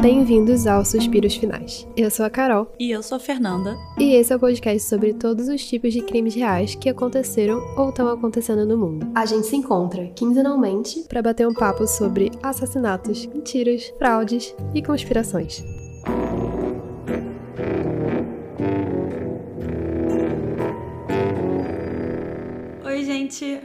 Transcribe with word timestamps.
Bem-vindos 0.00 0.66
aos 0.66 0.88
Suspiros 0.88 1.34
Finais. 1.34 1.88
Eu 1.96 2.10
sou 2.10 2.26
a 2.26 2.30
Carol. 2.30 2.70
E 2.78 2.90
eu 2.90 3.02
sou 3.02 3.16
a 3.16 3.18
Fernanda. 3.18 3.76
E 3.98 4.14
esse 4.14 4.32
é 4.32 4.36
o 4.36 4.38
podcast 4.38 4.88
sobre 4.88 5.14
todos 5.14 5.48
os 5.48 5.64
tipos 5.66 5.92
de 5.92 6.02
crimes 6.02 6.34
reais 6.34 6.74
que 6.74 6.88
aconteceram 6.88 7.58
ou 7.76 7.88
estão 7.88 8.06
acontecendo 8.08 8.66
no 8.66 8.76
mundo. 8.76 9.10
A 9.14 9.24
gente 9.24 9.46
se 9.46 9.56
encontra 9.56 10.06
quinzenalmente 10.08 11.04
para 11.08 11.22
bater 11.22 11.48
um 11.48 11.54
papo 11.54 11.86
sobre 11.86 12.30
assassinatos, 12.42 13.26
mentiras, 13.26 13.92
fraudes 13.98 14.54
e 14.74 14.82
conspirações. 14.82 15.64
Oi, 22.84 23.04
gente! 23.04 23.60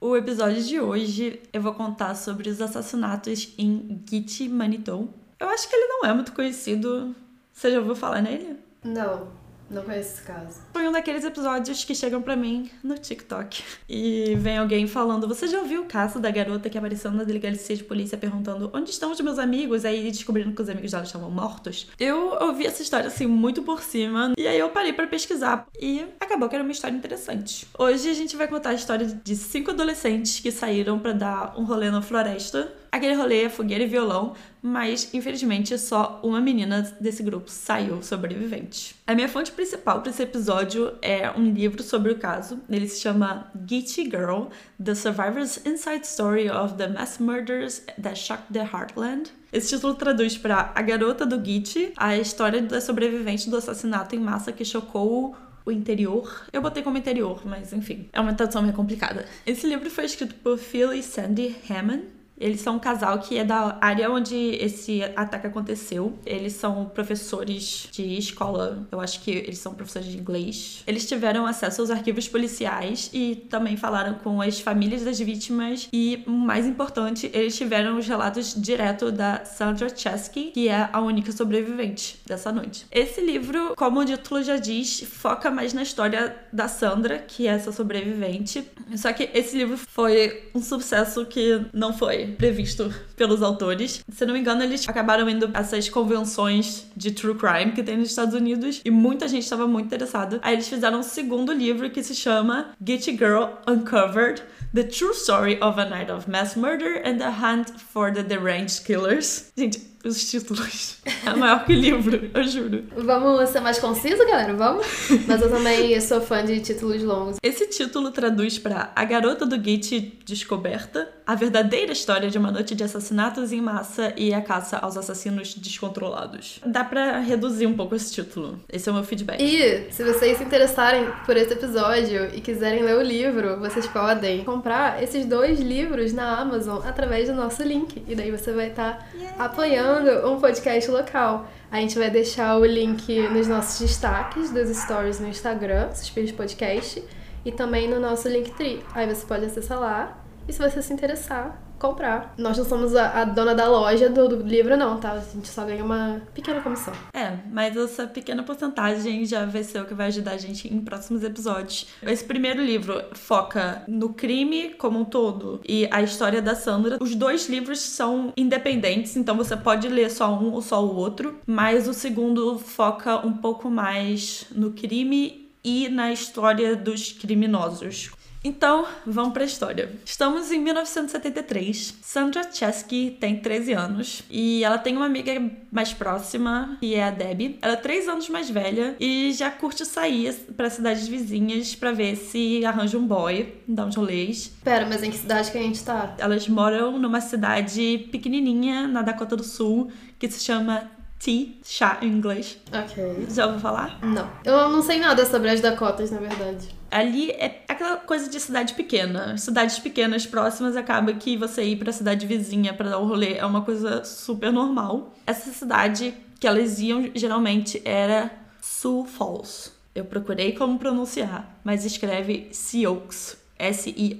O 0.00 0.16
episódio 0.16 0.62
de 0.62 0.80
hoje 0.80 1.42
eu 1.52 1.60
vou 1.60 1.74
contar 1.74 2.14
sobre 2.14 2.48
os 2.48 2.60
assassinatos 2.60 3.52
em 3.58 4.02
Gitche, 4.08 4.48
Manitou. 4.48 5.19
Eu 5.40 5.48
acho 5.48 5.66
que 5.68 5.74
ele 5.74 5.86
não 5.86 6.04
é 6.04 6.12
muito 6.12 6.32
conhecido. 6.32 7.16
Você 7.50 7.72
já 7.72 7.78
ouviu 7.78 7.96
falar 7.96 8.20
nele? 8.20 8.58
Não, 8.84 9.26
não 9.70 9.82
conheço 9.82 10.14
esse 10.14 10.22
caso. 10.22 10.60
Foi 10.70 10.86
um 10.86 10.92
daqueles 10.92 11.24
episódios 11.24 11.82
que 11.82 11.94
chegam 11.94 12.20
pra 12.20 12.36
mim 12.36 12.70
no 12.84 12.98
TikTok. 12.98 13.62
E 13.88 14.34
vem 14.36 14.58
alguém 14.58 14.86
falando: 14.86 15.26
Você 15.26 15.46
já 15.46 15.60
ouviu 15.60 15.82
o 15.82 15.86
caso 15.86 16.18
da 16.18 16.30
garota 16.30 16.68
que 16.68 16.76
apareceu 16.76 17.10
na 17.10 17.24
delegacia 17.24 17.74
de 17.74 17.84
polícia 17.84 18.18
perguntando 18.18 18.70
onde 18.74 18.90
estão 18.90 19.10
os 19.10 19.20
meus 19.22 19.38
amigos? 19.38 19.86
Aí 19.86 20.10
descobrindo 20.10 20.52
que 20.52 20.60
os 20.60 20.68
amigos 20.68 20.90
dela 20.90 21.04
estavam 21.04 21.30
mortos. 21.30 21.88
Eu 21.98 22.36
ouvi 22.42 22.66
essa 22.66 22.82
história 22.82 23.06
assim 23.06 23.26
muito 23.26 23.62
por 23.62 23.80
cima. 23.80 24.34
E 24.36 24.46
aí 24.46 24.58
eu 24.58 24.68
parei 24.68 24.92
para 24.92 25.06
pesquisar. 25.06 25.66
E 25.80 26.04
acabou 26.20 26.50
que 26.50 26.54
era 26.54 26.62
uma 26.62 26.72
história 26.72 26.94
interessante. 26.94 27.66
Hoje 27.78 28.10
a 28.10 28.14
gente 28.14 28.36
vai 28.36 28.46
contar 28.46 28.70
a 28.70 28.74
história 28.74 29.06
de 29.06 29.36
cinco 29.36 29.70
adolescentes 29.70 30.38
que 30.40 30.50
saíram 30.50 30.98
para 30.98 31.12
dar 31.12 31.54
um 31.58 31.64
rolê 31.64 31.90
na 31.90 32.02
floresta 32.02 32.70
Aquele 32.92 33.14
rolê 33.14 33.44
é 33.44 33.48
fogueira 33.48 33.84
e 33.84 33.86
violão, 33.86 34.34
mas 34.60 35.14
infelizmente 35.14 35.78
só 35.78 36.20
uma 36.24 36.40
menina 36.40 36.82
desse 37.00 37.22
grupo 37.22 37.48
saiu 37.48 38.02
sobrevivente. 38.02 38.96
A 39.06 39.14
minha 39.14 39.28
fonte 39.28 39.52
principal 39.52 40.00
para 40.00 40.10
esse 40.10 40.22
episódio 40.22 40.92
é 41.00 41.30
um 41.30 41.52
livro 41.52 41.82
sobre 41.82 42.10
o 42.10 42.18
caso. 42.18 42.60
Ele 42.68 42.88
se 42.88 43.00
chama 43.00 43.50
Geechee 43.66 44.04
Girl: 44.04 44.46
The 44.82 44.94
Survivor's 44.94 45.64
Inside 45.64 46.04
Story 46.04 46.50
of 46.50 46.74
the 46.74 46.88
Mass 46.88 47.18
Murders 47.18 47.82
That 48.02 48.18
Shocked 48.18 48.52
the 48.52 48.60
Heartland. 48.60 49.30
Esse 49.52 49.74
título 49.74 49.94
traduz 49.94 50.36
para 50.36 50.72
A 50.74 50.82
Garota 50.82 51.24
do 51.24 51.40
Geechee, 51.40 51.92
a 51.96 52.16
história 52.16 52.60
da 52.62 52.80
sobrevivente 52.80 53.48
do 53.48 53.56
assassinato 53.56 54.14
em 54.16 54.20
massa 54.20 54.52
que 54.52 54.64
chocou 54.64 55.36
o 55.64 55.70
interior. 55.70 56.46
Eu 56.52 56.62
botei 56.62 56.82
como 56.82 56.98
interior, 56.98 57.42
mas 57.44 57.72
enfim, 57.72 58.08
é 58.12 58.20
uma 58.20 58.34
tradução 58.34 58.62
meio 58.62 58.74
complicada. 58.74 59.26
Esse 59.46 59.66
livro 59.66 59.90
foi 59.90 60.04
escrito 60.04 60.34
por 60.36 60.58
Phil 60.58 60.92
e 60.92 61.02
Sandy 61.02 61.54
Hammond 61.68 62.19
eles 62.40 62.60
são 62.62 62.76
um 62.76 62.78
casal 62.78 63.18
que 63.18 63.36
é 63.36 63.44
da 63.44 63.76
área 63.80 64.10
onde 64.10 64.34
esse 64.34 65.02
ataque 65.14 65.46
aconteceu. 65.46 66.18
Eles 66.24 66.54
são 66.54 66.86
professores 66.86 67.88
de 67.92 68.16
escola, 68.16 68.86
eu 68.90 69.00
acho 69.00 69.20
que 69.20 69.30
eles 69.30 69.58
são 69.58 69.74
professores 69.74 70.08
de 70.08 70.18
inglês. 70.18 70.82
Eles 70.86 71.06
tiveram 71.06 71.46
acesso 71.46 71.82
aos 71.82 71.90
arquivos 71.90 72.26
policiais 72.26 73.10
e 73.12 73.36
também 73.50 73.76
falaram 73.76 74.14
com 74.14 74.40
as 74.40 74.58
famílias 74.60 75.02
das 75.02 75.18
vítimas. 75.18 75.88
E, 75.92 76.24
mais 76.26 76.66
importante, 76.66 77.30
eles 77.34 77.56
tiveram 77.56 77.98
os 77.98 78.06
relatos 78.06 78.54
direto 78.56 79.12
da 79.12 79.44
Sandra 79.44 79.94
Chesky, 79.94 80.50
que 80.52 80.68
é 80.68 80.88
a 80.90 81.00
única 81.00 81.32
sobrevivente 81.32 82.20
dessa 82.26 82.50
noite. 82.50 82.86
Esse 82.90 83.20
livro, 83.20 83.74
como 83.76 84.00
o 84.00 84.04
título 84.04 84.42
já 84.42 84.56
diz, 84.56 85.00
foca 85.00 85.50
mais 85.50 85.74
na 85.74 85.82
história 85.82 86.36
da 86.52 86.68
Sandra, 86.68 87.18
que 87.18 87.46
é 87.46 87.50
essa 87.50 87.72
sobrevivente. 87.72 88.64
Só 88.96 89.12
que 89.12 89.28
esse 89.34 89.58
livro 89.58 89.76
foi 89.76 90.48
um 90.54 90.62
sucesso 90.62 91.26
que 91.26 91.66
não 91.72 91.92
foi 91.92 92.29
previsto 92.30 92.92
pelos 93.16 93.42
autores. 93.42 94.04
Se 94.08 94.26
não 94.26 94.34
me 94.34 94.40
engano, 94.40 94.62
eles 94.62 94.88
acabaram 94.88 95.28
indo 95.28 95.50
a 95.52 95.60
essas 95.60 95.88
convenções 95.88 96.86
de 96.96 97.10
true 97.10 97.34
crime 97.34 97.72
que 97.72 97.82
tem 97.82 97.96
nos 97.96 98.10
Estados 98.10 98.34
Unidos 98.34 98.80
e 98.84 98.90
muita 98.90 99.28
gente 99.28 99.42
estava 99.42 99.66
muito 99.66 99.86
interessada. 99.86 100.38
Aí 100.42 100.54
eles 100.54 100.68
fizeram 100.68 101.00
um 101.00 101.02
segundo 101.02 101.52
livro 101.52 101.90
que 101.90 102.02
se 102.02 102.14
chama 102.14 102.70
Get 102.84 103.04
Girl 103.04 103.48
Uncovered. 103.66 104.42
The 104.72 104.84
True 104.84 105.10
Story 105.10 105.58
of 105.60 105.80
a 105.80 105.84
Night 105.84 106.12
of 106.12 106.30
Mass 106.30 106.54
Murder 106.54 107.02
and 107.04 107.18
the 107.18 107.28
Hunt 107.28 107.70
for 107.92 108.12
the 108.12 108.22
Deranged 108.22 108.84
Killers. 108.84 109.50
Gente, 109.56 109.89
os 110.04 110.30
títulos. 110.30 110.98
É 111.26 111.34
maior 111.34 111.64
que 111.64 111.72
o 111.72 111.76
livro, 111.76 112.30
eu 112.32 112.44
juro. 112.44 112.84
Vamos 112.96 113.50
ser 113.50 113.60
mais 113.60 113.78
conciso, 113.78 114.26
galera? 114.26 114.54
Vamos? 114.54 114.86
Mas 115.28 115.42
eu 115.42 115.50
também 115.50 116.00
sou 116.00 116.20
fã 116.20 116.44
de 116.44 116.60
títulos 116.60 117.02
longos. 117.02 117.36
Esse 117.42 117.66
título 117.66 118.10
traduz 118.10 118.58
para 118.58 118.90
A 118.96 119.04
Garota 119.04 119.44
do 119.44 119.58
Gate 119.58 120.14
Descoberta, 120.24 121.08
a 121.26 121.34
verdadeira 121.34 121.92
história 121.92 122.30
de 122.30 122.38
uma 122.38 122.50
noite 122.50 122.74
de 122.74 122.82
assassinatos 122.82 123.52
em 123.52 123.60
massa 123.60 124.14
e 124.16 124.32
a 124.32 124.40
caça 124.40 124.78
aos 124.78 124.96
assassinos 124.96 125.54
descontrolados. 125.54 126.60
Dá 126.64 126.82
para 126.82 127.18
reduzir 127.20 127.66
um 127.66 127.76
pouco 127.76 127.94
esse 127.94 128.12
título. 128.12 128.58
Esse 128.72 128.88
é 128.88 128.92
o 128.92 128.94
meu 128.94 129.04
feedback. 129.04 129.40
E 129.42 129.92
se 129.92 130.02
vocês 130.02 130.38
se 130.38 130.44
interessarem 130.44 131.06
por 131.26 131.36
esse 131.36 131.52
episódio 131.52 132.34
e 132.34 132.40
quiserem 132.40 132.82
ler 132.82 132.96
o 132.96 133.02
livro, 133.02 133.58
vocês 133.60 133.86
podem 133.86 134.42
comprar 134.44 135.02
esses 135.02 135.26
dois 135.26 135.60
livros 135.60 136.12
na 136.12 136.38
Amazon 136.38 136.80
através 136.86 137.28
do 137.28 137.34
nosso 137.34 137.62
link. 137.62 138.02
E 138.08 138.14
daí 138.14 138.30
você 138.30 138.52
vai 138.52 138.68
estar 138.68 138.98
tá 138.98 139.44
apoiando 139.44 139.89
um 140.26 140.40
podcast 140.40 140.90
local. 140.90 141.46
A 141.70 141.80
gente 141.80 141.98
vai 141.98 142.10
deixar 142.10 142.56
o 142.56 142.64
link 142.64 143.28
nos 143.28 143.46
nossos 143.46 143.80
destaques 143.80 144.50
dos 144.50 144.68
stories 144.76 145.20
no 145.20 145.28
Instagram, 145.28 145.92
Suspeiros 145.94 146.32
Podcast, 146.32 147.02
e 147.44 147.52
também 147.52 147.88
no 147.88 148.00
nosso 148.00 148.28
Linktree. 148.28 148.84
Aí 148.94 149.06
você 149.06 149.24
pode 149.26 149.44
acessar 149.44 149.78
lá. 149.78 150.18
E 150.48 150.52
se 150.52 150.58
você 150.58 150.82
se 150.82 150.92
interessar, 150.92 151.60
comprar. 151.80 152.34
Nós 152.36 152.56
não 152.58 152.64
somos 152.64 152.94
a, 152.94 153.22
a 153.22 153.24
dona 153.24 153.54
da 153.54 153.66
loja 153.66 154.08
do, 154.08 154.28
do, 154.28 154.36
livro, 154.46 154.76
não, 154.76 155.00
tá? 155.00 155.12
A 155.12 155.18
gente 155.18 155.48
só 155.48 155.64
ganha 155.64 155.82
uma 155.82 156.22
pequena 156.34 156.60
comissão. 156.60 156.92
É, 157.12 157.38
mas 157.50 157.76
essa 157.76 158.06
pequena 158.06 158.42
porcentagem 158.42 159.24
já 159.24 159.46
vai 159.46 159.64
ser 159.64 159.80
o 159.80 159.86
que 159.86 159.94
vai 159.94 160.08
ajudar 160.08 160.32
a 160.32 160.36
gente 160.36 160.72
em 160.72 160.80
próximos 160.80 161.24
episódios. 161.24 161.86
Esse 162.02 162.24
primeiro 162.24 162.62
livro 162.62 163.02
foca 163.14 163.82
no 163.88 164.10
crime 164.12 164.74
como 164.74 165.00
um 165.00 165.04
todo 165.04 165.60
e 165.66 165.88
a 165.90 166.02
história 166.02 166.42
da 166.42 166.54
Sandra. 166.54 166.98
Os 167.00 167.14
dois 167.14 167.48
livros 167.48 167.80
são 167.80 168.32
independentes, 168.36 169.16
então 169.16 169.34
você 169.34 169.56
pode 169.56 169.88
ler 169.88 170.10
só 170.10 170.30
um 170.38 170.52
ou 170.52 170.60
só 170.60 170.84
o 170.84 170.94
outro, 170.94 171.40
mas 171.46 171.88
o 171.88 171.94
segundo 171.94 172.58
foca 172.58 173.26
um 173.26 173.32
pouco 173.32 173.70
mais 173.70 174.46
no 174.54 174.72
crime 174.72 175.50
e 175.64 175.88
na 175.88 176.12
história 176.12 176.76
dos 176.76 177.12
criminosos. 177.12 178.10
Então, 178.42 178.86
vamos 179.06 179.34
para 179.34 179.42
a 179.42 179.46
história. 179.46 179.92
Estamos 180.04 180.50
em 180.50 180.60
1973. 180.60 181.98
Sandra 182.00 182.50
Chesky 182.50 183.16
tem 183.20 183.36
13 183.36 183.72
anos 183.74 184.22
e 184.30 184.64
ela 184.64 184.78
tem 184.78 184.96
uma 184.96 185.04
amiga 185.04 185.32
mais 185.70 185.92
próxima, 185.92 186.78
que 186.80 186.94
é 186.94 187.04
a 187.04 187.10
Debbie. 187.10 187.58
Ela 187.60 187.74
é 187.74 187.76
3 187.76 188.08
anos 188.08 188.28
mais 188.30 188.48
velha 188.48 188.96
e 188.98 189.32
já 189.34 189.50
curte 189.50 189.84
sair 189.84 190.34
para 190.56 190.70
cidades 190.70 191.06
vizinhas 191.06 191.74
para 191.74 191.92
ver 191.92 192.16
se 192.16 192.64
arranja 192.64 192.96
um 192.96 193.06
boy, 193.06 193.54
dar 193.68 193.84
uns 193.84 193.96
rolês. 193.96 194.50
Pera, 194.64 194.86
mas 194.86 195.02
em 195.02 195.10
que 195.10 195.18
cidade 195.18 195.50
que 195.50 195.58
a 195.58 195.62
gente 195.62 195.84
tá? 195.84 196.14
Elas 196.18 196.48
moram 196.48 196.98
numa 196.98 197.20
cidade 197.20 198.08
pequenininha 198.10 198.88
na 198.88 199.02
Dakota 199.02 199.36
do 199.36 199.44
Sul 199.44 199.92
que 200.18 200.30
se 200.30 200.42
chama 200.42 200.90
tea, 201.18 201.48
chá 201.62 201.98
em 202.00 202.08
inglês. 202.08 202.58
Ok. 202.72 203.26
Já 203.30 203.46
ouviu 203.46 203.60
falar? 203.60 203.98
Não. 204.02 204.28
Eu 204.42 204.70
não 204.70 204.80
sei 204.80 204.98
nada 204.98 205.26
sobre 205.26 205.50
as 205.50 205.60
Dakotas, 205.60 206.10
na 206.10 206.18
verdade. 206.18 206.68
Ali 206.90 207.30
é 207.32 207.48
aquela 207.80 207.96
coisa 207.96 208.28
de 208.28 208.38
cidade 208.38 208.74
pequena. 208.74 209.38
Cidades 209.38 209.78
pequenas 209.78 210.26
próximas 210.26 210.76
acaba 210.76 211.14
que 211.14 211.34
você 211.36 211.64
ir 211.64 211.76
pra 211.76 211.90
cidade 211.92 212.26
vizinha 212.26 212.74
para 212.74 212.90
dar 212.90 212.98
o 212.98 213.04
um 213.04 213.08
rolê 213.08 213.38
é 213.38 213.46
uma 213.46 213.62
coisa 213.62 214.04
super 214.04 214.52
normal. 214.52 215.14
Essa 215.26 215.50
cidade 215.50 216.14
que 216.38 216.46
elas 216.46 216.78
iam 216.78 217.10
geralmente 217.14 217.80
era 217.84 218.30
Sioux 218.60 219.10
Falls. 219.10 219.72
Eu 219.94 220.04
procurei 220.04 220.52
como 220.52 220.78
pronunciar, 220.78 221.58
mas 221.64 221.86
escreve 221.86 222.48
Sioux. 222.52 223.36
S-I-O-U-X. 223.58 224.10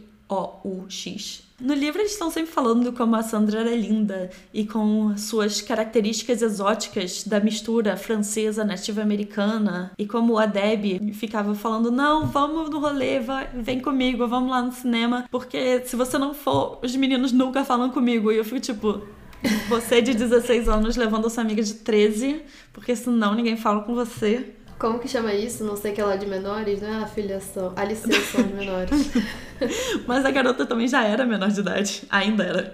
No 1.60 1.75
livro 1.75 2.00
eles 2.00 2.12
estão 2.12 2.31
sempre 2.31 2.50
falando 2.50 2.93
como 2.93 3.15
a 3.16 3.22
Sandra 3.22 3.60
era 3.60 3.76
linda 3.76 4.31
e 4.53 4.65
com 4.65 5.15
suas 5.16 5.60
características 5.60 6.41
exóticas 6.41 7.24
da 7.24 7.39
mistura 7.39 7.97
francesa 7.97 8.65
nativa 8.65 9.03
americana 9.03 9.92
e 9.98 10.07
como 10.07 10.39
a 10.39 10.47
Debbie 10.47 11.12
ficava 11.12 11.54
falando 11.54 11.91
não, 11.91 12.27
vamos 12.27 12.71
no 12.71 12.78
rolê, 12.78 13.21
vai, 13.21 13.48
vem 13.54 13.78
comigo, 13.78 14.27
vamos 14.27 14.51
lá 14.51 14.62
no 14.62 14.72
cinema, 14.72 15.27
porque 15.30 15.83
se 15.84 15.97
você 15.97 16.16
não 16.16 16.33
for, 16.33 16.78
os 16.83 16.97
meninos 16.97 17.30
nunca 17.30 17.65
falam 17.65 17.91
comigo 17.91 18.33
e 18.33 18.39
eu 18.39 18.45
fico 18.45 18.60
tipo 18.60 19.03
você 19.68 20.03
de 20.03 20.15
16 20.15 20.68
anos 20.68 20.97
levando 20.97 21.27
a 21.27 21.30
sua 21.30 21.42
amiga 21.42 21.63
de 21.63 21.74
13, 21.74 22.42
porque 22.72 22.95
senão 22.95 23.34
ninguém 23.34 23.56
fala 23.56 23.83
com 23.83 23.95
você. 23.95 24.54
Como 24.80 24.98
que 24.98 25.06
chama 25.06 25.34
isso? 25.34 25.62
Não 25.62 25.77
sei 25.77 25.92
que 25.92 26.00
é 26.00 26.04
lá 26.04 26.16
de 26.16 26.24
menores, 26.24 26.80
né? 26.80 27.03
Afiliação, 27.04 27.74
aliciação 27.77 28.42
de 28.42 28.54
menores. 28.54 29.10
Mas 30.09 30.24
a 30.24 30.30
garota 30.30 30.65
também 30.65 30.88
já 30.88 31.04
era 31.04 31.27
menor 31.27 31.50
de 31.50 31.60
idade. 31.60 32.03
Ainda 32.09 32.44
era. 32.44 32.72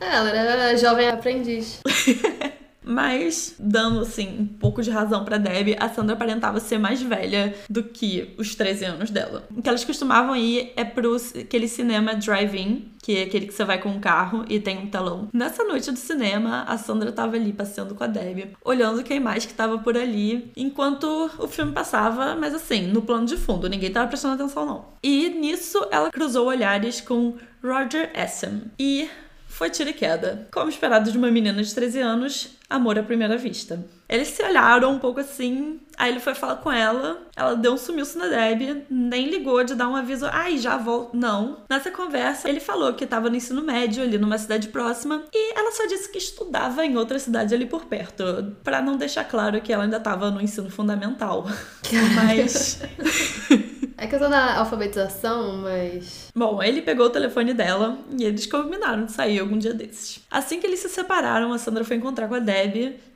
É, 0.00 0.14
ela 0.14 0.30
era 0.30 0.76
jovem 0.78 1.06
aprendiz. 1.06 1.82
Mas, 2.84 3.54
dando 3.58 4.00
assim 4.00 4.36
um 4.40 4.46
pouco 4.46 4.82
de 4.82 4.90
razão 4.90 5.24
pra 5.24 5.38
Debbie, 5.38 5.76
a 5.78 5.88
Sandra 5.88 6.14
aparentava 6.14 6.60
ser 6.60 6.78
mais 6.78 7.00
velha 7.00 7.54
do 7.68 7.82
que 7.82 8.34
os 8.38 8.54
13 8.54 8.84
anos 8.84 9.10
dela. 9.10 9.44
O 9.56 9.62
que 9.62 9.68
elas 9.68 9.84
costumavam 9.84 10.36
ir 10.36 10.72
é 10.76 10.84
pro 10.84 11.16
aquele 11.38 11.68
cinema 11.68 12.14
drive-in, 12.14 12.88
que 13.02 13.18
é 13.18 13.22
aquele 13.24 13.46
que 13.46 13.54
você 13.54 13.64
vai 13.64 13.78
com 13.78 13.90
um 13.90 14.00
carro 14.00 14.44
e 14.48 14.58
tem 14.58 14.78
um 14.78 14.86
telão. 14.86 15.28
Nessa 15.32 15.64
noite 15.64 15.90
do 15.90 15.98
cinema, 15.98 16.64
a 16.66 16.78
Sandra 16.78 17.12
tava 17.12 17.36
ali 17.36 17.52
passeando 17.52 17.94
com 17.94 18.04
a 18.04 18.06
Debbie, 18.06 18.56
olhando 18.64 19.02
quem 19.02 19.20
mais 19.20 19.44
que 19.44 19.54
tava 19.54 19.78
por 19.78 19.96
ali, 19.96 20.50
enquanto 20.56 21.30
o 21.38 21.46
filme 21.46 21.72
passava, 21.72 22.34
mas 22.34 22.54
assim, 22.54 22.86
no 22.86 23.02
plano 23.02 23.26
de 23.26 23.36
fundo, 23.36 23.68
ninguém 23.68 23.90
tava 23.90 24.08
prestando 24.08 24.34
atenção 24.34 24.66
não. 24.66 24.84
E 25.02 25.28
nisso 25.28 25.86
ela 25.90 26.10
cruzou 26.10 26.46
olhares 26.46 27.00
com 27.00 27.36
Roger 27.62 28.10
Essam. 28.14 28.62
E 28.78 29.08
foi 29.54 29.70
tiro 29.70 29.90
e 29.90 29.92
queda. 29.92 30.48
Como 30.50 30.68
esperado 30.68 31.12
de 31.12 31.16
uma 31.16 31.30
menina 31.30 31.62
de 31.62 31.72
13 31.72 32.00
anos, 32.00 32.56
amor 32.68 32.98
à 32.98 33.02
primeira 33.02 33.36
vista. 33.36 33.84
Eles 34.08 34.28
se 34.28 34.42
olharam 34.42 34.92
um 34.92 34.98
pouco 34.98 35.20
assim, 35.20 35.80
aí 35.96 36.10
ele 36.10 36.20
foi 36.20 36.34
falar 36.34 36.56
com 36.56 36.70
ela, 36.70 37.22
ela 37.34 37.54
deu 37.54 37.72
um 37.72 37.76
sumiço 37.76 38.18
na 38.18 38.26
Debbie, 38.26 38.84
nem 38.90 39.28
ligou 39.28 39.64
de 39.64 39.74
dar 39.74 39.88
um 39.88 39.96
aviso, 39.96 40.26
ai, 40.30 40.58
já 40.58 40.76
volto. 40.76 41.16
Não. 41.16 41.58
Nessa 41.70 41.90
conversa, 41.90 42.48
ele 42.48 42.60
falou 42.60 42.92
que 42.94 43.04
estava 43.04 43.30
no 43.30 43.36
ensino 43.36 43.62
médio 43.62 44.02
ali 44.02 44.18
numa 44.18 44.38
cidade 44.38 44.68
próxima 44.68 45.24
e 45.32 45.58
ela 45.58 45.72
só 45.72 45.86
disse 45.86 46.10
que 46.10 46.18
estudava 46.18 46.84
em 46.84 46.96
outra 46.96 47.18
cidade 47.18 47.54
ali 47.54 47.66
por 47.66 47.86
perto, 47.86 48.54
para 48.62 48.82
não 48.82 48.96
deixar 48.96 49.24
claro 49.24 49.60
que 49.60 49.72
ela 49.72 49.84
ainda 49.84 49.96
estava 49.96 50.30
no 50.30 50.40
ensino 50.40 50.70
fundamental. 50.70 51.46
Mas 52.14 52.80
É 53.96 54.06
que 54.06 54.14
eu 54.16 54.18
tô 54.18 54.28
na 54.28 54.58
alfabetização, 54.58 55.58
mas. 55.58 56.30
Bom, 56.34 56.62
ele 56.62 56.82
pegou 56.82 57.06
o 57.06 57.10
telefone 57.10 57.54
dela 57.54 57.96
e 58.18 58.24
eles 58.24 58.44
combinaram 58.44 59.04
de 59.04 59.12
sair 59.12 59.38
algum 59.38 59.56
dia 59.56 59.72
desses. 59.72 60.20
Assim 60.30 60.60
que 60.60 60.66
eles 60.66 60.80
se 60.80 60.88
separaram, 60.88 61.52
a 61.52 61.58
Sandra 61.58 61.84
foi 61.84 61.96
encontrar 61.96 62.26
com 62.28 62.34
a 62.34 62.40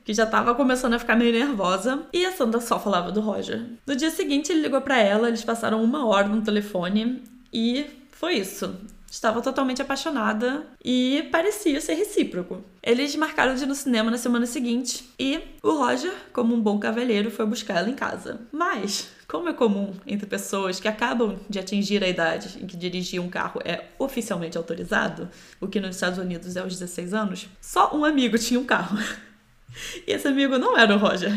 Que 0.03 0.13
já 0.13 0.25
tava 0.25 0.55
começando 0.55 0.93
a 0.93 0.99
ficar 0.99 1.15
meio 1.15 1.31
nervosa, 1.31 2.03
e 2.11 2.25
a 2.25 2.31
Sandra 2.31 2.59
só 2.59 2.79
falava 2.79 3.11
do 3.11 3.21
Roger. 3.21 3.63
No 3.85 3.95
dia 3.95 4.09
seguinte, 4.09 4.51
ele 4.51 4.61
ligou 4.61 4.81
para 4.81 4.97
ela, 4.97 5.27
eles 5.27 5.43
passaram 5.43 5.83
uma 5.83 6.05
hora 6.07 6.27
no 6.27 6.41
telefone 6.41 7.21
e 7.53 7.85
foi 8.11 8.35
isso. 8.35 8.75
Estava 9.11 9.41
totalmente 9.41 9.81
apaixonada 9.81 10.67
e 10.83 11.27
parecia 11.31 11.81
ser 11.81 11.95
recíproco. 11.95 12.63
Eles 12.81 13.15
marcaram 13.15 13.55
de 13.55 13.63
ir 13.63 13.67
no 13.67 13.73
cinema 13.73 14.11
na 14.11 14.17
semana 14.17 14.45
seguinte 14.45 15.09
e 15.19 15.39
o 15.63 15.71
Roger, 15.71 16.13
como 16.31 16.53
um 16.53 16.61
bom 16.61 16.79
cavalheiro, 16.79 17.31
foi 17.31 17.45
buscar 17.45 17.79
ela 17.79 17.89
em 17.89 17.95
casa. 17.95 18.41
Mas 18.51 19.09
como 19.27 19.49
é 19.49 19.53
comum 19.53 19.93
entre 20.05 20.27
pessoas 20.27 20.79
que 20.79 20.87
acabam 20.87 21.37
de 21.49 21.59
atingir 21.59 22.03
a 22.03 22.07
idade 22.07 22.59
em 22.61 22.67
que 22.67 22.77
dirigir 22.77 23.19
um 23.19 23.29
carro 23.29 23.61
é 23.65 23.85
oficialmente 23.97 24.57
autorizado, 24.57 25.27
o 25.59 25.67
que 25.67 25.79
nos 25.79 25.95
Estados 25.95 26.19
Unidos 26.19 26.55
é 26.55 26.59
aos 26.59 26.73
16 26.73 27.13
anos, 27.13 27.47
só 27.59 27.95
um 27.95 28.05
amigo 28.05 28.37
tinha 28.37 28.59
um 28.59 28.65
carro. 28.65 28.97
E 30.07 30.11
esse 30.11 30.27
amigo 30.27 30.57
não 30.57 30.77
era 30.77 30.95
o 30.95 30.99
Roger, 30.99 31.31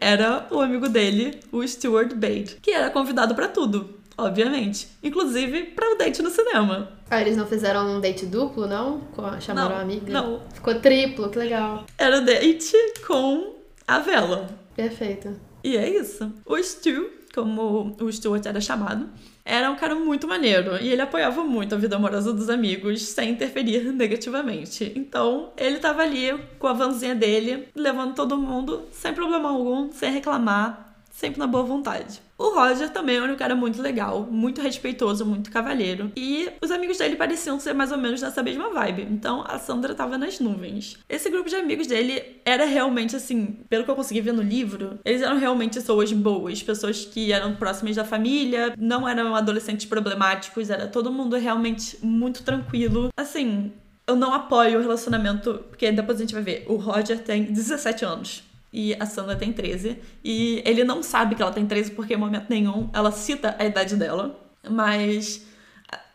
era 0.00 0.46
o 0.50 0.60
amigo 0.60 0.88
dele, 0.88 1.40
o 1.52 1.66
Stuart 1.66 2.14
Bade, 2.14 2.58
que 2.62 2.70
era 2.70 2.90
convidado 2.90 3.34
para 3.34 3.48
tudo, 3.48 3.98
obviamente, 4.16 4.88
inclusive 5.02 5.64
para 5.64 5.94
o 5.94 5.98
date 5.98 6.22
no 6.22 6.30
cinema. 6.30 6.92
Ah, 7.10 7.20
eles 7.20 7.36
não 7.36 7.46
fizeram 7.46 7.96
um 7.96 8.00
date 8.00 8.26
duplo, 8.26 8.66
não? 8.66 9.02
Chamaram 9.40 9.70
não, 9.70 9.76
a 9.76 9.80
amiga? 9.80 10.12
Não. 10.12 10.42
Ficou 10.52 10.74
triplo, 10.76 11.30
que 11.30 11.38
legal. 11.38 11.86
Era 11.96 12.20
date 12.20 12.76
com 13.06 13.56
a 13.86 13.98
vela. 13.98 14.48
Perfeito. 14.74 15.34
E 15.62 15.76
é 15.76 15.88
isso. 15.88 16.32
O 16.44 16.56
Stu 16.62 17.18
como 17.34 17.96
o 18.00 18.12
Stuart 18.12 18.44
era 18.46 18.60
chamado, 18.60 19.08
era 19.48 19.70
um 19.70 19.76
cara 19.76 19.94
muito 19.94 20.28
maneiro 20.28 20.76
e 20.76 20.92
ele 20.92 21.00
apoiava 21.00 21.42
muito 21.42 21.74
a 21.74 21.78
vida 21.78 21.96
amorosa 21.96 22.34
dos 22.34 22.50
amigos 22.50 23.02
sem 23.02 23.30
interferir 23.30 23.92
negativamente. 23.92 24.92
Então, 24.94 25.50
ele 25.56 25.78
tava 25.78 26.02
ali 26.02 26.38
com 26.58 26.66
a 26.66 26.74
vanzinha 26.74 27.14
dele, 27.14 27.66
levando 27.74 28.14
todo 28.14 28.36
mundo 28.36 28.82
sem 28.92 29.14
problema 29.14 29.48
algum, 29.48 29.90
sem 29.90 30.12
reclamar, 30.12 30.87
sempre 31.18 31.40
na 31.40 31.48
boa 31.48 31.64
vontade. 31.64 32.20
O 32.38 32.54
Roger 32.54 32.90
também 32.90 33.16
era 33.16 33.32
um 33.32 33.34
cara 33.34 33.56
muito 33.56 33.82
legal, 33.82 34.22
muito 34.30 34.60
respeitoso, 34.60 35.26
muito 35.26 35.50
cavalheiro. 35.50 36.12
E 36.16 36.48
os 36.62 36.70
amigos 36.70 36.96
dele 36.96 37.16
pareciam 37.16 37.58
ser 37.58 37.72
mais 37.72 37.90
ou 37.90 37.98
menos 37.98 38.22
nessa 38.22 38.40
mesma 38.40 38.70
vibe. 38.70 39.08
Então 39.10 39.44
a 39.44 39.58
Sandra 39.58 39.96
tava 39.96 40.16
nas 40.16 40.38
nuvens. 40.38 40.96
Esse 41.08 41.28
grupo 41.28 41.50
de 41.50 41.56
amigos 41.56 41.88
dele 41.88 42.22
era 42.44 42.64
realmente 42.64 43.16
assim, 43.16 43.58
pelo 43.68 43.82
que 43.84 43.90
eu 43.90 43.96
consegui 43.96 44.20
ver 44.20 44.32
no 44.32 44.42
livro, 44.42 45.00
eles 45.04 45.20
eram 45.20 45.38
realmente 45.38 45.74
pessoas 45.74 46.12
boas, 46.12 46.62
pessoas 46.62 47.04
que 47.04 47.32
eram 47.32 47.56
próximas 47.56 47.96
da 47.96 48.04
família, 48.04 48.72
não 48.78 49.08
eram 49.08 49.34
adolescentes 49.34 49.86
problemáticos, 49.86 50.70
era 50.70 50.86
todo 50.86 51.10
mundo 51.10 51.34
realmente 51.36 51.98
muito 52.00 52.44
tranquilo. 52.44 53.08
Assim, 53.16 53.72
eu 54.06 54.14
não 54.14 54.32
apoio 54.32 54.78
o 54.78 54.82
relacionamento, 54.82 55.64
porque 55.68 55.90
depois 55.90 56.18
a 56.18 56.20
gente 56.20 56.34
vai 56.34 56.44
ver, 56.44 56.64
o 56.68 56.76
Roger 56.76 57.18
tem 57.18 57.42
17 57.42 58.04
anos 58.04 58.47
e 58.72 58.94
a 58.94 59.06
Sandra 59.06 59.36
tem 59.36 59.52
13. 59.52 59.98
E 60.22 60.62
ele 60.64 60.84
não 60.84 61.02
sabe 61.02 61.34
que 61.34 61.42
ela 61.42 61.52
tem 61.52 61.66
13 61.66 61.92
porque 61.92 62.14
em 62.14 62.18
momento 62.18 62.46
nenhum 62.48 62.88
ela 62.92 63.10
cita 63.10 63.56
a 63.58 63.64
idade 63.64 63.96
dela. 63.96 64.38
Mas, 64.68 65.46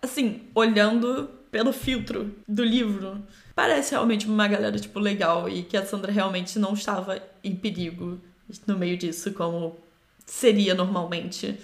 assim, 0.01 0.43
olhando 0.53 1.29
pelo 1.51 1.71
filtro 1.71 2.33
do 2.47 2.63
livro, 2.63 3.21
parece 3.55 3.91
realmente 3.91 4.27
uma 4.27 4.47
galera, 4.47 4.77
tipo, 4.79 4.99
legal 4.99 5.47
e 5.49 5.63
que 5.63 5.77
a 5.77 5.85
Sandra 5.85 6.11
realmente 6.11 6.57
não 6.59 6.73
estava 6.73 7.21
em 7.43 7.55
perigo 7.55 8.19
no 8.67 8.77
meio 8.77 8.97
disso, 8.97 9.31
como 9.33 9.77
seria 10.25 10.73
normalmente 10.73 11.59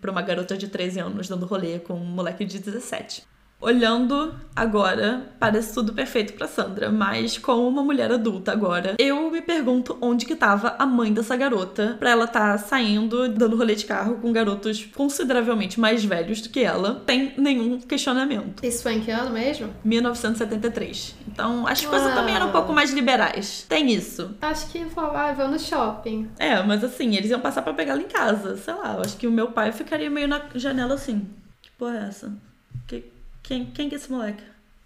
para 0.00 0.10
uma 0.10 0.22
garota 0.22 0.56
de 0.56 0.68
13 0.68 1.00
anos 1.00 1.28
dando 1.28 1.44
rolê 1.44 1.78
com 1.78 1.94
um 1.94 2.04
moleque 2.04 2.44
de 2.44 2.58
17. 2.58 3.24
Olhando 3.60 4.34
agora, 4.54 5.32
parece 5.40 5.72
tudo 5.72 5.94
perfeito 5.94 6.34
para 6.34 6.46
Sandra, 6.46 6.90
mas 6.90 7.38
como 7.38 7.66
uma 7.66 7.82
mulher 7.82 8.12
adulta 8.12 8.52
agora, 8.52 8.94
eu 8.98 9.30
me 9.30 9.40
pergunto 9.40 9.96
onde 10.00 10.26
que 10.26 10.36
tava 10.36 10.76
a 10.78 10.84
mãe 10.84 11.12
dessa 11.12 11.34
garota 11.36 11.96
para 11.98 12.10
ela 12.10 12.24
estar 12.24 12.52
tá 12.52 12.58
saindo, 12.58 13.28
dando 13.30 13.56
rolê 13.56 13.74
de 13.74 13.86
carro 13.86 14.16
com 14.16 14.30
garotos 14.30 14.84
consideravelmente 14.94 15.80
mais 15.80 16.04
velhos 16.04 16.42
do 16.42 16.50
que 16.50 16.60
ela, 16.60 17.02
tem 17.06 17.32
nenhum 17.38 17.80
questionamento. 17.80 18.64
Isso 18.64 18.82
foi 18.82 18.94
em 18.94 19.00
que 19.00 19.10
ano 19.10 19.30
mesmo? 19.30 19.70
1973. 19.84 21.14
Então, 21.26 21.66
as 21.66 21.84
ah. 21.84 21.88
coisas 21.88 22.14
também 22.14 22.34
eram 22.34 22.48
um 22.48 22.52
pouco 22.52 22.72
mais 22.72 22.92
liberais. 22.92 23.64
Tem 23.68 23.90
isso. 23.92 24.36
Acho 24.40 24.68
que 24.68 24.84
vão 24.84 25.50
no 25.50 25.58
shopping. 25.58 26.28
É, 26.38 26.62
mas 26.62 26.84
assim, 26.84 27.16
eles 27.16 27.30
iam 27.30 27.40
passar 27.40 27.62
para 27.62 27.74
pegar 27.74 27.94
ela 27.94 28.02
em 28.02 28.08
casa, 28.08 28.56
sei 28.56 28.74
lá. 28.74 28.94
Eu 28.94 29.00
acho 29.00 29.16
que 29.16 29.26
o 29.26 29.32
meu 29.32 29.50
pai 29.50 29.72
ficaria 29.72 30.10
meio 30.10 30.28
na 30.28 30.42
janela 30.54 30.94
assim. 30.94 31.26
Que 31.62 31.70
porra 31.72 31.96
é 31.96 32.08
essa? 32.08 32.45
Que 33.46 33.54
quem, 33.54 33.64
quem 33.66 33.88
que 33.88 33.94
é 33.94 33.98
esse 33.98 34.10
moleque? 34.10 34.42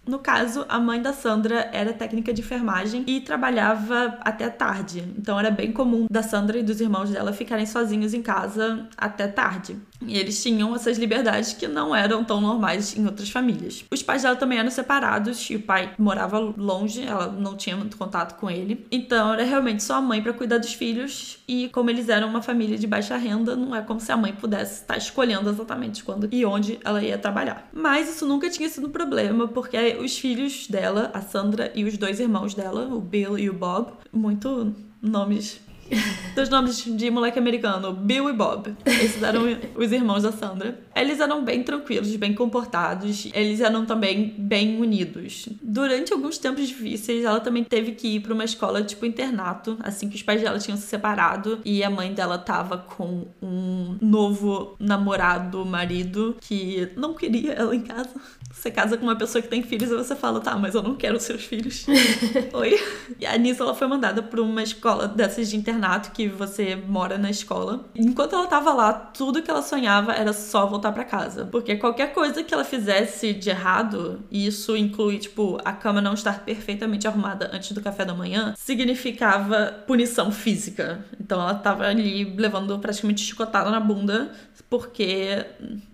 No 0.07 0.19
caso, 0.19 0.65
a 0.69 0.79
mãe 0.79 1.01
da 1.01 1.13
Sandra 1.13 1.67
era 1.73 1.93
técnica 1.93 2.31
de 2.31 2.41
enfermagem 2.41 3.03
e 3.07 3.19
trabalhava 3.19 4.19
até 4.21 4.49
tarde. 4.51 5.03
Então 5.17 5.39
era 5.39 5.49
bem 5.49 5.71
comum 5.71 6.05
da 6.09 6.21
Sandra 6.21 6.59
e 6.59 6.63
dos 6.63 6.79
irmãos 6.79 7.09
dela 7.09 7.33
ficarem 7.33 7.65
sozinhos 7.65 8.13
em 8.13 8.21
casa 8.21 8.87
até 8.95 9.27
tarde. 9.27 9.77
E 10.05 10.17
eles 10.17 10.41
tinham 10.41 10.75
essas 10.75 10.97
liberdades 10.97 11.53
que 11.53 11.67
não 11.67 11.95
eram 11.95 12.23
tão 12.23 12.41
normais 12.41 12.95
em 12.95 13.05
outras 13.05 13.29
famílias. 13.29 13.83
Os 13.91 14.01
pais 14.01 14.23
dela 14.23 14.35
também 14.35 14.59
eram 14.59 14.71
separados 14.71 15.49
e 15.49 15.55
o 15.55 15.61
pai 15.61 15.93
morava 15.97 16.39
longe, 16.39 17.03
ela 17.03 17.27
não 17.27 17.55
tinha 17.55 17.75
muito 17.75 17.97
contato 17.97 18.39
com 18.39 18.49
ele. 18.49 18.85
Então 18.91 19.33
era 19.33 19.43
realmente 19.43 19.83
só 19.83 19.95
a 19.95 20.01
mãe 20.01 20.21
para 20.21 20.33
cuidar 20.33 20.57
dos 20.57 20.73
filhos 20.73 21.39
e 21.47 21.69
como 21.69 21.89
eles 21.89 22.09
eram 22.09 22.27
uma 22.27 22.41
família 22.41 22.77
de 22.77 22.87
baixa 22.87 23.15
renda, 23.17 23.55
não 23.55 23.75
é 23.75 23.81
como 23.81 23.99
se 23.99 24.11
a 24.11 24.17
mãe 24.17 24.33
pudesse 24.33 24.81
estar 24.81 24.97
escolhendo 24.97 25.49
exatamente 25.49 26.03
quando 26.03 26.27
e 26.31 26.45
onde 26.45 26.79
ela 26.83 27.03
ia 27.03 27.17
trabalhar. 27.17 27.69
Mas 27.73 28.09
isso 28.09 28.25
nunca 28.25 28.49
tinha 28.49 28.69
sido 28.69 28.87
um 28.87 28.91
problema, 28.91 29.47
porque 29.47 29.97
os 30.01 30.17
filhos 30.17 30.67
dela, 30.67 31.11
a 31.13 31.21
Sandra 31.21 31.71
e 31.75 31.83
os 31.83 31.97
dois 31.97 32.19
irmãos 32.19 32.53
dela, 32.53 32.87
o 32.93 32.99
Bill 32.99 33.37
e 33.37 33.49
o 33.49 33.53
Bob, 33.53 33.93
muito 34.11 34.73
nomes 35.01 35.59
dos 36.35 36.49
nomes 36.49 36.83
de 36.83 37.11
moleque 37.11 37.37
americano, 37.37 37.93
Bill 37.93 38.29
e 38.29 38.33
Bob. 38.33 38.75
Esses 38.85 39.21
eram 39.21 39.43
os 39.75 39.91
irmãos 39.91 40.23
da 40.23 40.31
Sandra. 40.31 40.79
Eles 40.95 41.19
eram 41.19 41.43
bem 41.43 41.63
tranquilos, 41.63 42.15
bem 42.15 42.33
comportados, 42.33 43.27
eles 43.33 43.61
eram 43.61 43.85
também 43.85 44.33
bem 44.37 44.79
unidos. 44.79 45.49
Durante 45.61 46.13
alguns 46.13 46.37
tempos 46.37 46.67
difíceis, 46.67 47.23
ela 47.23 47.39
também 47.39 47.63
teve 47.63 47.93
que 47.93 48.15
ir 48.15 48.19
para 48.21 48.33
uma 48.33 48.43
escola 48.43 48.83
tipo 48.83 49.05
internato, 49.05 49.77
assim 49.81 50.09
que 50.09 50.15
os 50.15 50.23
pais 50.23 50.41
dela 50.41 50.59
tinham 50.59 50.77
se 50.77 50.87
separado 50.87 51.59
e 51.63 51.83
a 51.83 51.89
mãe 51.89 52.13
dela 52.13 52.37
tava 52.37 52.77
com 52.77 53.27
um 53.41 53.97
novo 54.01 54.75
namorado, 54.79 55.65
marido, 55.65 56.35
que 56.41 56.89
não 56.95 57.13
queria 57.13 57.53
ela 57.53 57.75
em 57.75 57.81
casa. 57.81 58.09
Você 58.53 58.69
casa 58.69 58.97
com 58.97 59.03
uma 59.03 59.15
pessoa 59.15 59.41
que 59.41 59.47
tem 59.47 59.63
filhos 59.63 59.89
e 59.91 59.95
você 59.95 60.15
fala, 60.15 60.39
tá, 60.39 60.57
mas 60.57 60.75
eu 60.75 60.83
não 60.83 60.95
quero 60.95 61.19
seus 61.19 61.43
filhos. 61.43 61.85
Oi? 62.53 62.79
E 63.19 63.25
a 63.25 63.37
nisso 63.37 63.63
ela 63.63 63.73
foi 63.73 63.87
mandada 63.87 64.21
para 64.21 64.41
uma 64.41 64.61
escola 64.61 65.07
dessas 65.07 65.49
de 65.49 65.55
internato 65.55 66.11
que 66.11 66.27
você 66.27 66.75
mora 66.75 67.17
na 67.17 67.29
escola. 67.29 67.85
Enquanto 67.95 68.35
ela 68.35 68.47
tava 68.47 68.73
lá, 68.73 68.93
tudo 68.93 69.41
que 69.41 69.49
ela 69.49 69.61
sonhava 69.61 70.13
era 70.13 70.33
só 70.33 70.65
voltar 70.65 70.91
para 70.91 71.03
casa. 71.03 71.45
Porque 71.51 71.75
qualquer 71.75 72.13
coisa 72.13 72.43
que 72.43 72.53
ela 72.53 72.63
fizesse 72.63 73.33
de 73.33 73.49
errado, 73.49 74.21
e 74.29 74.45
isso 74.45 74.75
inclui, 74.75 75.17
tipo, 75.17 75.57
a 75.63 75.71
cama 75.71 76.01
não 76.01 76.13
estar 76.13 76.43
perfeitamente 76.43 77.07
arrumada 77.07 77.49
antes 77.53 77.71
do 77.71 77.81
café 77.81 78.05
da 78.05 78.13
manhã, 78.13 78.53
significava 78.57 79.83
punição 79.87 80.31
física. 80.31 81.05
Então 81.19 81.41
ela 81.41 81.55
tava 81.55 81.85
ali 81.85 82.23
levando 82.35 82.77
praticamente 82.79 83.21
chicotada 83.21 83.69
na 83.69 83.79
bunda 83.79 84.31
porque 84.71 85.45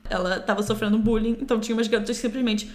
ela 0.09 0.39
tava 0.39 0.63
sofrendo 0.63 0.97
bullying, 0.97 1.37
então 1.41 1.59
tinha 1.59 1.75
umas 1.75 1.87
garotas 1.87 2.15
que 2.15 2.21
simplesmente 2.21 2.71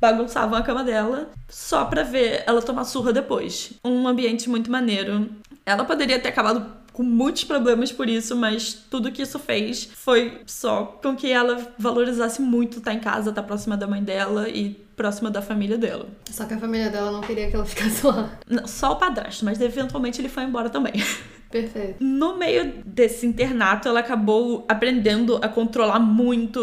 bagunçavam 0.00 0.58
a 0.58 0.62
cama 0.62 0.84
dela 0.84 1.30
só 1.48 1.84
pra 1.84 2.02
ver 2.02 2.42
ela 2.46 2.60
tomar 2.60 2.84
surra 2.84 3.12
depois. 3.12 3.72
Um 3.84 4.06
ambiente 4.06 4.48
muito 4.48 4.70
maneiro. 4.70 5.28
Ela 5.64 5.84
poderia 5.84 6.18
ter 6.18 6.28
acabado 6.28 6.84
com 6.92 7.02
muitos 7.02 7.42
problemas 7.42 7.90
por 7.90 8.08
isso, 8.08 8.36
mas 8.36 8.72
tudo 8.88 9.10
que 9.10 9.22
isso 9.22 9.38
fez 9.38 9.90
foi 9.94 10.40
só 10.46 10.84
com 11.02 11.16
que 11.16 11.30
ela 11.30 11.72
valorizasse 11.76 12.40
muito 12.40 12.78
estar 12.78 12.94
em 12.94 13.00
casa, 13.00 13.30
estar 13.30 13.42
próxima 13.42 13.76
da 13.76 13.86
mãe 13.86 14.02
dela 14.02 14.48
e 14.48 14.83
próxima 14.96 15.30
da 15.30 15.42
família 15.42 15.76
dela. 15.78 16.08
Só 16.30 16.44
que 16.44 16.54
a 16.54 16.58
família 16.58 16.90
dela 16.90 17.10
não 17.10 17.20
queria 17.20 17.48
que 17.48 17.56
ela 17.56 17.64
ficasse 17.66 18.06
lá. 18.06 18.38
Não, 18.48 18.66
só 18.66 18.92
o 18.92 18.96
padrasto, 18.96 19.44
mas 19.44 19.60
eventualmente 19.60 20.20
ele 20.20 20.28
foi 20.28 20.44
embora 20.44 20.70
também. 20.70 20.94
Perfeito. 21.50 22.02
No 22.02 22.36
meio 22.36 22.82
desse 22.84 23.26
internato, 23.26 23.88
ela 23.88 24.00
acabou 24.00 24.64
aprendendo 24.68 25.38
a 25.40 25.48
controlar 25.48 26.00
muito 26.00 26.60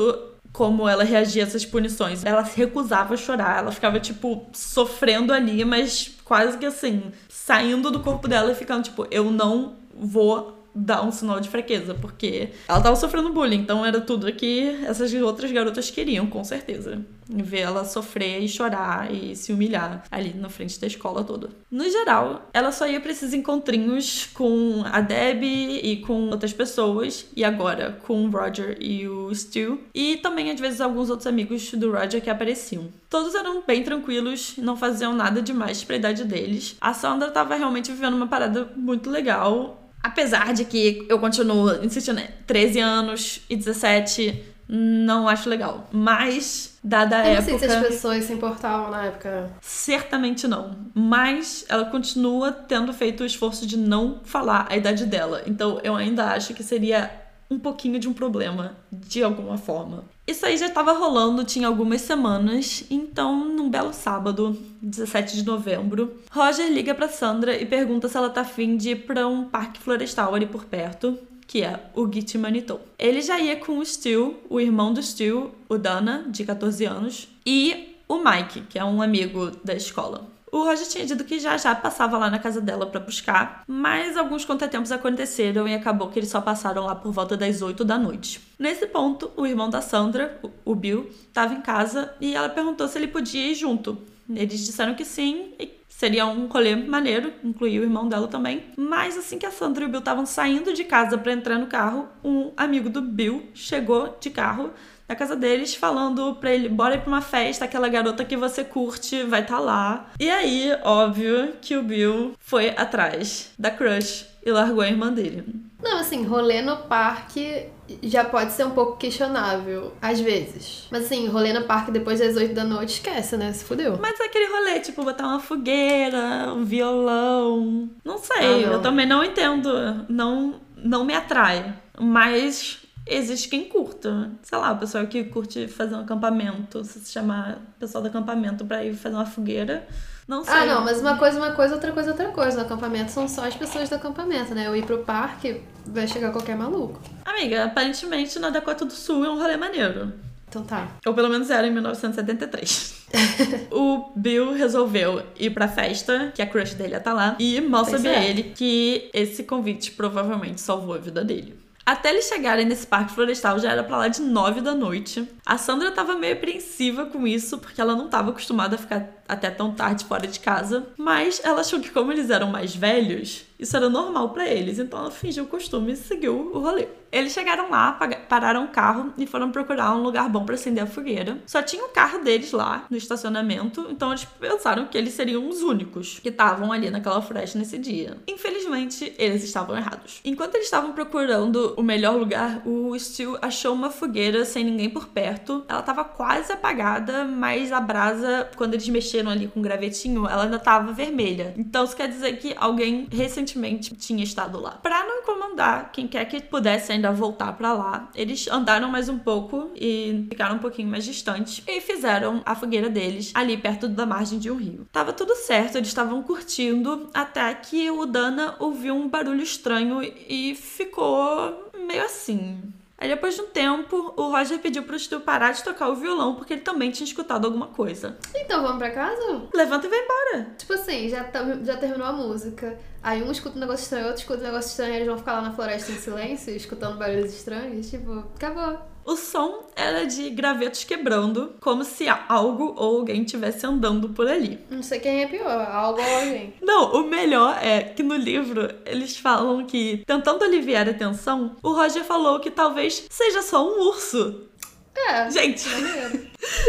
como 0.51 0.87
ela 0.87 1.03
reagia 1.03 1.43
a 1.43 1.47
essas 1.47 1.65
punições. 1.65 2.25
Ela 2.25 2.43
se 2.43 2.57
recusava 2.57 3.13
a 3.13 3.17
chorar, 3.17 3.59
ela 3.59 3.71
ficava, 3.71 3.99
tipo, 3.99 4.45
sofrendo 4.51 5.31
ali, 5.31 5.63
mas 5.63 6.17
quase 6.25 6.57
que 6.57 6.65
assim, 6.65 7.03
saindo 7.29 7.89
do 7.89 8.01
corpo 8.01 8.27
dela 8.27 8.51
e 8.51 8.55
ficando, 8.55 8.83
tipo, 8.83 9.07
eu 9.09 9.31
não 9.31 9.75
vou 9.95 10.60
dar 10.73 11.03
um 11.03 11.11
sinal 11.11 11.39
de 11.39 11.49
fraqueza, 11.49 11.93
porque 11.93 12.49
ela 12.67 12.81
tava 12.81 12.95
sofrendo 12.95 13.33
bullying, 13.33 13.59
então 13.59 13.85
era 13.85 13.99
tudo 14.01 14.31
que 14.31 14.79
essas 14.85 15.13
outras 15.13 15.51
garotas 15.51 15.89
queriam, 15.89 16.27
com 16.27 16.43
certeza. 16.43 17.05
Ver 17.27 17.59
ela 17.59 17.85
sofrer 17.85 18.41
e 18.41 18.47
chorar 18.47 19.13
e 19.13 19.35
se 19.35 19.53
humilhar 19.53 20.03
ali 20.11 20.33
na 20.33 20.49
frente 20.49 20.79
da 20.79 20.87
escola 20.87 21.23
toda. 21.23 21.49
No 21.69 21.89
geral, 21.89 22.49
ela 22.53 22.71
só 22.71 22.87
ia 22.87 22.99
pra 22.99 23.11
esses 23.11 23.33
encontrinhos 23.33 24.29
com 24.33 24.83
a 24.85 24.99
Debbie 24.99 25.79
e 25.81 25.97
com 25.97 26.29
outras 26.29 26.53
pessoas, 26.53 27.25
e 27.35 27.43
agora 27.43 27.97
com 28.05 28.25
o 28.25 28.29
Roger 28.29 28.77
e 28.79 29.07
o 29.07 29.33
Stu, 29.33 29.79
e 29.93 30.17
também 30.17 30.51
às 30.51 30.59
vezes 30.59 30.81
alguns 30.81 31.09
outros 31.09 31.27
amigos 31.27 31.71
do 31.71 31.91
Roger 31.91 32.21
que 32.21 32.29
apareciam. 32.29 32.89
Todos 33.09 33.35
eram 33.35 33.63
bem 33.65 33.83
tranquilos, 33.83 34.55
não 34.57 34.75
faziam 34.77 35.13
nada 35.13 35.41
demais 35.41 35.83
pra 35.83 35.97
idade 35.97 36.23
deles. 36.23 36.75
A 36.79 36.93
Sandra 36.93 37.29
tava 37.29 37.55
realmente 37.55 37.91
vivendo 37.91 38.15
uma 38.15 38.27
parada 38.27 38.71
muito 38.75 39.09
legal, 39.09 39.80
Apesar 40.03 40.53
de 40.53 40.65
que 40.65 41.05
eu 41.09 41.19
continuo 41.19 41.83
insistindo, 41.83 42.21
13 42.47 42.75
né? 42.75 42.81
anos 42.81 43.41
e 43.49 43.55
17 43.55 44.51
não 44.73 45.27
acho 45.27 45.49
legal. 45.49 45.89
Mas, 45.91 46.79
dada 46.81 47.17
a 47.17 47.27
eu 47.27 47.33
época. 47.33 47.51
não 47.51 47.59
sei 47.59 47.69
se 47.69 47.75
as 47.75 47.87
pessoas 47.87 48.23
se 48.23 48.33
importavam 48.33 48.89
na 48.89 49.05
época. 49.07 49.51
Certamente 49.59 50.47
não. 50.47 50.77
Mas 50.93 51.65
ela 51.67 51.85
continua 51.85 52.53
tendo 52.53 52.93
feito 52.93 53.21
o 53.21 53.25
esforço 53.25 53.67
de 53.67 53.77
não 53.77 54.21
falar 54.23 54.67
a 54.69 54.77
idade 54.77 55.05
dela. 55.05 55.43
Então 55.45 55.79
eu 55.83 55.93
ainda 55.95 56.27
acho 56.27 56.53
que 56.53 56.63
seria 56.63 57.11
um 57.51 57.59
pouquinho 57.59 57.99
de 57.99 58.07
um 58.07 58.13
problema, 58.13 58.77
de 58.89 59.21
alguma 59.21 59.57
forma. 59.57 60.05
Isso 60.25 60.45
aí 60.45 60.57
já 60.57 60.67
estava 60.67 60.93
rolando, 60.93 61.43
tinha 61.43 61.67
algumas 61.67 61.99
semanas, 61.99 62.85
então, 62.89 63.45
num 63.49 63.69
belo 63.69 63.91
sábado, 63.91 64.57
17 64.81 65.35
de 65.35 65.43
novembro, 65.43 66.15
Roger 66.31 66.71
liga 66.71 66.95
para 66.95 67.09
Sandra 67.09 67.61
e 67.61 67.65
pergunta 67.65 68.07
se 68.07 68.15
ela 68.15 68.29
tá 68.29 68.41
afim 68.41 68.77
de 68.77 68.91
ir 68.91 69.05
pra 69.05 69.27
um 69.27 69.43
parque 69.43 69.81
florestal 69.81 70.33
ali 70.33 70.45
por 70.45 70.63
perto, 70.63 71.19
que 71.45 71.61
é 71.61 71.87
o 71.93 72.09
Git 72.09 72.37
Manitou. 72.37 72.79
Ele 72.97 73.21
já 73.21 73.37
ia 73.37 73.57
com 73.57 73.79
o 73.79 73.85
Stu, 73.85 74.35
o 74.49 74.61
irmão 74.61 74.93
do 74.93 75.03
Stu, 75.03 75.51
o 75.67 75.77
Dana, 75.77 76.23
de 76.29 76.45
14 76.45 76.85
anos, 76.85 77.27
e 77.45 77.97
o 78.07 78.17
Mike, 78.23 78.61
que 78.69 78.79
é 78.79 78.85
um 78.85 79.01
amigo 79.01 79.51
da 79.61 79.73
escola. 79.73 80.31
O 80.51 80.63
Roger 80.63 80.85
tinha 80.85 81.05
dito 81.05 81.23
que 81.23 81.39
já 81.39 81.55
já 81.55 81.73
passava 81.73 82.17
lá 82.17 82.29
na 82.29 82.37
casa 82.37 82.59
dela 82.59 82.85
para 82.85 82.99
buscar, 82.99 83.63
mas 83.65 84.17
alguns 84.17 84.43
contratempos 84.43 84.91
aconteceram 84.91 85.65
e 85.65 85.73
acabou 85.73 86.09
que 86.09 86.19
eles 86.19 86.29
só 86.29 86.41
passaram 86.41 86.85
lá 86.85 86.93
por 86.93 87.11
volta 87.13 87.37
das 87.37 87.61
8 87.61 87.85
da 87.85 87.97
noite. 87.97 88.41
Nesse 88.59 88.85
ponto, 88.85 89.31
o 89.37 89.47
irmão 89.47 89.69
da 89.69 89.81
Sandra, 89.81 90.39
o 90.65 90.75
Bill, 90.75 91.09
estava 91.09 91.53
em 91.53 91.61
casa 91.61 92.13
e 92.19 92.35
ela 92.35 92.49
perguntou 92.49 92.87
se 92.87 92.97
ele 92.97 93.07
podia 93.07 93.51
ir 93.51 93.55
junto. 93.55 93.97
Eles 94.29 94.65
disseram 94.65 94.93
que 94.93 95.05
sim 95.05 95.53
e 95.57 95.81
Seria 96.01 96.25
um 96.25 96.47
rolê 96.47 96.75
maneiro, 96.75 97.31
incluir 97.43 97.79
o 97.79 97.83
irmão 97.83 98.09
dela 98.09 98.27
também. 98.27 98.63
Mas 98.75 99.15
assim 99.15 99.37
que 99.37 99.45
a 99.45 99.51
Sandra 99.51 99.83
e 99.83 99.85
o 99.85 99.89
Bill 99.89 99.99
estavam 99.99 100.25
saindo 100.25 100.73
de 100.73 100.83
casa 100.83 101.15
para 101.15 101.31
entrar 101.31 101.59
no 101.59 101.67
carro, 101.67 102.07
um 102.23 102.51
amigo 102.57 102.89
do 102.89 103.03
Bill 103.03 103.43
chegou 103.53 104.17
de 104.19 104.31
carro 104.31 104.71
na 105.11 105.15
casa 105.15 105.35
deles, 105.35 105.75
falando 105.75 106.35
pra 106.35 106.53
ele: 106.53 106.69
bora 106.69 106.95
ir 106.95 107.01
pra 107.01 107.09
uma 107.09 107.21
festa, 107.21 107.65
aquela 107.65 107.89
garota 107.89 108.23
que 108.23 108.37
você 108.37 108.63
curte 108.63 109.23
vai 109.23 109.41
estar 109.41 109.57
tá 109.57 109.61
lá. 109.61 110.09
E 110.19 110.29
aí, 110.29 110.71
óbvio 110.83 111.53
que 111.61 111.75
o 111.75 111.83
Bill 111.83 112.33
foi 112.39 112.69
atrás 112.69 113.51
da 113.59 113.69
crush 113.69 114.25
e 114.43 114.49
largou 114.49 114.81
a 114.81 114.87
irmã 114.87 115.11
dele. 115.11 115.43
Não, 115.83 115.97
assim, 115.97 116.23
rolê 116.23 116.61
no 116.61 116.77
parque 116.77 117.65
já 118.03 118.23
pode 118.23 118.53
ser 118.53 118.65
um 118.65 118.71
pouco 118.71 118.97
questionável, 118.97 119.93
às 120.01 120.19
vezes. 120.19 120.87
Mas 120.89 121.05
assim, 121.05 121.27
rolê 121.27 121.51
no 121.51 121.63
parque 121.63 121.91
depois 121.91 122.19
das 122.19 122.37
8 122.37 122.53
da 122.53 122.63
noite, 122.63 122.93
esquece, 122.93 123.35
né? 123.35 123.51
Se 123.51 123.65
fudeu. 123.65 123.97
Mas 123.99 124.17
é 124.19 124.25
aquele 124.25 124.45
rolê, 124.45 124.79
tipo, 124.79 125.03
botar 125.03 125.27
uma 125.27 125.39
fogueira, 125.39 126.53
um 126.53 126.63
violão. 126.63 127.89
Não 128.05 128.17
sei, 128.17 128.63
ah, 128.63 128.67
não. 128.67 128.73
eu 128.73 128.81
também 128.81 129.05
não 129.05 129.23
entendo. 129.23 130.05
Não, 130.07 130.61
não 130.77 131.03
me 131.03 131.13
atrai. 131.13 131.73
Mas 131.99 132.80
existe 133.05 133.49
quem 133.49 133.65
curta. 133.65 134.31
Sei 134.41 134.57
lá, 134.57 134.71
o 134.71 134.77
pessoal 134.77 135.05
que 135.07 135.23
curte 135.25 135.67
fazer 135.67 135.95
um 135.95 136.01
acampamento, 136.01 136.83
se 136.83 137.11
chamar 137.11 137.59
pessoal 137.79 138.01
do 138.01 138.07
acampamento 138.07 138.65
pra 138.65 138.83
ir 138.83 138.93
fazer 138.93 139.15
uma 139.15 139.25
fogueira. 139.25 139.87
Não 140.27 140.43
sei. 140.43 140.53
Ah, 140.53 140.65
não, 140.65 140.83
mas 140.83 141.01
uma 141.01 141.17
coisa, 141.17 141.37
uma 141.37 141.51
coisa, 141.51 141.75
outra 141.75 141.91
coisa, 141.91 142.11
outra 142.11 142.29
coisa. 142.29 142.57
No 142.57 142.63
acampamento 142.63 143.11
são 143.11 143.27
só 143.27 143.45
as 143.45 143.55
pessoas 143.55 143.89
do 143.89 143.95
acampamento, 143.95 144.53
né? 144.53 144.67
Eu 144.67 144.75
ir 144.75 144.85
pro 144.85 144.99
parque, 144.99 145.61
vai 145.85 146.07
chegar 146.07 146.31
qualquer 146.31 146.55
maluco. 146.55 147.01
Amiga, 147.25 147.65
aparentemente 147.65 148.39
na 148.39 148.49
Dakota 148.49 148.85
do 148.85 148.93
Sul 148.93 149.25
é 149.25 149.29
um 149.29 149.37
rolê 149.37 149.57
maneiro. 149.57 150.13
Então 150.47 150.63
tá. 150.63 150.87
Ou 151.05 151.13
pelo 151.13 151.29
menos 151.29 151.49
era 151.49 151.65
em 151.65 151.71
1973. 151.71 153.07
o 153.71 154.11
Bill 154.15 154.53
resolveu 154.53 155.23
ir 155.39 155.49
pra 155.51 155.67
festa, 155.67 156.31
que 156.35 156.41
a 156.41 156.45
crush 156.45 156.73
dele 156.73 156.93
ia 156.93 156.99
tá 156.99 157.13
lá, 157.13 157.37
e 157.39 157.61
mal 157.61 157.85
sabia 157.85 158.11
é. 158.11 158.29
ele 158.29 158.43
que 158.55 159.09
esse 159.13 159.43
convite 159.43 159.91
provavelmente 159.91 160.59
salvou 160.59 160.93
a 160.93 160.97
vida 160.97 161.23
dele. 161.23 161.57
Até 161.85 162.09
eles 162.09 162.25
chegarem 162.25 162.65
nesse 162.65 162.85
parque 162.85 163.13
florestal 163.13 163.59
já 163.59 163.71
era 163.71 163.83
pra 163.83 163.97
lá 163.97 164.07
de 164.07 164.21
nove 164.21 164.61
da 164.61 164.73
noite. 164.73 165.27
A 165.45 165.57
Sandra 165.57 165.91
tava 165.91 166.15
meio 166.15 166.33
apreensiva 166.33 167.05
com 167.05 167.27
isso, 167.27 167.57
porque 167.57 167.81
ela 167.81 167.95
não 167.95 168.07
tava 168.07 168.29
acostumada 168.31 168.75
a 168.75 168.79
ficar 168.79 169.21
até 169.27 169.49
tão 169.49 169.73
tarde 169.73 170.05
fora 170.05 170.27
de 170.27 170.39
casa. 170.39 170.87
Mas 170.97 171.41
ela 171.43 171.61
achou 171.61 171.79
que, 171.79 171.89
como 171.89 172.11
eles 172.11 172.29
eram 172.29 172.47
mais 172.47 172.75
velhos, 172.75 173.45
isso 173.57 173.75
era 173.77 173.89
normal 173.89 174.29
para 174.29 174.47
eles. 174.47 174.79
Então 174.79 174.99
ela 174.99 175.11
fingiu 175.11 175.45
o 175.45 175.47
costume 175.47 175.93
e 175.93 175.95
seguiu 175.95 176.51
o 176.53 176.59
rolê. 176.59 176.87
Eles 177.11 177.33
chegaram 177.33 177.69
lá, 177.69 177.91
pararam 178.29 178.65
o 178.65 178.69
carro 178.69 179.13
e 179.17 179.27
foram 179.27 179.51
procurar 179.51 179.93
um 179.93 180.01
lugar 180.01 180.29
bom 180.29 180.45
para 180.45 180.55
acender 180.55 180.83
a 180.83 180.87
fogueira. 180.87 181.39
Só 181.45 181.61
tinha 181.61 181.83
o 181.83 181.89
carro 181.89 182.19
deles 182.19 182.51
lá 182.53 182.85
no 182.89 182.95
estacionamento, 182.95 183.85
então 183.89 184.11
eles 184.11 184.25
pensaram 184.39 184.85
que 184.85 184.97
eles 184.97 185.13
seriam 185.13 185.47
os 185.47 185.61
únicos 185.61 186.19
que 186.19 186.29
estavam 186.29 186.71
ali 186.71 186.89
naquela 186.89 187.21
floresta 187.21 187.59
nesse 187.59 187.77
dia. 187.77 188.17
Infelizmente, 188.27 188.60
eles 188.73 189.43
estavam 189.43 189.77
errados. 189.77 190.19
Enquanto 190.23 190.55
eles 190.55 190.67
estavam 190.67 190.93
procurando 190.93 191.73
o 191.77 191.83
melhor 191.83 192.15
lugar, 192.15 192.61
o 192.65 192.97
Stu 192.97 193.37
achou 193.41 193.73
uma 193.73 193.89
fogueira 193.89 194.45
sem 194.45 194.63
ninguém 194.63 194.89
por 194.89 195.07
perto. 195.07 195.63
Ela 195.67 195.79
estava 195.79 196.03
quase 196.03 196.51
apagada, 196.51 197.25
mas 197.25 197.71
a 197.71 197.79
brasa, 197.79 198.49
quando 198.55 198.73
eles 198.73 198.87
mexeram 198.89 199.31
ali 199.31 199.47
com 199.47 199.59
o 199.59 199.63
gravetinho, 199.63 200.27
ela 200.27 200.43
ainda 200.43 200.57
estava 200.57 200.91
vermelha. 200.91 201.53
Então 201.57 201.83
isso 201.83 201.95
quer 201.95 202.07
dizer 202.07 202.37
que 202.37 202.55
alguém 202.57 203.07
recentemente 203.11 203.95
tinha 203.95 204.23
estado 204.23 204.59
lá. 204.59 204.71
Para 204.71 205.03
não 205.03 205.19
incomodar 205.19 205.91
quem 205.91 206.07
quer 206.07 206.25
que 206.25 206.41
pudesse 206.41 206.91
ainda 206.91 207.11
voltar 207.11 207.53
para 207.53 207.73
lá. 207.73 208.09
Eles 208.15 208.47
andaram 208.47 208.89
mais 208.89 209.09
um 209.09 209.17
pouco 209.17 209.71
e 209.75 210.27
ficaram 210.29 210.55
um 210.55 210.59
pouquinho 210.59 210.89
mais 210.89 211.05
distantes 211.05 211.63
e 211.67 211.81
fizeram 211.81 212.41
a 212.45 212.55
fogueira 212.55 212.89
deles 212.89 213.31
ali 213.33 213.57
perto 213.57 213.87
da 213.87 214.05
margem 214.05 214.39
de 214.39 214.49
um 214.49 214.55
rio. 214.55 214.87
Tava 214.91 215.13
tudo 215.13 215.35
certo, 215.35 215.77
eles 215.77 215.87
estavam 215.87 216.21
curtindo 216.23 217.09
até 217.13 217.53
que 217.53 217.89
o 217.89 218.05
Dana 218.05 218.55
ouviu 218.61 218.95
um 218.95 219.07
barulho 219.07 219.41
estranho 219.41 220.01
e 220.03 220.55
ficou 220.55 221.71
meio 221.87 222.05
assim. 222.05 222.61
Aí 222.97 223.09
depois 223.09 223.33
de 223.33 223.41
um 223.41 223.47
tempo, 223.47 224.13
o 224.15 224.29
Roger 224.29 224.59
pediu 224.59 224.83
pro 224.83 224.97
Stu 224.97 225.19
parar 225.21 225.51
de 225.53 225.63
tocar 225.63 225.89
o 225.89 225.95
violão 225.95 226.35
porque 226.35 226.53
ele 226.53 226.61
também 226.61 226.91
tinha 226.91 227.05
escutado 227.05 227.45
alguma 227.45 227.67
coisa. 227.67 228.15
Então 228.35 228.61
vamos 228.61 228.77
pra 228.77 228.91
casa? 228.91 229.41
Levanta 229.51 229.87
e 229.87 229.89
vai 229.89 229.99
embora. 229.99 230.51
Tipo 230.55 230.73
assim, 230.73 231.09
já, 231.09 231.23
tá, 231.23 231.43
já 231.63 231.77
terminou 231.77 232.05
a 232.05 232.13
música. 232.13 232.77
Aí 233.03 233.23
um 233.23 233.31
escuta 233.31 233.57
um 233.57 233.59
negócio 233.59 233.83
estranho, 233.83 234.05
outro 234.05 234.21
escuta 234.21 234.39
um 234.41 234.43
negócio 234.43 234.69
estranho, 234.69 234.95
eles 234.95 235.07
vão 235.07 235.17
ficar 235.17 235.33
lá 235.33 235.41
na 235.41 235.53
floresta 235.53 235.91
em 235.91 235.95
silêncio, 235.95 236.55
escutando 236.55 236.97
barulhos 236.97 237.33
estranhos. 237.33 237.89
Tipo, 237.89 238.19
acabou. 238.35 238.79
O 239.03 239.15
som 239.15 239.65
era 239.75 240.05
de 240.05 240.29
gravetos 240.29 240.83
quebrando, 240.83 241.55
como 241.59 241.83
se 241.83 242.05
algo 242.29 242.75
ou 242.77 242.99
alguém 242.99 243.23
estivesse 243.23 243.65
andando 243.65 244.09
por 244.09 244.27
ali. 244.27 244.59
Não 244.69 244.83
sei 244.83 244.99
quem 244.99 245.23
é 245.23 245.27
pior, 245.27 245.49
algo 245.49 245.99
ou 245.99 246.15
alguém. 246.15 246.53
Não, 246.61 246.93
o 246.93 247.03
melhor 247.09 247.57
é 247.61 247.81
que 247.81 248.03
no 248.03 248.15
livro 248.15 248.69
eles 248.85 249.17
falam 249.17 249.65
que, 249.65 250.03
tentando 250.05 250.43
aliviar 250.43 250.87
a 250.87 250.93
tensão, 250.93 251.55
o 251.63 251.73
Roger 251.73 252.03
falou 252.03 252.39
que 252.39 252.51
talvez 252.51 253.07
seja 253.09 253.41
só 253.41 253.67
um 253.67 253.87
urso. 253.87 254.47
É. 254.95 255.31
Gente. 255.31 255.67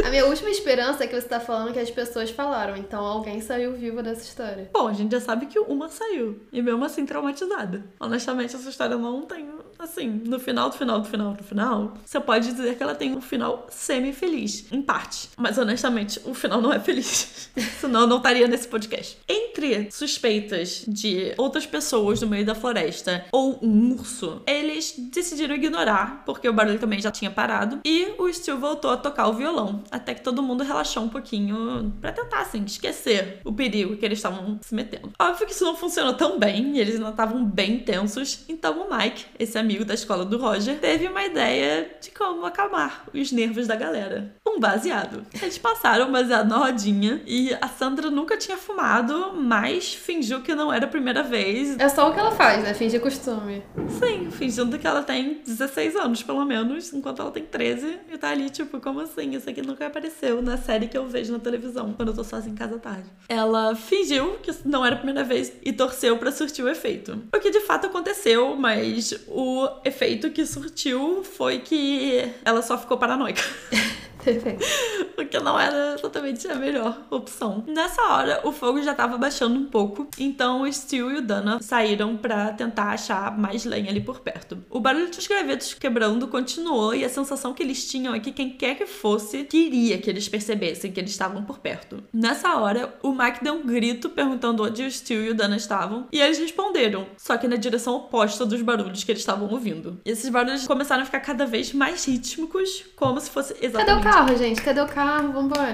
A 0.05 0.11
minha 0.11 0.27
última 0.27 0.51
esperança 0.51 1.05
é 1.05 1.07
que 1.07 1.19
você 1.19 1.27
tá 1.27 1.41
falando 1.41 1.73
que 1.73 1.79
as 1.79 1.91
pessoas 1.91 2.31
falaram, 2.31 2.77
então 2.77 3.05
alguém 3.05 3.41
saiu 3.41 3.73
vivo 3.73 4.03
dessa 4.03 4.23
história. 4.23 4.71
Bom, 4.73 4.89
a 4.89 4.93
gente 4.93 5.13
já 5.13 5.21
sabe 5.21 5.47
que 5.47 5.59
uma 5.59 5.89
saiu. 5.89 6.41
E 6.53 6.61
mesmo 6.61 6.85
assim 6.85 7.07
traumatizada. 7.07 7.85
Honestamente, 7.99 8.55
essa 8.55 8.69
história 8.69 8.97
não 8.97 9.23
tem. 9.23 9.49
Assim, 9.79 10.09
no 10.09 10.39
final 10.39 10.71
do 10.71 10.77
final 10.77 11.01
do 11.01 11.09
final 11.09 11.33
do 11.33 11.43
final, 11.43 11.95
você 12.05 12.21
pode 12.21 12.53
dizer 12.53 12.77
que 12.77 12.83
ela 12.83 12.95
tem 12.95 13.17
um 13.17 13.21
final 13.21 13.67
semi-feliz. 13.71 14.67
Em 14.71 14.83
parte. 14.83 15.31
Mas 15.37 15.59
honestamente, 15.59 16.21
o 16.25 16.35
final 16.35 16.61
não 16.61 16.73
é 16.73 16.79
feliz. 16.79 17.51
Senão 17.81 18.03
eu 18.03 18.07
não 18.07 18.19
estaria 18.19 18.47
nesse 18.47 18.69
podcast. 18.69 19.19
Entre 19.29 19.91
suspeitas 19.91 20.85
de 20.87 21.35
outras 21.37 21.67
pessoas 21.67 22.21
no 22.21 22.29
meio 22.29 22.45
da 22.45 22.55
floresta 22.55 23.25
ou 23.33 23.59
um 23.63 23.93
urso, 23.93 24.43
eles 24.47 24.95
decidiram 24.99 25.55
ignorar, 25.55 26.23
porque 26.25 26.49
o 26.49 26.53
barulho 26.53 26.79
também 26.79 27.01
já 27.01 27.11
tinha 27.11 27.31
parado. 27.31 27.81
E 27.85 28.15
o 28.19 28.33
Stu 28.33 28.57
voltou 28.59 28.91
a 28.91 28.97
tocar 28.97 29.29
o 29.29 29.33
violão. 29.33 29.62
Até 29.91 30.15
que 30.15 30.23
todo 30.23 30.43
mundo 30.43 30.65
relaxou 30.65 31.03
um 31.03 31.09
pouquinho 31.09 31.93
pra 32.01 32.13
tentar, 32.13 32.41
assim, 32.41 32.63
esquecer 32.65 33.41
o 33.45 33.53
perigo 33.53 33.97
que 33.97 34.05
eles 34.05 34.19
estavam 34.19 34.59
se 34.61 34.75
metendo. 34.75 35.13
Óbvio 35.19 35.47
que 35.47 35.53
isso 35.53 35.65
não 35.65 35.77
funcionou 35.77 36.15
tão 36.15 36.39
bem, 36.39 36.77
e 36.77 36.81
eles 36.81 36.97
ainda 36.97 37.11
estavam 37.11 37.45
bem 37.45 37.79
tensos. 37.79 38.45
Então 38.49 38.81
o 38.81 38.97
Mike, 38.97 39.27
esse 39.39 39.59
amigo 39.59 39.85
da 39.85 39.95
escola 39.95 40.25
do 40.25 40.39
Roger, 40.39 40.79
teve 40.79 41.07
uma 41.07 41.25
ideia 41.25 41.91
de 42.01 42.11
como 42.11 42.45
acalmar 42.47 43.05
os 43.13 43.33
nervos 43.33 43.67
da 43.67 43.77
galera. 43.77 44.35
Um 44.47 44.61
baseado. 44.61 45.25
Eles 45.41 45.59
passaram 45.59 46.09
um 46.09 46.13
baseado 46.13 46.49
na 46.49 46.59
rodinha 46.59 47.23
e 47.27 47.55
a 47.61 47.69
Sandra 47.69 48.11
nunca 48.11 48.37
tinha 48.37 48.57
fumado, 48.57 49.33
mas 49.35 49.95
fingiu 49.95 50.43
que 50.43 50.55
não 50.55 50.73
era 50.73 50.85
a 50.87 50.89
primeira 50.89 51.23
vez. 51.23 51.79
É 51.79 51.89
só 51.89 52.11
o 52.11 52.13
que 52.13 52.21
ela 52.21 52.33
faz, 52.33 52.63
né? 52.63 52.75
Fingir 52.75 53.01
costume. 53.01 53.63
Sim, 53.89 54.31
fingindo 54.31 54.79
que 54.79 54.87
ela 54.87 55.03
tem 55.03 55.41
16 55.45 55.97
anos, 55.97 56.23
pelo 56.23 56.45
menos, 56.45 56.93
enquanto 56.93 57.23
ela 57.23 57.31
tem 57.31 57.45
13 57.45 57.99
e 58.13 58.19
tá 58.19 58.31
ali, 58.31 58.51
tipo, 58.51 58.81
como 58.81 59.01
assim? 59.01 59.31
Isso 59.35 59.49
aqui 59.53 59.63
nunca 59.63 59.87
apareceu 59.87 60.43
na 60.43 60.57
série 60.57 60.89
que 60.89 60.99
eu 60.99 61.07
vejo 61.07 61.33
na 61.33 61.39
televisão, 61.39 61.93
quando 61.93 62.09
eu 62.09 62.15
tô 62.15 62.25
sozinha 62.25 62.53
em 62.53 62.57
casa 62.57 62.77
à 62.77 62.79
tarde. 62.79 63.09
Ela 63.29 63.75
fingiu 63.75 64.39
que 64.43 64.51
não 64.65 64.85
era 64.85 64.95
a 64.97 64.99
primeira 64.99 65.23
vez 65.23 65.53
e 65.63 65.73
torceu 65.73 66.19
para 66.19 66.33
surtir 66.33 66.65
o 66.65 66.69
efeito. 66.69 67.23
O 67.35 67.39
que 67.39 67.51
de 67.51 67.61
fato 67.61 67.87
aconteceu, 67.87 68.57
mas 68.57 69.13
o 69.29 69.69
efeito 69.85 70.31
que 70.31 70.45
surtiu 70.45 71.23
foi 71.23 71.61
que 71.61 72.31
ela 72.45 72.63
só 72.63 72.77
ficou 72.77 72.99
paranoica. 72.99 73.43
Perfeito. 74.23 74.65
Porque 75.17 75.39
não 75.39 75.59
era 75.59 75.95
exatamente 75.99 76.49
a 76.49 76.55
melhor 76.55 77.03
opção. 77.11 77.65
Nessa 77.67 78.03
hora, 78.03 78.41
o 78.45 78.53
fogo 78.53 78.83
já 78.83 78.95
tava 78.95 79.19
baixando 79.19 79.59
um 79.59 79.67
pouco, 79.67 80.07
então 80.19 80.63
o 80.63 80.73
Stu 80.73 81.11
e 81.11 81.19
o 81.19 81.23
Dana 81.23 81.61
saíram 81.61 82.17
para 82.17 82.53
tentar 82.53 82.91
achar 82.91 83.37
mais 83.37 83.65
lenha 83.65 83.91
ali 83.91 84.01
por 84.01 84.21
perto. 84.21 84.59
O 84.71 84.81
barulho 84.81 85.11
dos 85.11 85.27
gravetos 85.27 85.75
quebrando 85.75 86.29
continuou 86.29 86.95
e 86.95 87.05
a 87.05 87.09
sensação 87.09 87.53
que 87.53 87.63
eles 87.63 87.89
tinham 87.89 88.15
é 88.15 88.21
que 88.21 88.33
quem 88.33 88.51
quer 88.51 88.75
que 88.75 88.87
fosse 88.87 89.45
queria 89.45 89.99
que 89.99 90.09
eles 90.09 90.29
percebessem 90.29 90.93
que 90.93 91.01
eles 91.01 91.11
estavam 91.11 91.45
por 91.45 91.59
perto. 91.59 92.03
Nessa 92.13 92.57
hora, 92.57 92.95
o 93.03 93.13
Mike 93.13 93.45
deu 93.45 93.55
um 93.55 93.67
grito 93.67 94.09
perguntando 94.11 94.65
onde 94.65 94.83
o 94.83 94.91
Stu 94.91 95.15
e 95.15 95.31
o 95.31 95.35
Dana 95.35 95.57
estavam 95.57 96.07
e 96.13 96.21
eles 96.21 96.39
responderam, 96.39 97.07
só 97.17 97.37
que 97.37 97.49
na 97.49 97.57
direção 97.57 97.97
oposta 97.97 98.47
dos 98.47 98.63
barulhos 98.63 99.05
que 99.05 99.13
eles 99.13 99.23
estavam 99.23 99.49
ouvindo. 99.49 100.01
E 100.05 100.11
esses 100.11 100.29
barulhos 100.29 100.67
começaram 100.67 101.03
a 101.03 101.07
ficar 101.07 101.21
cada 101.21 101.47
vez 101.47 101.73
mais 101.73 102.05
rítmicos, 102.05 102.85
como 102.97 103.21
se 103.21 103.31
fosse 103.31 103.55
exatamente 103.61 104.12
carro, 104.13 104.37
gente? 104.37 104.61
Cadê 104.61 104.81
o 104.81 104.87
carro? 104.87 105.33
Vambora. 105.33 105.73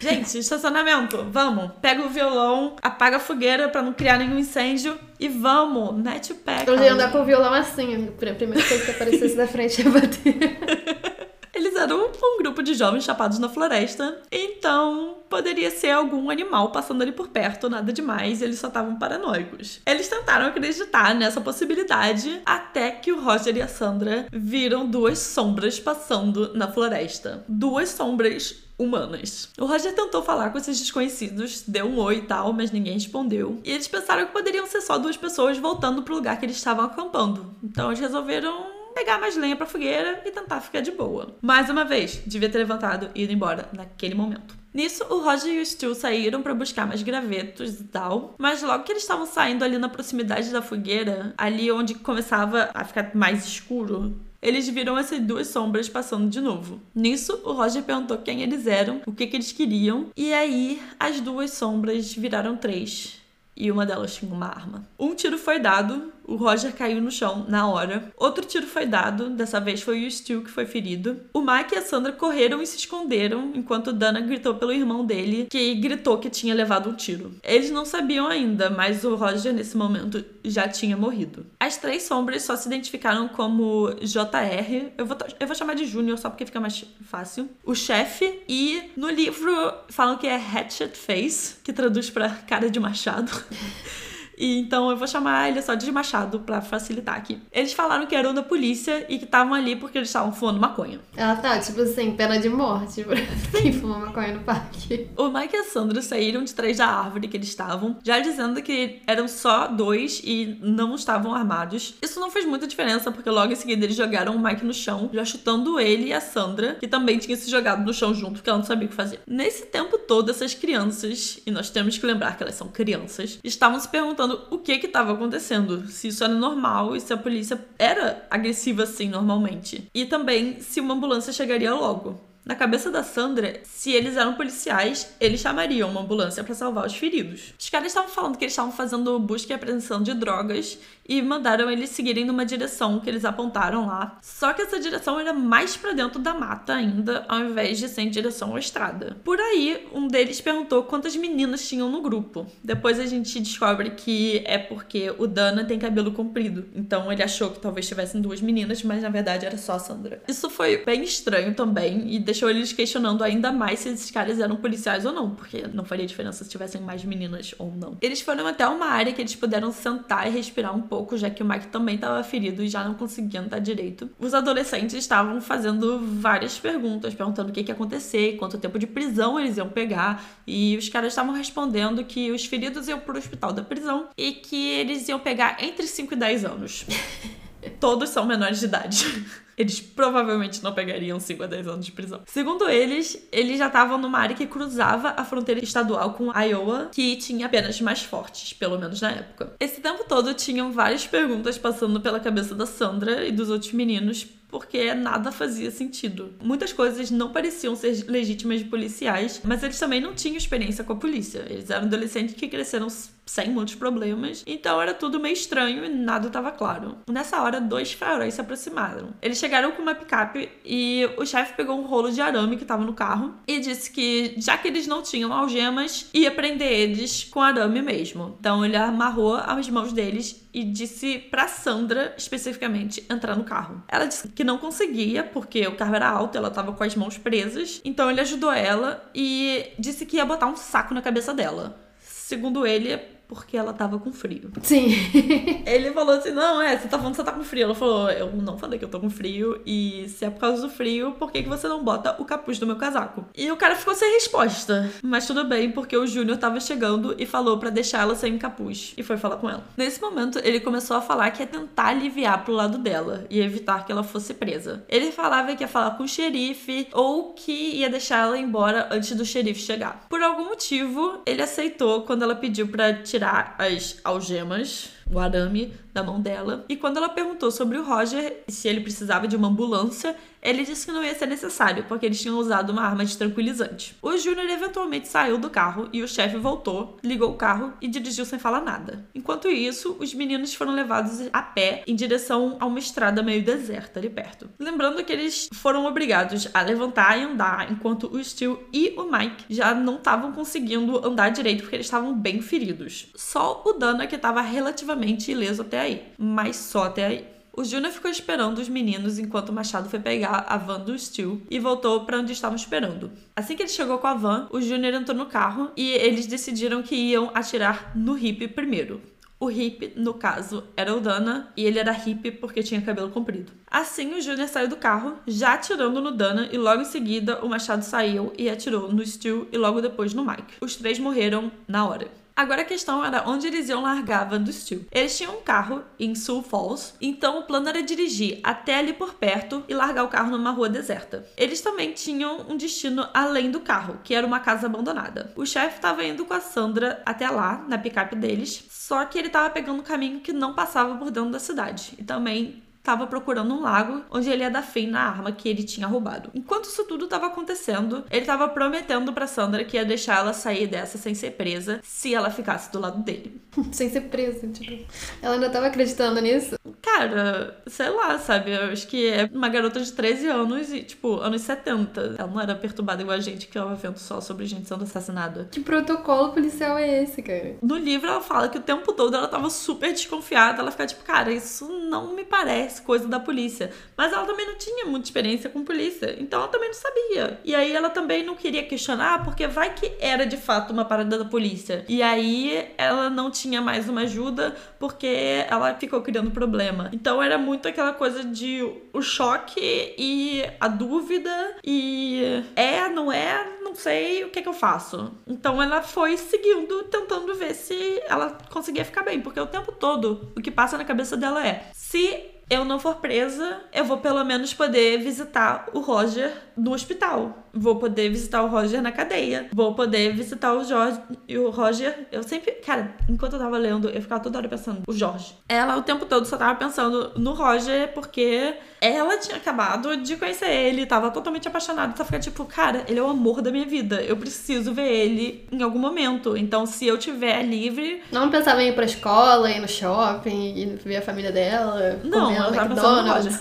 Gente, 0.00 0.38
estacionamento, 0.38 1.24
vamos. 1.30 1.70
Pega 1.80 2.02
o 2.04 2.08
violão, 2.08 2.74
apaga 2.82 3.16
a 3.16 3.20
fogueira 3.20 3.68
pra 3.68 3.82
não 3.82 3.92
criar 3.92 4.18
nenhum 4.18 4.38
incêndio 4.38 4.98
e 5.18 5.28
vamos, 5.28 5.94
mete 5.94 6.32
o 6.32 6.36
pé. 6.36 6.64
Eu 6.66 6.76
ia 6.76 6.92
andar 6.92 7.12
com 7.12 7.20
o 7.20 7.24
violão 7.24 7.54
assim. 7.54 8.08
A 8.08 8.34
primeira 8.34 8.66
coisa 8.66 8.84
que 8.84 8.90
aparecesse 8.90 9.36
na 9.36 9.46
frente 9.46 9.82
ia 9.82 9.90
bater. 9.90 11.27
Eles 11.58 11.74
eram 11.74 12.12
um 12.22 12.38
grupo 12.38 12.62
de 12.62 12.72
jovens 12.72 13.02
chapados 13.02 13.40
na 13.40 13.48
floresta, 13.48 14.22
então 14.30 15.16
poderia 15.28 15.72
ser 15.72 15.90
algum 15.90 16.30
animal 16.30 16.70
passando 16.70 17.02
ali 17.02 17.10
por 17.10 17.26
perto, 17.26 17.68
nada 17.68 17.92
demais, 17.92 18.40
eles 18.40 18.60
só 18.60 18.68
estavam 18.68 18.96
paranoicos. 18.96 19.80
Eles 19.84 20.06
tentaram 20.06 20.46
acreditar 20.46 21.16
nessa 21.16 21.40
possibilidade 21.40 22.40
até 22.46 22.92
que 22.92 23.10
o 23.10 23.20
Roger 23.20 23.56
e 23.56 23.60
a 23.60 23.66
Sandra 23.66 24.28
viram 24.30 24.86
duas 24.86 25.18
sombras 25.18 25.80
passando 25.80 26.54
na 26.54 26.70
floresta. 26.70 27.44
Duas 27.48 27.88
sombras 27.88 28.54
humanas. 28.78 29.48
O 29.58 29.66
Roger 29.66 29.92
tentou 29.92 30.22
falar 30.22 30.50
com 30.50 30.58
esses 30.58 30.78
desconhecidos, 30.78 31.64
deu 31.66 31.86
um 31.86 31.98
oi 31.98 32.18
e 32.18 32.22
tal, 32.22 32.52
mas 32.52 32.70
ninguém 32.70 32.94
respondeu. 32.94 33.60
E 33.64 33.72
eles 33.72 33.88
pensaram 33.88 34.26
que 34.26 34.32
poderiam 34.32 34.64
ser 34.68 34.80
só 34.80 34.96
duas 34.96 35.16
pessoas 35.16 35.58
voltando 35.58 36.04
pro 36.04 36.14
lugar 36.14 36.38
que 36.38 36.46
eles 36.46 36.56
estavam 36.56 36.84
acampando. 36.84 37.52
Então 37.64 37.88
eles 37.88 37.98
resolveram 37.98 38.77
pegar 38.98 39.20
mais 39.20 39.36
lenha 39.36 39.54
pra 39.54 39.64
fogueira 39.64 40.22
e 40.24 40.30
tentar 40.32 40.60
ficar 40.60 40.80
de 40.80 40.90
boa. 40.90 41.36
Mais 41.40 41.70
uma 41.70 41.84
vez, 41.84 42.20
devia 42.26 42.48
ter 42.48 42.58
levantado 42.58 43.10
e 43.14 43.22
ido 43.22 43.32
embora 43.32 43.68
naquele 43.72 44.16
momento. 44.16 44.56
Nisso, 44.74 45.04
o 45.08 45.22
Roger 45.22 45.54
e 45.54 45.60
o 45.60 45.66
Stu 45.66 45.94
saíram 45.94 46.42
para 46.42 46.52
buscar 46.52 46.84
mais 46.84 47.02
gravetos 47.02 47.80
e 47.80 47.84
tal, 47.84 48.34
mas 48.36 48.60
logo 48.60 48.82
que 48.82 48.90
eles 48.90 49.02
estavam 49.02 49.24
saindo 49.24 49.64
ali 49.64 49.78
na 49.78 49.88
proximidade 49.88 50.50
da 50.50 50.60
fogueira, 50.60 51.32
ali 51.38 51.70
onde 51.70 51.94
começava 51.94 52.70
a 52.74 52.84
ficar 52.84 53.14
mais 53.14 53.46
escuro, 53.46 54.20
eles 54.42 54.68
viram 54.68 54.98
essas 54.98 55.20
duas 55.20 55.46
sombras 55.46 55.88
passando 55.88 56.28
de 56.28 56.40
novo. 56.40 56.80
Nisso, 56.92 57.40
o 57.44 57.52
Roger 57.52 57.82
perguntou 57.84 58.18
quem 58.18 58.42
eles 58.42 58.66
eram, 58.66 59.00
o 59.06 59.12
que, 59.12 59.28
que 59.28 59.36
eles 59.36 59.52
queriam, 59.52 60.08
e 60.16 60.32
aí 60.32 60.82
as 60.98 61.20
duas 61.20 61.52
sombras 61.52 62.12
viraram 62.14 62.56
três. 62.56 63.16
E 63.56 63.72
uma 63.72 63.84
delas 63.84 64.14
tinha 64.14 64.32
uma 64.32 64.46
arma. 64.46 64.86
Um 64.96 65.16
tiro 65.16 65.36
foi 65.36 65.58
dado, 65.58 66.12
o 66.28 66.36
Roger 66.36 66.74
caiu 66.74 67.00
no 67.00 67.10
chão 67.10 67.46
na 67.48 67.66
hora. 67.66 68.12
Outro 68.16 68.44
tiro 68.44 68.66
foi 68.66 68.84
dado, 68.84 69.30
dessa 69.30 69.58
vez 69.58 69.80
foi 69.80 70.06
o 70.06 70.10
Stu 70.10 70.42
que 70.42 70.50
foi 70.50 70.66
ferido. 70.66 71.20
O 71.32 71.40
Mike 71.40 71.74
e 71.74 71.78
a 71.78 71.82
Sandra 71.82 72.12
correram 72.12 72.60
e 72.60 72.66
se 72.66 72.76
esconderam, 72.76 73.52
enquanto 73.54 73.92
Dana 73.92 74.20
gritou 74.20 74.54
pelo 74.54 74.72
irmão 74.72 75.04
dele, 75.04 75.46
que 75.50 75.74
gritou 75.76 76.18
que 76.18 76.28
tinha 76.28 76.54
levado 76.54 76.90
um 76.90 76.94
tiro. 76.94 77.32
Eles 77.42 77.70
não 77.70 77.86
sabiam 77.86 78.28
ainda, 78.28 78.68
mas 78.68 79.04
o 79.04 79.14
Roger 79.14 79.54
nesse 79.54 79.76
momento 79.76 80.22
já 80.44 80.68
tinha 80.68 80.96
morrido. 80.96 81.46
As 81.58 81.78
três 81.78 82.02
sombras 82.02 82.42
só 82.42 82.54
se 82.56 82.68
identificaram 82.68 83.28
como 83.28 83.94
JR, 84.02 84.92
eu 84.98 85.06
vou, 85.06 85.16
eu 85.40 85.46
vou 85.46 85.56
chamar 85.56 85.74
de 85.74 85.86
Júnior 85.86 86.18
só 86.18 86.28
porque 86.28 86.44
fica 86.44 86.60
mais 86.60 86.84
fácil. 87.02 87.48
O 87.64 87.74
chefe, 87.74 88.40
e 88.46 88.82
no 88.96 89.08
livro 89.08 89.50
falam 89.88 90.18
que 90.18 90.26
é 90.26 90.36
Hatchet 90.36 90.94
Face, 90.94 91.56
que 91.64 91.72
traduz 91.72 92.10
pra 92.10 92.28
cara 92.28 92.70
de 92.70 92.78
machado. 92.78 93.32
E 94.38 94.58
então 94.58 94.90
eu 94.90 94.96
vou 94.96 95.06
chamar 95.08 95.48
ele 95.48 95.60
só 95.60 95.74
de 95.74 95.90
Machado 95.90 96.40
pra 96.40 96.60
facilitar 96.60 97.16
aqui. 97.16 97.40
Eles 97.52 97.72
falaram 97.72 98.06
que 98.06 98.14
eram 98.14 98.32
da 98.32 98.42
polícia 98.42 99.04
e 99.08 99.18
que 99.18 99.24
estavam 99.24 99.54
ali 99.54 99.76
porque 99.76 99.98
eles 99.98 100.08
estavam 100.08 100.32
fumando 100.32 100.60
maconha. 100.60 101.00
Ela 101.16 101.36
tá, 101.36 101.58
tipo 101.58 101.80
assim, 101.80 102.12
pena 102.12 102.38
de 102.38 102.48
morte 102.48 103.02
pra 103.04 103.16
quem 103.60 103.72
fuma 103.72 103.98
maconha 103.98 104.34
no 104.34 104.40
parque. 104.40 105.08
O 105.16 105.28
Mike 105.28 105.56
e 105.56 105.58
a 105.58 105.64
Sandra 105.64 106.00
saíram 106.02 106.44
de 106.44 106.54
trás 106.54 106.76
da 106.76 106.86
árvore 106.86 107.28
que 107.28 107.36
eles 107.36 107.48
estavam, 107.48 107.96
já 108.02 108.20
dizendo 108.20 108.62
que 108.62 109.00
eram 109.06 109.26
só 109.26 109.66
dois 109.66 110.20
e 110.24 110.58
não 110.60 110.94
estavam 110.94 111.34
armados. 111.34 111.94
Isso 112.00 112.20
não 112.20 112.30
fez 112.30 112.44
muita 112.44 112.66
diferença, 112.66 113.10
porque 113.10 113.28
logo 113.30 113.52
em 113.52 113.56
seguida 113.56 113.84
eles 113.84 113.96
jogaram 113.96 114.36
o 114.36 114.42
Mike 114.42 114.64
no 114.64 114.74
chão, 114.74 115.10
já 115.12 115.24
chutando 115.24 115.80
ele 115.80 116.06
e 116.08 116.12
a 116.12 116.20
Sandra, 116.20 116.74
que 116.74 116.86
também 116.86 117.18
tinha 117.18 117.36
se 117.36 117.50
jogado 117.50 117.84
no 117.84 117.92
chão 117.92 118.14
junto, 118.14 118.34
porque 118.34 118.48
ela 118.50 118.58
não 118.58 118.66
sabia 118.66 118.86
o 118.86 118.88
que 118.88 118.94
fazer. 118.94 119.20
Nesse 119.26 119.66
tempo 119.66 119.98
todo, 119.98 120.30
essas 120.30 120.54
crianças, 120.54 121.40
e 121.46 121.50
nós 121.50 121.70
temos 121.70 121.98
que 121.98 122.06
lembrar 122.06 122.36
que 122.36 122.42
elas 122.42 122.54
são 122.54 122.68
crianças, 122.68 123.38
estavam 123.42 123.78
se 123.80 123.88
perguntando 123.88 124.27
o 124.50 124.58
que 124.58 124.78
que 124.78 124.86
estava 124.86 125.12
acontecendo, 125.12 125.86
se 125.88 126.08
isso 126.08 126.24
era 126.24 126.34
normal 126.34 126.96
e 126.96 127.00
se 127.00 127.12
a 127.12 127.16
polícia 127.16 127.58
era 127.78 128.26
agressiva 128.30 128.82
assim 128.82 129.08
normalmente. 129.08 129.88
E 129.94 130.04
também 130.04 130.60
se 130.60 130.80
uma 130.80 130.94
ambulância 130.94 131.32
chegaria 131.32 131.74
logo. 131.74 132.28
Na 132.48 132.54
cabeça 132.54 132.90
da 132.90 133.02
Sandra, 133.02 133.60
se 133.62 133.92
eles 133.92 134.16
eram 134.16 134.32
policiais, 134.32 135.14
eles 135.20 135.38
chamariam 135.38 135.90
uma 135.90 136.00
ambulância 136.00 136.42
para 136.42 136.54
salvar 136.54 136.86
os 136.86 136.96
feridos. 136.96 137.52
Os 137.58 137.68
caras 137.68 137.88
estavam 137.88 138.08
falando 138.08 138.38
que 138.38 138.44
eles 138.44 138.52
estavam 138.52 138.72
fazendo 138.72 139.18
busca 139.18 139.52
e 139.52 139.54
apreensão 139.54 140.02
de 140.02 140.14
drogas 140.14 140.78
e 141.08 141.22
mandaram 141.22 141.70
eles 141.70 141.90
seguirem 141.90 142.24
numa 142.24 142.44
direção 142.44 143.00
que 143.00 143.08
eles 143.08 143.24
apontaram 143.24 143.86
lá. 143.86 144.18
Só 144.20 144.52
que 144.52 144.62
essa 144.62 144.78
direção 144.78 145.18
era 145.18 145.32
mais 145.32 145.76
para 145.76 145.92
dentro 145.92 146.20
da 146.20 146.34
mata 146.34 146.74
ainda, 146.74 147.24
ao 147.26 147.40
invés 147.40 147.78
de 147.78 147.88
ser 147.88 148.02
em 148.02 148.10
direção 148.10 148.54
à 148.54 148.58
estrada. 148.58 149.16
Por 149.24 149.40
aí, 149.40 149.86
um 149.92 150.06
deles 150.06 150.40
perguntou 150.40 150.82
quantas 150.82 151.16
meninas 151.16 151.66
tinham 151.66 151.88
no 151.88 152.02
grupo. 152.02 152.46
Depois 152.62 153.00
a 153.00 153.06
gente 153.06 153.40
descobre 153.40 153.90
que 153.90 154.42
é 154.44 154.58
porque 154.58 155.12
o 155.18 155.26
Dana 155.26 155.64
tem 155.64 155.78
cabelo 155.78 156.12
comprido. 156.12 156.66
Então 156.74 157.10
ele 157.10 157.22
achou 157.22 157.50
que 157.50 157.60
talvez 157.60 157.88
tivessem 157.88 158.20
duas 158.20 158.40
meninas, 158.40 158.82
mas 158.82 159.02
na 159.02 159.08
verdade 159.08 159.46
era 159.46 159.56
só 159.56 159.74
a 159.74 159.78
Sandra. 159.78 160.22
Isso 160.28 160.50
foi 160.50 160.84
bem 160.84 161.02
estranho 161.02 161.54
também 161.54 162.12
e 162.14 162.18
deixou 162.18 162.50
eles 162.50 162.72
questionando 162.72 163.24
ainda 163.24 163.50
mais 163.50 163.80
se 163.80 163.88
esses 163.88 164.10
caras 164.10 164.38
eram 164.38 164.56
policiais 164.56 165.06
ou 165.06 165.12
não, 165.12 165.34
porque 165.34 165.66
não 165.72 165.84
faria 165.84 166.06
diferença 166.06 166.44
se 166.44 166.50
tivessem 166.50 166.80
mais 166.80 167.04
meninas 167.04 167.54
ou 167.58 167.72
não. 167.74 167.96
Eles 168.00 168.20
foram 168.20 168.46
até 168.46 168.66
uma 168.66 168.86
área 168.86 169.12
que 169.12 169.22
eles 169.22 169.34
puderam 169.34 169.72
sentar 169.72 170.26
e 170.26 170.30
respirar 170.30 170.74
um 170.76 170.82
pouco, 170.82 170.97
já 171.16 171.30
que 171.30 171.42
o 171.42 171.46
Mike 171.46 171.68
também 171.68 171.94
estava 171.94 172.22
ferido 172.22 172.62
e 172.62 172.68
já 172.68 172.84
não 172.84 172.94
conseguia 172.94 173.40
andar 173.40 173.58
direito. 173.58 174.10
Os 174.18 174.34
adolescentes 174.34 174.94
estavam 174.94 175.40
fazendo 175.40 176.00
várias 176.20 176.58
perguntas, 176.58 177.14
perguntando 177.14 177.50
o 177.50 177.52
que, 177.52 177.62
que 177.62 177.70
ia 177.70 177.74
acontecer, 177.74 178.36
quanto 178.36 178.58
tempo 178.58 178.78
de 178.78 178.86
prisão 178.86 179.38
eles 179.38 179.56
iam 179.56 179.68
pegar, 179.68 180.24
e 180.46 180.76
os 180.76 180.88
caras 180.88 181.12
estavam 181.12 181.34
respondendo 181.34 182.04
que 182.04 182.30
os 182.30 182.44
feridos 182.44 182.88
iam 182.88 183.00
pro 183.00 183.18
hospital 183.18 183.52
da 183.52 183.62
prisão 183.62 184.08
e 184.16 184.32
que 184.32 184.70
eles 184.70 185.08
iam 185.08 185.18
pegar 185.18 185.56
entre 185.62 185.86
5 185.86 186.14
e 186.14 186.16
10 186.16 186.44
anos. 186.44 186.86
Todos 187.80 188.10
são 188.10 188.24
menores 188.24 188.60
de 188.60 188.66
idade. 188.66 189.24
Eles 189.58 189.80
provavelmente 189.80 190.62
não 190.62 190.72
pegariam 190.72 191.18
5 191.18 191.42
a 191.42 191.46
10 191.46 191.66
anos 191.66 191.86
de 191.86 191.92
prisão. 191.92 192.20
Segundo 192.26 192.68
eles, 192.68 193.28
eles 193.32 193.58
já 193.58 193.66
estavam 193.66 193.98
numa 193.98 194.18
área 194.18 194.36
que 194.36 194.46
cruzava 194.46 195.14
a 195.16 195.24
fronteira 195.24 195.62
estadual 195.62 196.14
com 196.14 196.32
Iowa, 196.32 196.88
que 196.92 197.16
tinha 197.16 197.46
apenas 197.46 197.80
mais 197.80 198.02
fortes, 198.02 198.52
pelo 198.52 198.78
menos 198.78 199.00
na 199.00 199.10
época. 199.10 199.52
Esse 199.58 199.80
tempo 199.80 200.04
todo 200.08 200.32
tinham 200.34 200.70
várias 200.72 201.06
perguntas 201.06 201.58
passando 201.58 202.00
pela 202.00 202.20
cabeça 202.20 202.54
da 202.54 202.66
Sandra 202.66 203.26
e 203.26 203.32
dos 203.32 203.50
outros 203.50 203.72
meninos 203.72 204.26
porque 204.48 204.94
nada 204.94 205.30
fazia 205.30 205.70
sentido. 205.70 206.32
Muitas 206.42 206.72
coisas 206.72 207.10
não 207.10 207.32
pareciam 207.32 207.76
ser 207.76 208.04
legítimas 208.08 208.60
de 208.60 208.64
policiais, 208.66 209.40
mas 209.44 209.62
eles 209.62 209.78
também 209.78 210.00
não 210.00 210.14
tinham 210.14 210.36
experiência 210.36 210.82
com 210.82 210.94
a 210.94 210.96
polícia. 210.96 211.44
Eles 211.48 211.70
eram 211.70 211.86
adolescentes 211.86 212.34
que 212.34 212.48
cresceram 212.48 212.88
sem 213.28 213.50
muitos 213.50 213.74
problemas, 213.74 214.42
então 214.46 214.80
era 214.80 214.94
tudo 214.94 215.20
meio 215.20 215.34
estranho 215.34 215.84
e 215.84 215.88
nada 215.88 216.28
estava 216.28 216.50
claro. 216.50 216.96
Nessa 217.08 217.42
hora, 217.42 217.60
dois 217.60 217.92
faróis 217.92 218.34
se 218.34 218.40
aproximaram. 218.40 219.10
Eles 219.20 219.38
chegaram 219.38 219.72
com 219.72 219.82
uma 219.82 219.94
picape 219.94 220.48
e 220.64 221.06
o 221.18 221.26
chefe 221.26 221.52
pegou 221.54 221.78
um 221.78 221.86
rolo 221.86 222.10
de 222.10 222.22
arame 222.22 222.56
que 222.56 222.62
estava 222.62 222.84
no 222.84 222.94
carro 222.94 223.34
e 223.46 223.60
disse 223.60 223.90
que, 223.90 224.34
já 224.38 224.56
que 224.56 224.68
eles 224.68 224.86
não 224.86 225.02
tinham 225.02 225.32
algemas, 225.32 226.08
ia 226.14 226.30
prender 226.30 226.72
eles 226.72 227.24
com 227.24 227.42
arame 227.42 227.82
mesmo. 227.82 228.36
Então 228.40 228.64
ele 228.64 228.76
amarrou 228.76 229.34
as 229.36 229.68
mãos 229.68 229.92
deles 229.92 230.47
e 230.58 230.64
disse 230.64 231.20
para 231.20 231.46
Sandra 231.46 232.12
especificamente 232.18 233.06
entrar 233.08 233.36
no 233.36 233.44
carro. 233.44 233.80
Ela 233.86 234.06
disse 234.06 234.26
que 234.26 234.42
não 234.42 234.58
conseguia 234.58 235.22
porque 235.22 235.64
o 235.68 235.76
carro 235.76 235.94
era 235.94 236.08
alto, 236.08 236.36
ela 236.36 236.50
tava 236.50 236.72
com 236.72 236.82
as 236.82 236.96
mãos 236.96 237.16
presas. 237.16 237.80
Então 237.84 238.10
ele 238.10 238.20
ajudou 238.20 238.50
ela 238.50 239.08
e 239.14 239.70
disse 239.78 240.04
que 240.04 240.16
ia 240.16 240.24
botar 240.24 240.48
um 240.48 240.56
saco 240.56 240.92
na 240.92 241.00
cabeça 241.00 241.32
dela. 241.32 241.78
Segundo 242.00 242.66
ele, 242.66 242.98
porque 243.28 243.56
ela 243.56 243.72
tava 243.72 243.98
com 243.98 244.12
frio. 244.12 244.50
Sim. 244.62 244.88
Ele 245.66 245.92
falou 245.92 246.16
assim: 246.16 246.30
não, 246.30 246.60
é, 246.60 246.76
você 246.76 246.88
tá 246.88 246.96
falando 246.96 247.12
que 247.12 247.16
você 247.18 247.24
tá 247.24 247.32
com 247.32 247.44
frio. 247.44 247.64
Ela 247.64 247.74
falou: 247.74 248.10
eu 248.10 248.32
não 248.32 248.56
falei 248.56 248.78
que 248.78 248.84
eu 248.84 248.88
tô 248.88 248.98
com 248.98 249.10
frio, 249.10 249.60
e 249.66 250.08
se 250.08 250.24
é 250.24 250.30
por 250.30 250.40
causa 250.40 250.62
do 250.62 250.70
frio, 250.70 251.12
por 251.12 251.30
que, 251.30 251.42
que 251.42 251.48
você 251.48 251.68
não 251.68 251.84
bota 251.84 252.16
o 252.18 252.24
capuz 252.24 252.58
do 252.58 252.66
meu 252.66 252.76
casaco? 252.76 253.26
E 253.36 253.50
o 253.52 253.56
cara 253.56 253.76
ficou 253.76 253.94
sem 253.94 254.14
resposta. 254.14 254.90
Mas 255.02 255.26
tudo 255.26 255.44
bem, 255.44 255.70
porque 255.70 255.96
o 255.96 256.06
Júnior 256.06 256.38
tava 256.38 256.58
chegando 256.58 257.14
e 257.18 257.26
falou 257.26 257.58
para 257.58 257.70
deixar 257.70 258.00
ela 258.00 258.14
sem 258.14 258.38
capuz. 258.38 258.94
E 258.96 259.02
foi 259.02 259.18
falar 259.18 259.36
com 259.36 259.48
ela. 259.48 259.64
Nesse 259.76 260.00
momento, 260.00 260.38
ele 260.42 260.60
começou 260.60 260.96
a 260.96 261.02
falar 261.02 261.30
que 261.30 261.42
ia 261.42 261.46
tentar 261.46 261.88
aliviar 261.88 262.44
pro 262.44 262.54
lado 262.54 262.78
dela 262.78 263.26
e 263.28 263.40
evitar 263.40 263.84
que 263.84 263.92
ela 263.92 264.02
fosse 264.02 264.32
presa. 264.32 264.84
Ele 264.88 265.12
falava 265.12 265.54
que 265.54 265.62
ia 265.62 265.68
falar 265.68 265.92
com 265.92 266.04
o 266.04 266.08
xerife 266.08 266.88
ou 266.92 267.34
que 267.34 267.76
ia 267.76 267.90
deixar 267.90 268.24
ela 268.24 268.38
embora 268.38 268.88
antes 268.90 269.14
do 269.14 269.24
xerife 269.24 269.60
chegar. 269.60 270.06
Por 270.08 270.22
algum 270.22 270.46
motivo, 270.46 271.20
ele 271.26 271.42
aceitou 271.42 272.02
quando 272.02 272.22
ela 272.22 272.34
pediu 272.34 272.68
para 272.68 272.94
tirar 272.94 273.17
tirar 273.18 273.56
as 273.58 274.00
algemas, 274.04 274.90
o 275.12 275.18
arame, 275.18 275.72
da 275.98 276.02
mão 276.02 276.20
dela. 276.20 276.64
E 276.68 276.76
quando 276.76 276.98
ela 276.98 277.08
perguntou 277.08 277.50
sobre 277.50 277.76
o 277.76 277.84
Roger, 277.84 278.44
se 278.48 278.68
ele 278.68 278.80
precisava 278.80 279.26
de 279.26 279.36
uma 279.36 279.48
ambulância, 279.48 280.14
ele 280.40 280.64
disse 280.64 280.86
que 280.86 280.92
não 280.92 281.02
ia 281.02 281.14
ser 281.14 281.26
necessário, 281.26 281.84
porque 281.88 282.06
eles 282.06 282.20
tinham 282.20 282.38
usado 282.38 282.70
uma 282.70 282.82
arma 282.82 283.04
de 283.04 283.16
tranquilizante. 283.18 283.96
O 284.00 284.16
Júnior 284.16 284.48
eventualmente 284.48 285.08
saiu 285.08 285.38
do 285.38 285.50
carro 285.50 285.88
e 285.92 286.02
o 286.02 286.08
chefe 286.08 286.36
voltou, 286.36 286.96
ligou 287.02 287.32
o 287.32 287.36
carro 287.36 287.72
e 287.80 287.88
dirigiu 287.88 288.24
sem 288.24 288.38
falar 288.38 288.60
nada. 288.60 289.04
Enquanto 289.14 289.48
isso, 289.48 289.96
os 289.98 290.14
meninos 290.14 290.54
foram 290.54 290.72
levados 290.72 291.28
a 291.32 291.42
pé 291.42 291.82
em 291.86 291.96
direção 291.96 292.56
a 292.60 292.66
uma 292.66 292.78
estrada 292.78 293.22
meio 293.22 293.42
deserta 293.42 293.98
ali 293.98 294.08
perto. 294.08 294.48
Lembrando 294.58 295.02
que 295.04 295.12
eles 295.12 295.48
foram 295.52 295.86
obrigados 295.86 296.48
a 296.54 296.62
levantar 296.62 297.18
e 297.18 297.24
andar, 297.24 297.72
enquanto 297.72 298.06
o 298.06 298.22
Stu 298.22 298.60
e 298.72 298.94
o 298.96 299.10
Mike 299.10 299.46
já 299.50 299.74
não 299.74 299.96
estavam 299.96 300.32
conseguindo 300.32 301.04
andar 301.04 301.30
direito 301.30 301.62
porque 301.62 301.76
eles 301.76 301.86
estavam 301.86 302.14
bem 302.14 302.40
feridos. 302.40 303.08
Só 303.16 303.62
o 303.66 303.72
Dana 303.72 304.06
que 304.06 304.14
estava 304.14 304.40
relativamente 304.40 304.97
ileso 305.04 305.62
até 305.62 305.80
aí, 305.80 306.02
mas 306.18 306.56
só 306.56 306.84
até 306.84 307.06
aí. 307.06 307.38
O 307.58 307.64
Júnior 307.64 307.92
ficou 307.92 308.08
esperando 308.08 308.58
os 308.58 308.68
meninos 308.68 309.18
enquanto 309.18 309.48
o 309.48 309.52
Machado 309.52 309.88
foi 309.88 309.98
pegar 309.98 310.44
a 310.48 310.56
van 310.56 310.78
do 310.78 310.96
Stu 310.96 311.42
e 311.50 311.58
voltou 311.58 312.04
para 312.04 312.20
onde 312.20 312.32
estavam 312.32 312.54
esperando. 312.54 313.10
Assim 313.34 313.56
que 313.56 313.62
ele 313.62 313.68
chegou 313.68 313.98
com 313.98 314.06
a 314.06 314.14
van, 314.14 314.48
o 314.52 314.60
Júnior 314.60 314.94
entrou 314.94 315.16
no 315.16 315.26
carro 315.26 315.72
e 315.76 315.90
eles 315.90 316.28
decidiram 316.28 316.84
que 316.84 316.94
iam 316.94 317.32
atirar 317.34 317.90
no 317.96 318.12
hippie 318.12 318.46
primeiro. 318.46 319.02
O 319.40 319.46
hippie, 319.46 319.92
no 319.94 320.14
caso, 320.14 320.64
era 320.76 320.92
o 320.92 321.00
Dana 321.00 321.52
e 321.56 321.64
ele 321.64 321.78
era 321.78 321.92
hippie 321.92 322.32
porque 322.32 322.60
tinha 322.60 322.80
cabelo 322.80 323.10
comprido. 323.10 323.52
Assim, 323.70 324.14
o 324.14 324.20
Júnior 324.20 324.48
saiu 324.48 324.68
do 324.68 324.76
carro, 324.76 325.16
já 325.28 325.54
atirando 325.54 326.00
no 326.00 326.10
Dana, 326.10 326.48
e 326.52 326.58
logo 326.58 326.82
em 326.82 326.84
seguida 326.84 327.38
o 327.44 327.48
Machado 327.48 327.84
saiu 327.84 328.32
e 328.36 328.50
atirou 328.50 328.92
no 328.92 329.04
Stu 329.06 329.46
e 329.52 329.56
logo 329.56 329.80
depois 329.80 330.12
no 330.12 330.24
Mike. 330.24 330.54
Os 330.60 330.74
três 330.74 330.98
morreram 330.98 331.52
na 331.68 331.86
hora. 331.86 332.08
Agora 332.38 332.62
a 332.62 332.64
questão 332.64 333.04
era 333.04 333.28
onde 333.28 333.48
eles 333.48 333.68
iam 333.68 333.82
largar 333.82 334.28
Van 334.28 334.46
Steel. 334.46 334.82
Eles 334.92 335.18
tinham 335.18 335.38
um 335.38 335.42
carro 335.42 335.82
em 335.98 336.14
Sioux 336.14 336.48
Falls, 336.48 336.94
então 337.00 337.40
o 337.40 337.42
plano 337.42 337.68
era 337.68 337.82
dirigir 337.82 338.38
até 338.44 338.76
ali 338.76 338.92
por 338.92 339.14
perto 339.14 339.64
e 339.66 339.74
largar 339.74 340.04
o 340.04 340.08
carro 340.08 340.30
numa 340.30 340.52
rua 340.52 340.68
deserta. 340.68 341.26
Eles 341.36 341.60
também 341.60 341.90
tinham 341.94 342.46
um 342.48 342.56
destino 342.56 343.08
além 343.12 343.50
do 343.50 343.58
carro, 343.58 343.98
que 344.04 344.14
era 344.14 344.24
uma 344.24 344.38
casa 344.38 344.66
abandonada. 344.66 345.32
O 345.34 345.44
chefe 345.44 345.78
estava 345.78 346.04
indo 346.04 346.24
com 346.24 346.32
a 346.32 346.40
Sandra 346.40 347.02
até 347.04 347.28
lá, 347.28 347.64
na 347.66 347.76
picape 347.76 348.14
deles, 348.14 348.66
só 348.70 349.04
que 349.04 349.18
ele 349.18 349.26
estava 349.26 349.50
pegando 349.50 349.80
um 349.80 349.84
caminho 349.84 350.20
que 350.20 350.32
não 350.32 350.54
passava 350.54 350.94
por 350.94 351.10
dentro 351.10 351.32
da 351.32 351.40
cidade. 351.40 351.94
E 351.98 352.04
também 352.04 352.62
estava 352.88 353.06
procurando 353.06 353.52
um 353.52 353.60
lago 353.60 354.02
onde 354.10 354.30
ele 354.30 354.42
ia 354.42 354.50
dar 354.50 354.62
fim 354.62 354.86
na 354.86 355.02
arma 355.02 355.30
que 355.30 355.46
ele 355.46 355.62
tinha 355.62 355.86
roubado. 355.86 356.30
Enquanto 356.34 356.64
isso 356.64 356.84
tudo 356.84 357.04
estava 357.04 357.26
acontecendo, 357.26 358.02
ele 358.10 358.22
estava 358.22 358.48
prometendo 358.48 359.12
para 359.12 359.26
Sandra 359.26 359.62
que 359.62 359.76
ia 359.76 359.84
deixar 359.84 360.18
ela 360.18 360.32
sair 360.32 360.66
dessa 360.66 360.96
sem 360.96 361.14
ser 361.14 361.32
presa 361.32 361.80
se 361.82 362.14
ela 362.14 362.30
ficasse 362.30 362.72
do 362.72 362.80
lado 362.80 363.02
dele. 363.02 363.42
sem 363.72 363.90
ser 363.90 364.02
presa, 364.02 364.48
tipo. 364.48 364.86
Ela 365.20 365.34
ainda 365.34 365.46
estava 365.46 365.66
acreditando 365.66 366.20
nisso? 366.20 366.56
Cara, 366.80 367.60
sei 367.66 367.90
lá, 367.90 368.18
sabe? 368.18 368.52
Eu 368.52 368.72
acho 368.72 368.86
que 368.86 369.08
é 369.08 369.28
uma 369.32 369.48
garota 369.48 369.80
de 369.80 369.92
13 369.92 370.28
anos 370.28 370.72
e, 370.72 370.82
tipo, 370.82 371.16
anos 371.20 371.42
70. 371.42 372.16
Ela 372.18 372.28
não 372.28 372.40
era 372.40 372.54
perturbada 372.54 373.02
igual 373.02 373.16
a 373.16 373.20
gente 373.20 373.46
que 373.46 373.54
tava 373.54 373.74
vendo 373.74 373.98
só 373.98 374.20
sobre 374.20 374.46
gente 374.46 374.66
sendo 374.68 374.84
assassinada. 374.84 375.48
Que 375.50 375.60
protocolo 375.60 376.32
policial 376.32 376.78
é 376.78 377.02
esse, 377.02 377.22
cara? 377.22 377.56
No 377.62 377.76
livro 377.76 378.08
ela 378.08 378.20
fala 378.20 378.48
que 378.48 378.58
o 378.58 378.62
tempo 378.62 378.92
todo 378.92 379.14
ela 379.14 379.28
tava 379.28 379.50
super 379.50 379.92
desconfiada. 379.92 380.60
Ela 380.62 380.70
fica 380.70 380.86
tipo, 380.86 381.04
cara, 381.04 381.30
isso 381.32 381.68
não 381.88 382.14
me 382.14 382.24
parece 382.24 382.82
coisa 382.82 383.08
da 383.08 383.18
polícia. 383.18 383.70
Mas 383.96 384.12
ela 384.12 384.24
também 384.26 384.46
não 384.46 384.56
tinha 384.56 384.86
muita 384.86 385.06
experiência 385.06 385.50
com 385.50 385.64
polícia, 385.64 386.16
então 386.20 386.40
ela 386.40 386.48
também 386.48 386.68
não 386.68 386.74
sabia. 386.74 387.40
E 387.44 387.54
aí 387.54 387.72
ela 387.72 387.90
também 387.90 388.24
não 388.24 388.34
queria 388.34 388.62
questionar, 388.64 389.24
porque 389.24 389.46
vai 389.46 389.74
que 389.74 389.92
era 389.98 390.26
de 390.26 390.36
fato 390.36 390.72
uma 390.72 390.84
parada 390.84 391.18
da 391.18 391.24
polícia. 391.24 391.84
E 391.88 392.02
aí 392.02 392.68
ela 392.76 393.08
não 393.10 393.30
tinha 393.30 393.60
mais 393.60 393.88
uma 393.88 394.02
ajuda, 394.02 394.54
porque 394.78 395.44
ela 395.48 395.74
ficou 395.74 396.00
criando 396.02 396.30
problema. 396.30 396.90
Então 396.92 397.22
era 397.22 397.38
muito 397.38 397.66
aquela 397.66 397.92
coisa 397.92 398.24
de 398.24 398.62
o 398.92 399.02
choque 399.02 399.94
e 399.98 400.44
a 400.60 400.68
dúvida 400.68 401.56
e 401.64 402.42
é, 402.54 402.88
não 402.88 403.12
é, 403.12 403.57
não 403.68 403.74
sei 403.74 404.24
o 404.24 404.30
que, 404.30 404.42
que 404.42 404.48
eu 404.48 404.52
faço. 404.52 405.12
Então 405.26 405.62
ela 405.62 405.82
foi 405.82 406.16
seguindo, 406.16 406.84
tentando 406.84 407.34
ver 407.34 407.54
se 407.54 408.02
ela 408.06 408.36
conseguia 408.50 408.84
ficar 408.84 409.02
bem, 409.02 409.20
porque 409.20 409.40
o 409.40 409.46
tempo 409.46 409.72
todo 409.72 410.32
o 410.36 410.40
que 410.40 410.50
passa 410.50 410.78
na 410.78 410.84
cabeça 410.84 411.16
dela 411.16 411.46
é: 411.46 411.70
se 411.72 412.38
eu 412.50 412.64
não 412.64 412.80
for 412.80 412.96
presa, 412.96 413.60
eu 413.72 413.84
vou 413.84 413.98
pelo 413.98 414.24
menos 414.24 414.54
poder 414.54 414.98
visitar 414.98 415.68
o 415.74 415.80
Roger 415.80 416.32
no 416.56 416.72
hospital. 416.72 417.46
Vou 417.52 417.76
poder 417.76 418.08
visitar 418.08 418.42
o 418.42 418.48
Roger 418.48 418.80
na 418.80 418.90
cadeia. 418.90 419.48
Vou 419.52 419.74
poder 419.74 420.14
visitar 420.14 420.54
o 420.54 420.64
Jorge 420.64 420.98
e 421.26 421.36
o 421.36 421.50
Roger. 421.50 422.06
Eu 422.10 422.22
sempre, 422.22 422.52
cara, 422.52 422.94
enquanto 423.08 423.34
eu 423.34 423.38
tava 423.38 423.58
lendo, 423.58 423.90
eu 423.90 424.00
ficava 424.00 424.22
toda 424.22 424.38
hora 424.38 424.48
pensando, 424.48 424.82
o 424.86 424.92
Jorge. 424.92 425.34
Ela 425.46 425.76
o 425.76 425.82
tempo 425.82 426.06
todo 426.06 426.24
só 426.24 426.38
tava 426.38 426.58
pensando 426.58 427.12
no 427.18 427.34
Roger 427.34 427.92
porque 427.92 428.54
ela 428.80 429.18
tinha 429.18 429.36
acabado 429.36 429.96
de 429.96 430.16
conhecer 430.16 430.48
ele, 430.48 430.86
tava 430.86 431.10
totalmente 431.10 431.48
apaixonada. 431.48 431.96
Só 431.96 432.04
fica 432.04 432.18
tipo, 432.18 432.44
cara, 432.44 432.84
ele 432.88 432.98
é 432.98 433.02
o 433.02 433.08
amor 433.08 433.42
da 433.42 433.50
minha 433.50 433.66
vida. 433.66 434.00
Eu 434.02 434.16
preciso 434.16 434.72
ver 434.72 434.90
ele 434.90 435.46
em 435.50 435.62
algum 435.62 435.78
momento. 435.78 436.36
Então, 436.36 436.66
se 436.66 436.86
eu 436.86 436.96
tiver 436.98 437.42
livre. 437.42 438.02
Não 438.12 438.30
pensava 438.30 438.62
em 438.62 438.68
ir 438.68 438.74
pra 438.74 438.84
escola, 438.84 439.50
ir 439.50 439.60
no 439.60 439.68
shopping, 439.68 440.54
ir 440.56 440.78
ver 440.84 440.96
a 440.96 441.02
família 441.02 441.32
dela. 441.32 442.00
Não, 442.04 442.30
ela 442.30 442.52
tava 442.52 442.74
pensando 442.74 443.10
Roger. 443.10 443.40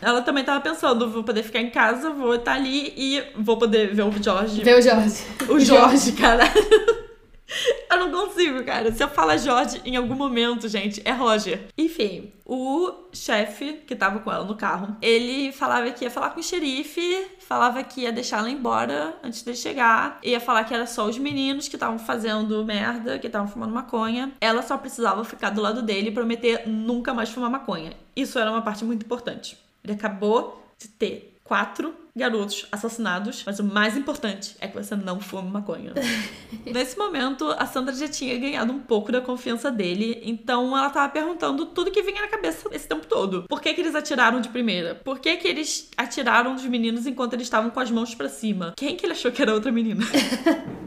Ela 0.00 0.22
também 0.22 0.44
tava 0.44 0.60
pensando, 0.60 1.10
vou 1.10 1.24
poder 1.24 1.42
ficar 1.42 1.60
em 1.60 1.70
casa, 1.70 2.10
vou 2.10 2.34
estar 2.34 2.52
ali 2.52 2.92
e 2.96 3.22
vou 3.34 3.56
poder 3.56 3.94
ver 3.94 4.02
o 4.02 4.22
Jorge. 4.22 4.62
Ver 4.62 4.78
o 4.78 4.82
Jorge. 4.82 5.22
O 5.48 5.58
Jorge, 5.60 6.12
caralho. 6.12 7.05
Eu 7.90 7.98
não 7.98 8.10
consigo, 8.10 8.64
cara. 8.64 8.92
Se 8.92 9.02
eu 9.02 9.08
falar 9.08 9.36
Jorge 9.36 9.80
em 9.84 9.96
algum 9.96 10.14
momento, 10.14 10.68
gente, 10.68 11.00
é 11.04 11.12
Roger. 11.12 11.66
Enfim, 11.76 12.32
o 12.44 12.92
chefe 13.12 13.74
que 13.86 13.96
tava 13.96 14.20
com 14.20 14.30
ela 14.30 14.44
no 14.44 14.56
carro, 14.56 14.96
ele 15.00 15.52
falava 15.52 15.90
que 15.90 16.04
ia 16.04 16.10
falar 16.10 16.30
com 16.30 16.40
o 16.40 16.42
xerife, 16.42 17.26
falava 17.40 17.82
que 17.82 18.02
ia 18.02 18.12
deixar 18.12 18.38
ela 18.38 18.50
embora 18.50 19.16
antes 19.22 19.42
de 19.42 19.54
chegar, 19.54 20.18
ia 20.22 20.40
falar 20.40 20.64
que 20.64 20.74
era 20.74 20.86
só 20.86 21.06
os 21.06 21.18
meninos 21.18 21.68
que 21.68 21.76
estavam 21.76 21.98
fazendo 21.98 22.64
merda, 22.64 23.18
que 23.18 23.26
estavam 23.26 23.48
fumando 23.48 23.72
maconha. 23.72 24.32
Ela 24.40 24.62
só 24.62 24.76
precisava 24.76 25.24
ficar 25.24 25.50
do 25.50 25.60
lado 25.60 25.82
dele 25.82 26.08
e 26.08 26.12
prometer 26.12 26.68
nunca 26.68 27.14
mais 27.14 27.30
fumar 27.30 27.50
maconha. 27.50 27.92
Isso 28.14 28.38
era 28.38 28.50
uma 28.50 28.62
parte 28.62 28.84
muito 28.84 29.04
importante. 29.04 29.58
Ele 29.82 29.92
acabou 29.92 30.62
de 30.78 30.88
ter 30.88 31.38
quatro 31.44 31.94
garotos 32.16 32.66
assassinados, 32.72 33.42
mas 33.44 33.58
o 33.58 33.64
mais 33.64 33.96
importante 33.96 34.56
é 34.58 34.66
que 34.66 34.74
você 34.74 34.96
não 34.96 35.20
fume 35.20 35.50
maconha. 35.50 35.92
Nesse 36.64 36.96
momento, 36.96 37.54
a 37.58 37.66
Sandra 37.66 37.94
já 37.94 38.08
tinha 38.08 38.38
ganhado 38.38 38.72
um 38.72 38.80
pouco 38.80 39.12
da 39.12 39.20
confiança 39.20 39.70
dele, 39.70 40.20
então 40.24 40.76
ela 40.76 40.88
tava 40.88 41.12
perguntando 41.12 41.66
tudo 41.66 41.90
que 41.90 42.02
vinha 42.02 42.22
na 42.22 42.28
cabeça 42.28 42.68
esse 42.72 42.88
tempo 42.88 43.06
todo. 43.06 43.44
Por 43.48 43.60
que 43.60 43.74
que 43.74 43.80
eles 43.80 43.94
atiraram 43.94 44.40
de 44.40 44.48
primeira? 44.48 44.94
Por 44.94 45.18
que 45.18 45.36
que 45.36 45.46
eles 45.46 45.90
atiraram 45.96 46.54
dos 46.54 46.64
meninos 46.64 47.06
enquanto 47.06 47.34
eles 47.34 47.46
estavam 47.46 47.70
com 47.70 47.80
as 47.80 47.90
mãos 47.90 48.14
para 48.14 48.28
cima? 48.28 48.72
Quem 48.76 48.96
que 48.96 49.04
ele 49.04 49.12
achou 49.12 49.30
que 49.30 49.42
era 49.42 49.52
outra 49.52 49.70
menina? 49.70 50.04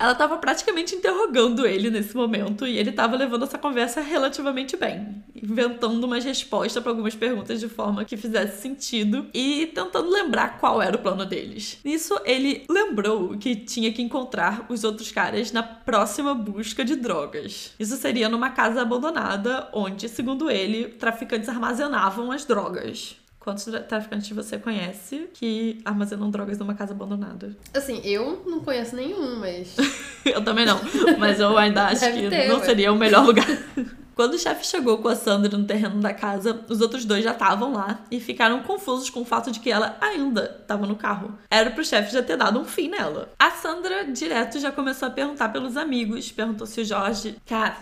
Ela 0.00 0.14
tava 0.14 0.38
praticamente 0.38 0.94
interrogando 0.94 1.66
ele 1.66 1.90
nesse 1.90 2.16
momento 2.16 2.66
e 2.66 2.78
ele 2.78 2.90
tava 2.90 3.18
levando 3.18 3.44
essa 3.44 3.58
conversa 3.58 4.00
relativamente 4.00 4.74
bem, 4.74 5.22
inventando 5.36 6.02
umas 6.02 6.24
respostas 6.24 6.82
para 6.82 6.90
algumas 6.90 7.14
perguntas 7.14 7.60
de 7.60 7.68
forma 7.68 8.02
que 8.06 8.16
fizesse 8.16 8.62
sentido 8.62 9.26
e 9.34 9.66
tentando 9.74 10.08
lembrar 10.08 10.58
qual 10.58 10.80
era 10.80 10.96
o 10.96 11.00
plano 11.00 11.26
deles. 11.26 11.76
Nisso, 11.84 12.18
ele 12.24 12.64
lembrou 12.70 13.36
que 13.36 13.54
tinha 13.54 13.92
que 13.92 14.00
encontrar 14.00 14.64
os 14.70 14.84
outros 14.84 15.12
caras 15.12 15.52
na 15.52 15.62
próxima 15.62 16.34
busca 16.34 16.82
de 16.82 16.96
drogas. 16.96 17.72
Isso 17.78 17.98
seria 17.98 18.30
numa 18.30 18.48
casa 18.48 18.80
abandonada, 18.80 19.68
onde, 19.70 20.08
segundo 20.08 20.50
ele, 20.50 20.86
traficantes 20.88 21.50
armazenavam 21.50 22.32
as 22.32 22.46
drogas. 22.46 23.20
Quantos 23.40 23.64
traficantes 23.88 24.30
você 24.30 24.58
conhece 24.58 25.30
que 25.32 25.80
armazenam 25.82 26.30
drogas 26.30 26.58
numa 26.58 26.74
casa 26.74 26.92
abandonada? 26.92 27.56
Assim, 27.72 28.02
eu 28.04 28.44
não 28.46 28.60
conheço 28.60 28.94
nenhum, 28.94 29.36
mas. 29.36 29.74
eu 30.26 30.44
também 30.44 30.66
não. 30.66 30.78
Mas 31.18 31.40
eu 31.40 31.56
ainda 31.56 31.86
acho 31.86 32.02
Deve 32.02 32.20
que 32.20 32.28
ter, 32.28 32.48
não 32.48 32.58
ué. 32.58 32.64
seria 32.66 32.92
o 32.92 32.96
melhor 32.96 33.24
lugar. 33.24 33.46
Quando 34.14 34.34
o 34.34 34.38
chefe 34.38 34.66
chegou 34.66 34.98
com 34.98 35.08
a 35.08 35.16
Sandra 35.16 35.56
no 35.56 35.64
terreno 35.64 35.98
da 36.02 36.12
casa, 36.12 36.62
os 36.68 36.82
outros 36.82 37.06
dois 37.06 37.24
já 37.24 37.30
estavam 37.30 37.72
lá 37.72 38.04
e 38.10 38.20
ficaram 38.20 38.62
confusos 38.62 39.08
com 39.08 39.22
o 39.22 39.24
fato 39.24 39.50
de 39.50 39.58
que 39.58 39.70
ela 39.70 39.96
ainda 40.02 40.58
estava 40.60 40.86
no 40.86 40.94
carro. 40.94 41.38
Era 41.50 41.70
pro 41.70 41.82
chefe 41.82 42.12
já 42.12 42.22
ter 42.22 42.36
dado 42.36 42.60
um 42.60 42.66
fim 42.66 42.90
nela. 42.90 43.32
A 43.38 43.52
Sandra 43.52 44.04
direto 44.04 44.60
já 44.60 44.70
começou 44.70 45.08
a 45.08 45.10
perguntar 45.10 45.48
pelos 45.48 45.74
amigos, 45.78 46.30
perguntou 46.30 46.66
se 46.66 46.82
o 46.82 46.84
Jorge. 46.84 47.36
Cara, 47.46 47.78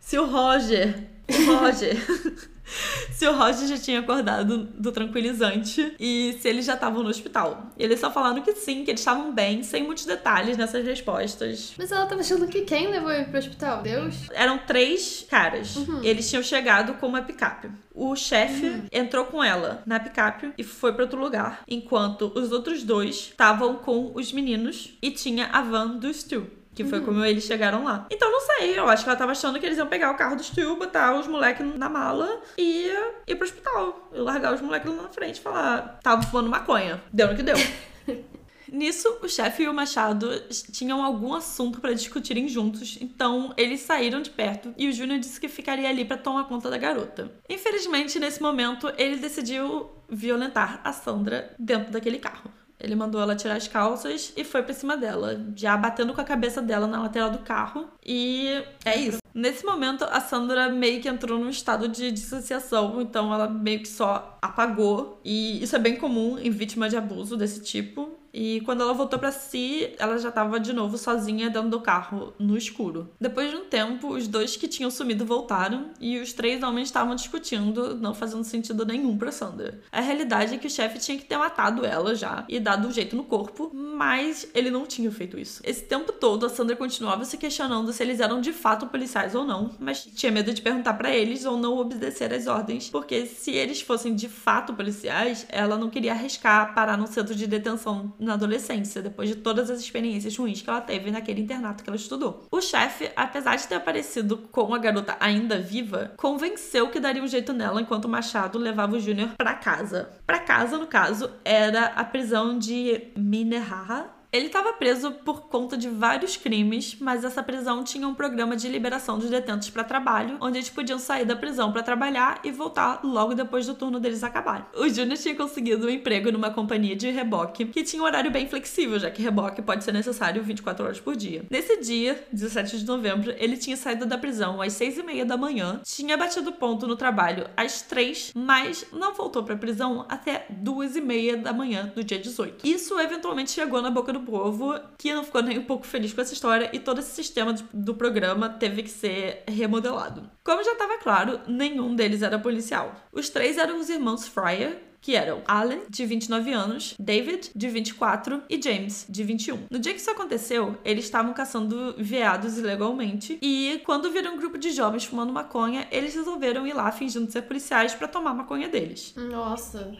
se 0.00 0.18
o 0.18 0.26
Roger. 0.26 1.06
O 1.28 1.52
Roger. 1.54 1.96
se 3.12 3.26
o 3.26 3.36
Roger 3.36 3.68
já 3.68 3.78
tinha 3.78 4.00
acordado 4.00 4.58
do 4.74 4.92
tranquilizante 4.92 5.94
e 5.98 6.36
se 6.40 6.48
eles 6.48 6.64
já 6.64 6.74
estavam 6.74 7.02
no 7.02 7.08
hospital. 7.08 7.70
E 7.78 7.84
eles 7.84 8.00
só 8.00 8.10
falaram 8.10 8.42
que 8.42 8.52
sim, 8.54 8.84
que 8.84 8.90
eles 8.90 9.00
estavam 9.00 9.32
bem, 9.32 9.62
sem 9.62 9.82
muitos 9.82 10.04
detalhes 10.04 10.56
nessas 10.56 10.84
respostas. 10.84 11.74
Mas 11.76 11.92
ela 11.92 12.06
tava 12.06 12.20
achando 12.20 12.46
que 12.46 12.62
quem 12.62 12.88
levou 12.88 13.10
ele 13.10 13.24
pro 13.24 13.38
hospital? 13.38 13.82
Deus? 13.82 14.28
Eram 14.32 14.58
três 14.58 15.26
caras. 15.28 15.74
Eles 16.02 16.28
tinham 16.28 16.42
chegado 16.42 16.94
com 16.94 17.06
uma 17.06 17.22
picape. 17.22 17.70
O 17.94 18.14
chefe 18.16 18.84
entrou 18.92 19.24
com 19.26 19.42
ela 19.42 19.82
na 19.84 20.00
picape 20.00 20.52
e 20.56 20.64
foi 20.64 20.92
para 20.92 21.04
outro 21.04 21.20
lugar, 21.20 21.62
enquanto 21.68 22.32
os 22.34 22.52
outros 22.52 22.82
dois 22.82 23.16
estavam 23.16 23.76
com 23.76 24.12
os 24.14 24.32
meninos 24.32 24.96
e 25.02 25.10
tinha 25.10 25.46
a 25.46 25.60
van 25.60 25.98
do 25.98 26.12
Stu. 26.12 26.59
Que 26.84 26.90
foi 26.90 27.00
como 27.00 27.24
eles 27.24 27.44
chegaram 27.44 27.84
lá. 27.84 28.06
Então 28.10 28.30
não 28.30 28.40
sei, 28.40 28.78
eu 28.78 28.88
acho 28.88 29.04
que 29.04 29.10
ela 29.10 29.18
tava 29.18 29.32
achando 29.32 29.58
que 29.58 29.66
eles 29.66 29.78
iam 29.78 29.86
pegar 29.86 30.10
o 30.10 30.16
carro 30.16 30.36
do 30.36 30.42
Stu, 30.42 30.76
botar 30.76 31.18
os 31.18 31.26
moleques 31.26 31.66
na 31.76 31.88
mala 31.88 32.40
e 32.56 32.90
ir 33.26 33.34
pro 33.36 33.46
hospital. 33.46 34.08
E 34.12 34.18
largar 34.18 34.54
os 34.54 34.60
moleques 34.60 34.90
lá 34.90 35.02
na 35.02 35.08
frente 35.08 35.36
e 35.38 35.42
falar: 35.42 35.98
tava 36.02 36.22
fumando 36.22 36.48
maconha. 36.48 37.02
Deu 37.12 37.28
no 37.28 37.36
que 37.36 37.42
deu. 37.42 37.56
Nisso, 38.72 39.18
o 39.20 39.28
chefe 39.28 39.64
e 39.64 39.68
o 39.68 39.74
Machado 39.74 40.30
tinham 40.70 41.02
algum 41.02 41.34
assunto 41.34 41.80
para 41.80 41.92
discutirem 41.92 42.48
juntos, 42.48 42.98
então 43.00 43.52
eles 43.56 43.80
saíram 43.80 44.22
de 44.22 44.30
perto 44.30 44.72
e 44.78 44.88
o 44.88 44.92
Júnior 44.92 45.18
disse 45.18 45.40
que 45.40 45.48
ficaria 45.48 45.88
ali 45.88 46.04
para 46.04 46.16
tomar 46.16 46.44
conta 46.44 46.70
da 46.70 46.78
garota. 46.78 47.32
Infelizmente, 47.48 48.20
nesse 48.20 48.40
momento, 48.40 48.92
ele 48.96 49.16
decidiu 49.16 49.90
violentar 50.08 50.80
a 50.84 50.92
Sandra 50.92 51.52
dentro 51.58 51.90
daquele 51.90 52.18
carro. 52.18 52.50
Ele 52.80 52.94
mandou 52.94 53.20
ela 53.20 53.36
tirar 53.36 53.56
as 53.56 53.68
calças 53.68 54.32
e 54.36 54.44
foi 54.44 54.62
pra 54.62 54.74
cima 54.74 54.96
dela, 54.96 55.38
já 55.54 55.76
batendo 55.76 56.14
com 56.14 56.20
a 56.20 56.24
cabeça 56.24 56.62
dela 56.62 56.86
na 56.86 57.02
lateral 57.02 57.30
do 57.30 57.38
carro. 57.38 57.88
E 58.04 58.62
é 58.84 58.98
isso. 58.98 59.20
Nesse 59.32 59.64
momento, 59.64 60.04
a 60.04 60.20
Sandra 60.20 60.68
meio 60.68 61.00
que 61.00 61.08
entrou 61.08 61.38
num 61.38 61.50
estado 61.50 61.86
de 61.88 62.10
dissociação, 62.10 63.00
então 63.00 63.32
ela 63.32 63.48
meio 63.48 63.80
que 63.80 63.88
só 63.88 64.38
apagou. 64.42 65.20
E 65.24 65.62
isso 65.62 65.76
é 65.76 65.78
bem 65.78 65.96
comum 65.96 66.38
em 66.38 66.50
vítima 66.50 66.88
de 66.88 66.96
abuso 66.96 67.36
desse 67.36 67.62
tipo. 67.62 68.09
E 68.32 68.60
quando 68.62 68.82
ela 68.82 68.92
voltou 68.92 69.18
pra 69.18 69.32
si, 69.32 69.92
ela 69.98 70.18
já 70.18 70.30
tava 70.30 70.60
de 70.60 70.72
novo 70.72 70.96
sozinha 70.96 71.50
dentro 71.50 71.70
do 71.70 71.80
carro, 71.80 72.32
no 72.38 72.56
escuro. 72.56 73.10
Depois 73.20 73.50
de 73.50 73.56
um 73.56 73.64
tempo, 73.64 74.08
os 74.08 74.28
dois 74.28 74.56
que 74.56 74.68
tinham 74.68 74.90
sumido 74.90 75.24
voltaram 75.24 75.90
e 76.00 76.18
os 76.18 76.32
três 76.32 76.62
homens 76.62 76.88
estavam 76.88 77.14
discutindo, 77.14 77.96
não 77.96 78.14
fazendo 78.14 78.44
sentido 78.44 78.84
nenhum 78.84 79.16
pra 79.16 79.32
Sandra. 79.32 79.80
A 79.90 80.00
realidade 80.00 80.54
é 80.54 80.58
que 80.58 80.66
o 80.66 80.70
chefe 80.70 80.98
tinha 80.98 81.18
que 81.18 81.24
ter 81.24 81.36
matado 81.36 81.84
ela 81.84 82.14
já 82.14 82.44
e 82.48 82.60
dado 82.60 82.88
um 82.88 82.92
jeito 82.92 83.16
no 83.16 83.24
corpo, 83.24 83.70
mas 83.74 84.48
ele 84.54 84.70
não 84.70 84.86
tinha 84.86 85.10
feito 85.10 85.38
isso. 85.38 85.60
Esse 85.64 85.84
tempo 85.84 86.12
todo, 86.12 86.46
a 86.46 86.48
Sandra 86.48 86.76
continuava 86.76 87.24
se 87.24 87.36
questionando 87.36 87.92
se 87.92 88.02
eles 88.02 88.20
eram 88.20 88.40
de 88.40 88.52
fato 88.52 88.86
policiais 88.86 89.34
ou 89.34 89.44
não, 89.44 89.70
mas 89.78 90.04
tinha 90.04 90.32
medo 90.32 90.52
de 90.52 90.62
perguntar 90.62 90.94
pra 90.94 91.14
eles 91.14 91.44
ou 91.44 91.56
não 91.56 91.78
obedecer 91.78 92.32
às 92.32 92.46
ordens, 92.46 92.88
porque 92.88 93.26
se 93.26 93.50
eles 93.50 93.80
fossem 93.80 94.14
de 94.14 94.28
fato 94.28 94.74
policiais, 94.74 95.46
ela 95.48 95.76
não 95.76 95.90
queria 95.90 96.12
arriscar 96.12 96.74
parar 96.74 96.96
num 96.96 97.06
centro 97.06 97.34
de 97.34 97.46
detenção 97.46 98.12
na 98.20 98.34
adolescência, 98.34 99.02
depois 99.02 99.28
de 99.28 99.36
todas 99.36 99.70
as 99.70 99.80
experiências 99.80 100.36
ruins 100.36 100.62
que 100.62 100.70
ela 100.70 100.80
teve 100.80 101.10
naquele 101.10 101.40
internato 101.40 101.82
que 101.82 101.90
ela 101.90 101.96
estudou. 101.96 102.46
O 102.50 102.60
chefe, 102.60 103.10
apesar 103.16 103.56
de 103.56 103.66
ter 103.66 103.76
aparecido 103.76 104.36
com 104.52 104.74
a 104.74 104.78
garota 104.78 105.16
ainda 105.18 105.58
viva, 105.58 106.12
convenceu 106.16 106.88
que 106.88 107.00
daria 107.00 107.22
um 107.22 107.28
jeito 107.28 107.52
nela 107.52 107.80
enquanto 107.80 108.04
o 108.04 108.08
Machado 108.08 108.58
levava 108.58 108.96
o 108.96 109.00
Júnior 109.00 109.30
pra 109.36 109.54
casa. 109.54 110.10
Pra 110.26 110.38
casa, 110.38 110.78
no 110.78 110.86
caso, 110.86 111.30
era 111.44 111.86
a 111.86 112.04
prisão 112.04 112.58
de 112.58 113.08
Minnehaha, 113.16 114.19
ele 114.32 114.46
estava 114.46 114.72
preso 114.72 115.10
por 115.10 115.42
conta 115.42 115.76
de 115.76 115.88
vários 115.88 116.36
crimes, 116.36 116.96
mas 117.00 117.24
essa 117.24 117.42
prisão 117.42 117.82
tinha 117.82 118.06
um 118.06 118.14
programa 118.14 118.56
de 118.56 118.68
liberação 118.68 119.18
dos 119.18 119.28
detentos 119.28 119.70
para 119.70 119.82
trabalho, 119.82 120.36
onde 120.40 120.58
eles 120.58 120.70
podiam 120.70 120.98
sair 120.98 121.24
da 121.24 121.34
prisão 121.34 121.72
para 121.72 121.82
trabalhar 121.82 122.40
e 122.44 122.52
voltar 122.52 123.00
logo 123.02 123.34
depois 123.34 123.66
do 123.66 123.74
turno 123.74 123.98
deles 123.98 124.22
acabar. 124.22 124.70
O 124.76 124.88
Júnior 124.88 125.18
tinha 125.18 125.34
conseguido 125.34 125.86
um 125.86 125.90
emprego 125.90 126.30
numa 126.30 126.50
companhia 126.50 126.94
de 126.94 127.10
reboque 127.10 127.64
que 127.66 127.82
tinha 127.82 128.02
um 128.02 128.06
horário 128.06 128.30
bem 128.30 128.48
flexível, 128.48 128.98
já 128.98 129.10
que 129.10 129.20
reboque 129.20 129.62
pode 129.62 129.82
ser 129.82 129.92
necessário 129.92 130.42
24 130.42 130.84
horas 130.84 131.00
por 131.00 131.16
dia. 131.16 131.44
Nesse 131.50 131.80
dia, 131.80 132.24
17 132.32 132.78
de 132.78 132.86
novembro, 132.86 133.34
ele 133.36 133.56
tinha 133.56 133.76
saído 133.76 134.06
da 134.06 134.16
prisão 134.16 134.62
às 134.62 134.74
6 134.74 134.98
e 134.98 135.02
meia 135.02 135.24
da 135.24 135.36
manhã, 135.36 135.80
tinha 135.84 136.16
batido 136.16 136.52
ponto 136.52 136.86
no 136.86 136.94
trabalho 136.94 137.48
às 137.56 137.82
3, 137.82 138.32
mas 138.34 138.86
não 138.92 139.12
voltou 139.12 139.42
para 139.42 139.54
a 139.54 139.58
prisão 139.58 140.06
até 140.08 140.46
2 140.50 140.96
e 140.96 141.00
meia 141.00 141.36
da 141.36 141.52
manhã 141.52 141.90
do 141.94 142.04
dia 142.04 142.18
18. 142.18 142.64
Isso 142.66 142.98
eventualmente 143.00 143.50
chegou 143.50 143.82
na 143.82 143.90
boca 143.90 144.12
do 144.12 144.19
povo, 144.22 144.78
que 144.98 145.12
não 145.12 145.24
ficou 145.24 145.42
nem 145.42 145.58
um 145.58 145.64
pouco 145.64 145.86
feliz 145.86 146.12
com 146.12 146.20
essa 146.20 146.32
história, 146.32 146.70
e 146.72 146.78
todo 146.78 147.00
esse 147.00 147.10
sistema 147.10 147.54
do 147.72 147.94
programa 147.94 148.48
teve 148.48 148.82
que 148.82 148.90
ser 148.90 149.42
remodelado. 149.48 150.30
Como 150.44 150.64
já 150.64 150.72
estava 150.72 150.98
claro, 150.98 151.40
nenhum 151.46 151.94
deles 151.94 152.22
era 152.22 152.38
policial. 152.38 152.94
Os 153.12 153.28
três 153.28 153.58
eram 153.58 153.78
os 153.78 153.88
irmãos 153.88 154.26
Fryer, 154.26 154.90
que 155.00 155.16
eram 155.16 155.42
Alan, 155.46 155.78
de 155.88 156.04
29 156.04 156.52
anos, 156.52 156.94
David, 156.98 157.50
de 157.54 157.68
24 157.68 158.42
e 158.48 158.60
James, 158.62 159.06
de 159.08 159.24
21. 159.24 159.66
No 159.70 159.78
dia 159.78 159.94
que 159.94 160.00
isso 160.00 160.10
aconteceu, 160.10 160.76
eles 160.84 161.04
estavam 161.04 161.32
caçando 161.32 161.94
veados 161.96 162.58
ilegalmente 162.58 163.38
e 163.40 163.80
quando 163.84 164.10
viram 164.10 164.34
um 164.34 164.36
grupo 164.36 164.58
de 164.58 164.70
jovens 164.70 165.04
fumando 165.04 165.32
maconha, 165.32 165.88
eles 165.90 166.14
resolveram 166.14 166.66
ir 166.66 166.74
lá 166.74 166.92
fingindo 166.92 167.30
ser 167.30 167.42
policiais 167.42 167.94
pra 167.94 168.08
tomar 168.08 168.34
maconha 168.34 168.68
deles. 168.68 169.14
Nossa. 169.16 169.96